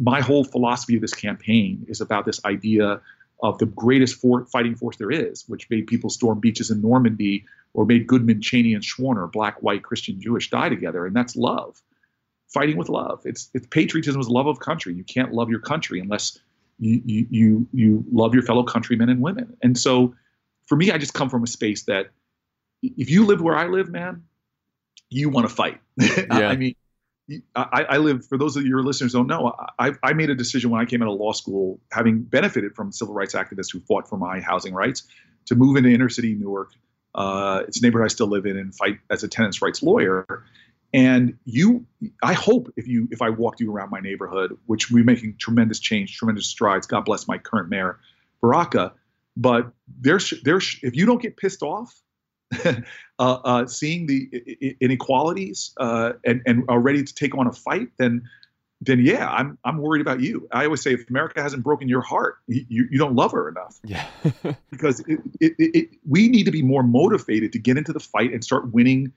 [0.00, 3.00] my whole philosophy of this campaign is about this idea
[3.40, 7.44] of the greatest for, fighting force there is, which made people storm beaches in Normandy
[7.74, 11.80] or made Goodman, Chaney, and Schwerner, black, white, Christian, Jewish, die together, and that's love,
[12.48, 13.22] fighting with love.
[13.24, 14.94] It's, it's patriotism is love of country.
[14.94, 16.40] You can't love your country unless
[16.80, 19.56] you, you you you love your fellow countrymen and women.
[19.62, 20.16] And so,
[20.66, 22.10] for me, I just come from a space that
[22.82, 24.24] if you live where I live, man,
[25.10, 25.80] you want to fight.
[26.00, 26.48] Yeah.
[26.48, 26.74] I mean,
[27.56, 30.70] I, I live, for those of your listeners don't know, I, I made a decision
[30.70, 34.08] when I came out of law school, having benefited from civil rights activists who fought
[34.08, 35.04] for my housing rights,
[35.46, 36.72] to move into inner city Newark.
[37.14, 40.44] Uh, it's a neighborhood I still live in and fight as a tenants' rights lawyer.
[40.92, 41.86] And you,
[42.22, 45.80] I hope if you, if I walked you around my neighborhood, which we're making tremendous
[45.80, 46.86] change, tremendous strides.
[46.86, 47.98] God bless my current mayor,
[48.40, 48.92] Baraka.
[49.36, 52.00] But there's, there's, if you don't get pissed off
[53.18, 57.88] uh, uh, seeing the inequalities uh, and and are ready to take on a fight,
[57.98, 58.28] then
[58.80, 60.48] then yeah, I'm I'm worried about you.
[60.52, 63.78] I always say if America hasn't broken your heart, you, you don't love her enough.
[63.84, 64.06] Yeah.
[64.70, 68.00] because it, it, it, it, we need to be more motivated to get into the
[68.00, 69.12] fight and start winning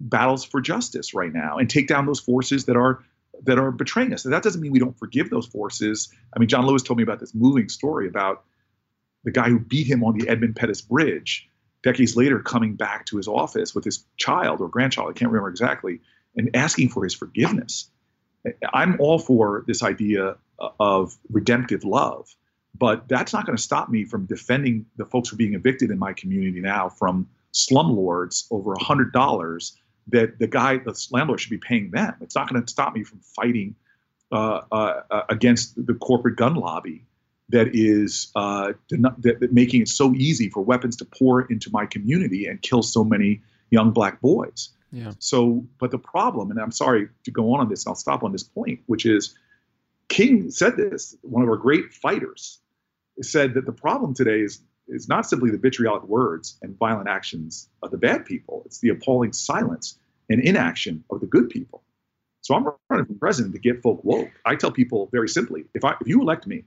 [0.00, 3.02] battles for justice right now and take down those forces that are
[3.44, 4.24] that are betraying us.
[4.24, 6.08] And that doesn't mean we don't forgive those forces.
[6.34, 8.44] I mean, John Lewis told me about this moving story about
[9.24, 11.48] the guy who beat him on the Edmund Pettus Bridge
[11.82, 15.48] decades later coming back to his office with his child or grandchild, I can't remember
[15.48, 16.00] exactly,
[16.36, 17.90] and asking for his forgiveness.
[18.72, 20.36] I'm all for this idea
[20.80, 22.34] of redemptive love,
[22.76, 25.90] but that's not going to stop me from defending the folks who are being evicted
[25.90, 29.76] in my community now from slumlords over a hundred dollars
[30.08, 32.14] that the guy, the landlord should be paying them.
[32.20, 33.74] It's not going to stop me from fighting
[34.32, 37.04] uh, uh, uh, against the corporate gun lobby
[37.52, 41.86] that is uh, that, that making it so easy for weapons to pour into my
[41.86, 44.70] community and kill so many young black boys.
[44.90, 45.12] Yeah.
[45.18, 48.22] So, but the problem, and I'm sorry to go on on this, and I'll stop
[48.22, 49.34] on this point, which is
[50.08, 52.58] King said this, one of our great fighters,
[53.20, 57.68] said that the problem today is is not simply the vitriolic words and violent actions
[57.82, 59.98] of the bad people; it's the appalling silence
[60.28, 61.82] and inaction of the good people.
[62.40, 64.30] So I'm running for president to get folk woke.
[64.44, 66.64] I tell people very simply: if I if you elect me,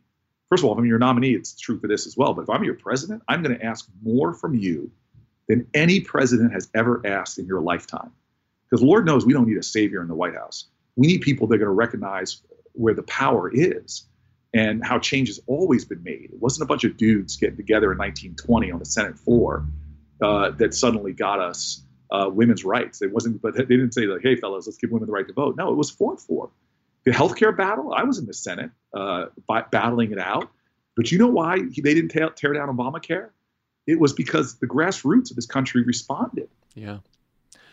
[0.49, 2.33] first of all, if I'm your nominee, it's true for this as well.
[2.33, 4.91] But if I'm your president, I'm going to ask more from you
[5.47, 8.11] than any president has ever asked in your lifetime.
[8.69, 10.65] Because Lord knows we don't need a savior in the White House.
[10.95, 12.41] We need people that are going to recognize
[12.73, 14.05] where the power is
[14.53, 16.31] and how change has always been made.
[16.33, 19.65] It wasn't a bunch of dudes getting together in 1920 on the Senate floor
[20.21, 23.01] uh, that suddenly got us uh, women's rights.
[23.01, 25.33] It wasn't, but they didn't say like, "Hey, fellas, let's give women the right to
[25.33, 26.49] vote." No, it was fought for.
[27.05, 27.93] The healthcare battle.
[27.93, 29.25] I was in the Senate uh,
[29.71, 30.49] battling it out,
[30.95, 33.29] but you know why they didn't tear, tear down Obamacare?
[33.85, 36.49] It was because the grassroots of this country responded.
[36.73, 36.99] Yeah.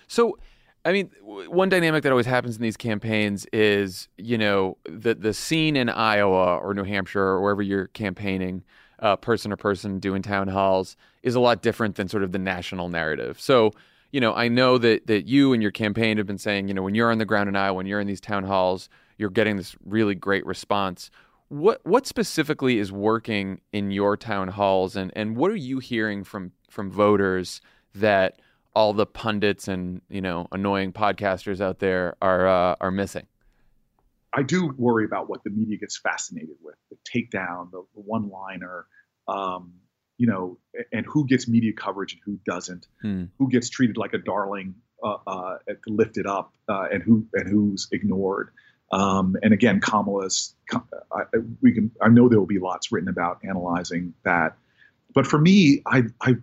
[0.08, 0.36] So,
[0.84, 5.32] I mean, one dynamic that always happens in these campaigns is, you know, the the
[5.32, 8.64] scene in Iowa or New Hampshire or wherever you're campaigning,
[8.98, 12.38] uh, person to person doing town halls, is a lot different than sort of the
[12.38, 13.40] national narrative.
[13.40, 13.72] So,
[14.10, 16.82] you know, I know that that you and your campaign have been saying, you know,
[16.82, 19.56] when you're on the ground in Iowa, when you're in these town halls, you're getting
[19.56, 21.10] this really great response.
[21.48, 26.24] What what specifically is working in your town halls, and and what are you hearing
[26.24, 27.60] from from voters
[27.94, 28.40] that
[28.74, 33.26] all the pundits and you know annoying podcasters out there are uh, are missing?
[34.32, 38.30] I do worry about what the media gets fascinated with the takedown, the, the one
[38.30, 38.86] liner,
[39.28, 39.74] um,
[40.16, 40.58] you know,
[40.90, 43.24] and who gets media coverage and who doesn't, Hmm.
[43.38, 45.56] who gets treated like a darling, uh, uh,
[45.86, 48.52] lifted up, uh, and who and who's ignored.
[48.92, 51.22] Um, and again, Kamala's, I,
[51.62, 54.56] we can, I know there will be lots written about analyzing that.
[55.14, 56.36] But for me, I, I,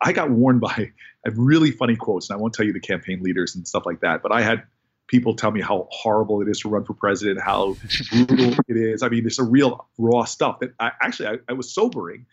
[0.00, 0.92] I got warned by
[1.26, 3.84] I have really funny quotes, and I won't tell you the campaign leaders and stuff
[3.84, 4.22] like that.
[4.22, 4.62] But I had
[5.08, 7.76] people tell me how horrible it is to run for president, how
[8.10, 9.02] brutal it is.
[9.02, 12.26] I mean, it's a real raw stuff that I actually I, I was sobering,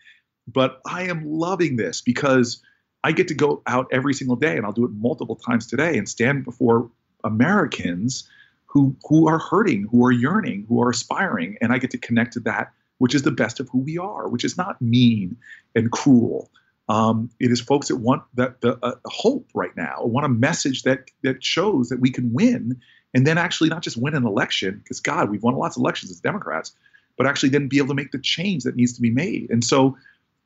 [0.46, 2.62] but I am loving this because
[3.02, 5.98] I get to go out every single day, and I'll do it multiple times today,
[5.98, 6.90] and stand before
[7.24, 8.28] Americans
[8.74, 12.32] who who are hurting, who are yearning, who are aspiring, and I get to connect
[12.34, 15.36] to that, which is the best of who we are, which is not mean
[15.74, 16.50] and cruel.
[16.88, 20.82] Um, it is folks that want that the uh, hope right now, want a message
[20.82, 22.80] that that shows that we can win,
[23.14, 26.10] and then actually not just win an election, because God, we've won lots of elections
[26.10, 26.72] as Democrats,
[27.16, 29.50] but actually then be able to make the change that needs to be made.
[29.50, 29.96] And so,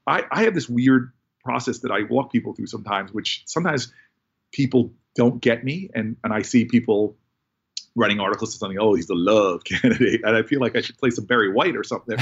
[0.07, 3.91] I, I have this weird process that I walk people through sometimes, which sometimes
[4.53, 7.17] people don't get me, and and I see people
[7.95, 8.79] writing articles or something.
[8.79, 11.77] Oh, he's the love candidate, and I feel like I should play some Barry White
[11.77, 12.19] or something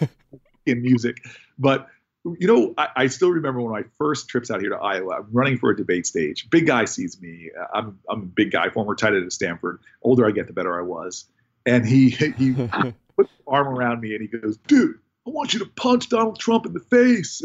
[0.66, 1.18] in music.
[1.58, 1.88] But
[2.24, 5.16] you know, I, I, still remember when my first trips out here to Iowa.
[5.16, 6.48] I'm running for a debate stage.
[6.48, 7.50] Big guy sees me.
[7.72, 9.80] I'm I'm a big guy, former tight end at Stanford.
[10.02, 11.26] Older I get, the better I was.
[11.66, 12.52] And he he
[13.16, 16.38] put his arm around me and he goes, "Dude, I want you to punch Donald
[16.38, 17.42] Trump in the face."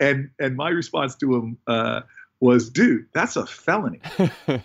[0.00, 2.00] and and my response to him uh,
[2.44, 4.62] was, "Dude, that's a felony." and,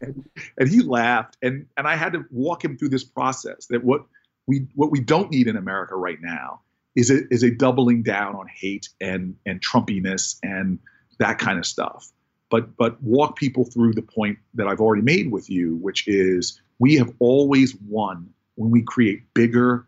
[0.00, 0.24] and,
[0.56, 4.06] and he laughed, and and I had to walk him through this process that what
[4.46, 6.62] we what we don't need in America right now
[6.96, 10.78] is a, is a doubling down on hate and and Trumpiness and
[11.18, 12.10] that kind of stuff.
[12.50, 16.58] But but walk people through the point that I've already made with you, which is
[16.78, 19.86] we have always won when we create bigger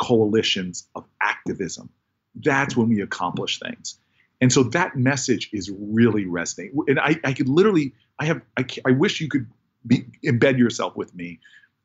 [0.00, 1.90] coalitions of activism.
[2.34, 4.00] That's when we accomplish things.
[4.40, 6.78] And so that message is really resonating.
[6.88, 9.46] And I, I could literally, I have, I, I wish you could
[9.86, 11.40] be, embed yourself with me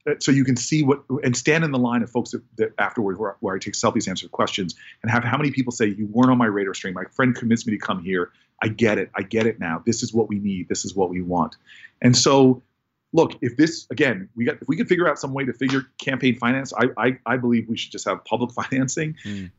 [0.07, 2.71] uh, so you can see what and stand in the line of folks that, that
[2.77, 6.07] afterwards where, where, I take selfies, answer questions, and have how many people say you
[6.11, 6.93] weren't on my radar screen.
[6.93, 8.31] My friend convinced me to come here.
[8.61, 9.11] I get it.
[9.15, 9.81] I get it now.
[9.85, 10.69] This is what we need.
[10.69, 11.55] This is what we want.
[12.01, 12.63] And so,
[13.13, 15.83] look, if this again, we got if we could figure out some way to figure
[15.99, 19.15] campaign finance, I I, I believe we should just have public financing.
[19.25, 19.51] Mm.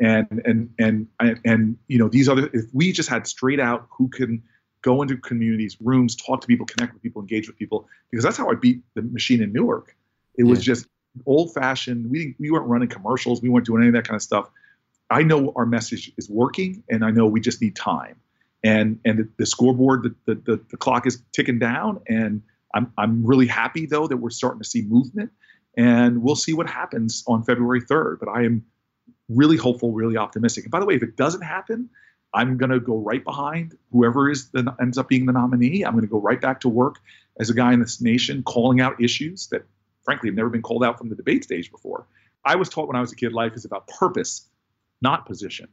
[0.00, 1.06] And, and and
[1.44, 4.42] and you know these other if we just had straight out who can
[4.82, 8.36] go into communities, rooms, talk to people, connect with people, engage with people, because that's
[8.36, 9.96] how I beat the machine in Newark.
[10.36, 10.86] It was just
[11.26, 12.10] old fashioned.
[12.10, 13.42] We we weren't running commercials.
[13.42, 14.50] We weren't doing any of that kind of stuff.
[15.10, 18.16] I know our message is working, and I know we just need time.
[18.62, 22.42] And and the, the scoreboard, the, the, the the clock is ticking down, and
[22.74, 25.30] I'm I'm really happy though that we're starting to see movement,
[25.76, 28.18] and we'll see what happens on February 3rd.
[28.20, 28.64] But I am
[29.28, 30.64] really hopeful, really optimistic.
[30.64, 31.90] And by the way, if it doesn't happen,
[32.34, 35.84] I'm going to go right behind whoever is the, ends up being the nominee.
[35.84, 36.96] I'm going to go right back to work
[37.40, 39.64] as a guy in this nation calling out issues that,
[40.04, 42.06] frankly, have never been called out from the debate stage before.
[42.44, 44.48] I was taught when I was a kid life is about purpose,
[45.00, 45.68] not position.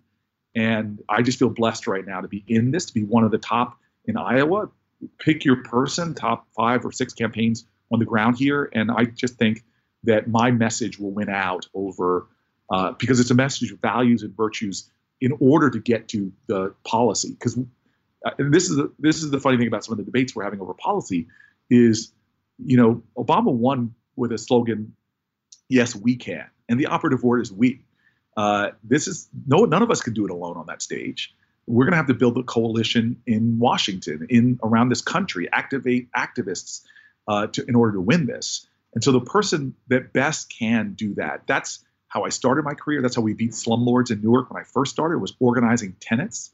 [0.56, 3.32] And I just feel blessed right now to be in this, to be one of
[3.32, 4.70] the top in Iowa.
[5.20, 8.70] Pick your person, top five or six campaigns on the ground here.
[8.74, 9.64] And I just think
[10.04, 12.28] that my message will win out over,
[12.70, 14.90] uh, because it's a message of values and virtues
[15.22, 17.32] in order to get to the policy.
[17.32, 17.58] Because
[18.26, 20.44] uh, this is the, this is the funny thing about some of the debates we're
[20.44, 21.28] having over policy
[21.70, 22.12] is,
[22.58, 24.96] you know, Obama won with a slogan,
[25.70, 27.82] "Yes, we can," and the operative word is "we."
[28.38, 31.34] Uh, this is no none of us can do it alone on that stage.
[31.68, 36.12] We're going to have to build a coalition in Washington, in around this country, activate
[36.12, 36.82] activists
[37.28, 38.68] uh, to, in order to win this.
[38.94, 41.84] And so the person that best can do that, that's
[42.16, 43.02] how I started my career.
[43.02, 46.52] That's how we beat slumlords in Newark when I first started was organizing tenants.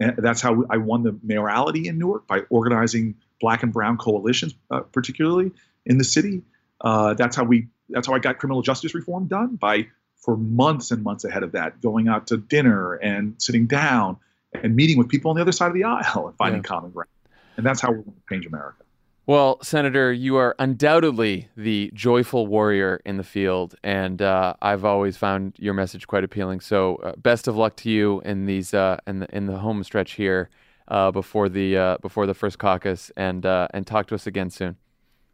[0.00, 4.54] And that's how I won the mayoralty in Newark by organizing black and brown coalitions,
[4.70, 5.52] uh, particularly
[5.84, 6.42] in the city.
[6.80, 7.68] Uh, that's how we.
[7.90, 11.52] That's how I got criminal justice reform done by for months and months ahead of
[11.52, 14.16] that, going out to dinner and sitting down
[14.54, 16.68] and meeting with people on the other side of the aisle and finding yeah.
[16.68, 17.10] common ground.
[17.58, 18.82] And that's how we're going to change America.
[19.24, 25.16] Well, Senator, you are undoubtedly the joyful warrior in the field, and uh, I've always
[25.16, 26.58] found your message quite appealing.
[26.58, 29.84] So, uh, best of luck to you in these uh, in the in the home
[29.84, 30.50] stretch here
[30.88, 34.50] uh, before the uh, before the first caucus, and uh, and talk to us again
[34.50, 34.76] soon.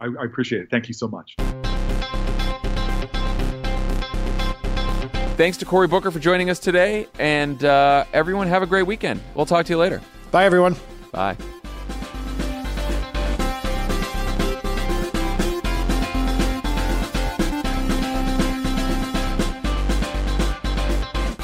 [0.01, 0.69] I, I appreciate it.
[0.71, 1.35] Thank you so much.
[5.39, 9.23] Thanks to Cory Booker for joining us today, and everyone have a great weekend.
[9.35, 10.03] We'll talk to you later.
[10.31, 10.77] Bye, everyone.
[11.11, 11.39] Bye.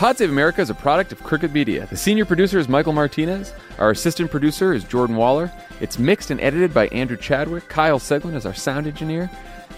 [0.04, 1.86] Pod Save America is a product of Crooked Media.
[1.86, 3.54] The senior producer is Michael Martinez.
[3.78, 5.50] Our assistant producer is Jordan Waller.
[5.80, 7.70] It's mixed and edited by Andrew Chadwick.
[7.70, 9.30] Kyle Seglin is our sound engineer.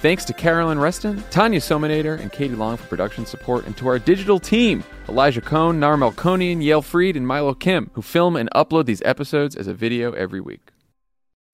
[0.02, 4.00] Thanks to Carolyn Reston, Tanya Somanader, and Katie Long for production support, and to our
[4.00, 8.86] digital team, Elijah Cohn, Nar Melkonian, Yale Freed, and Milo Kim, who film and upload
[8.86, 10.72] these episodes as a video every week.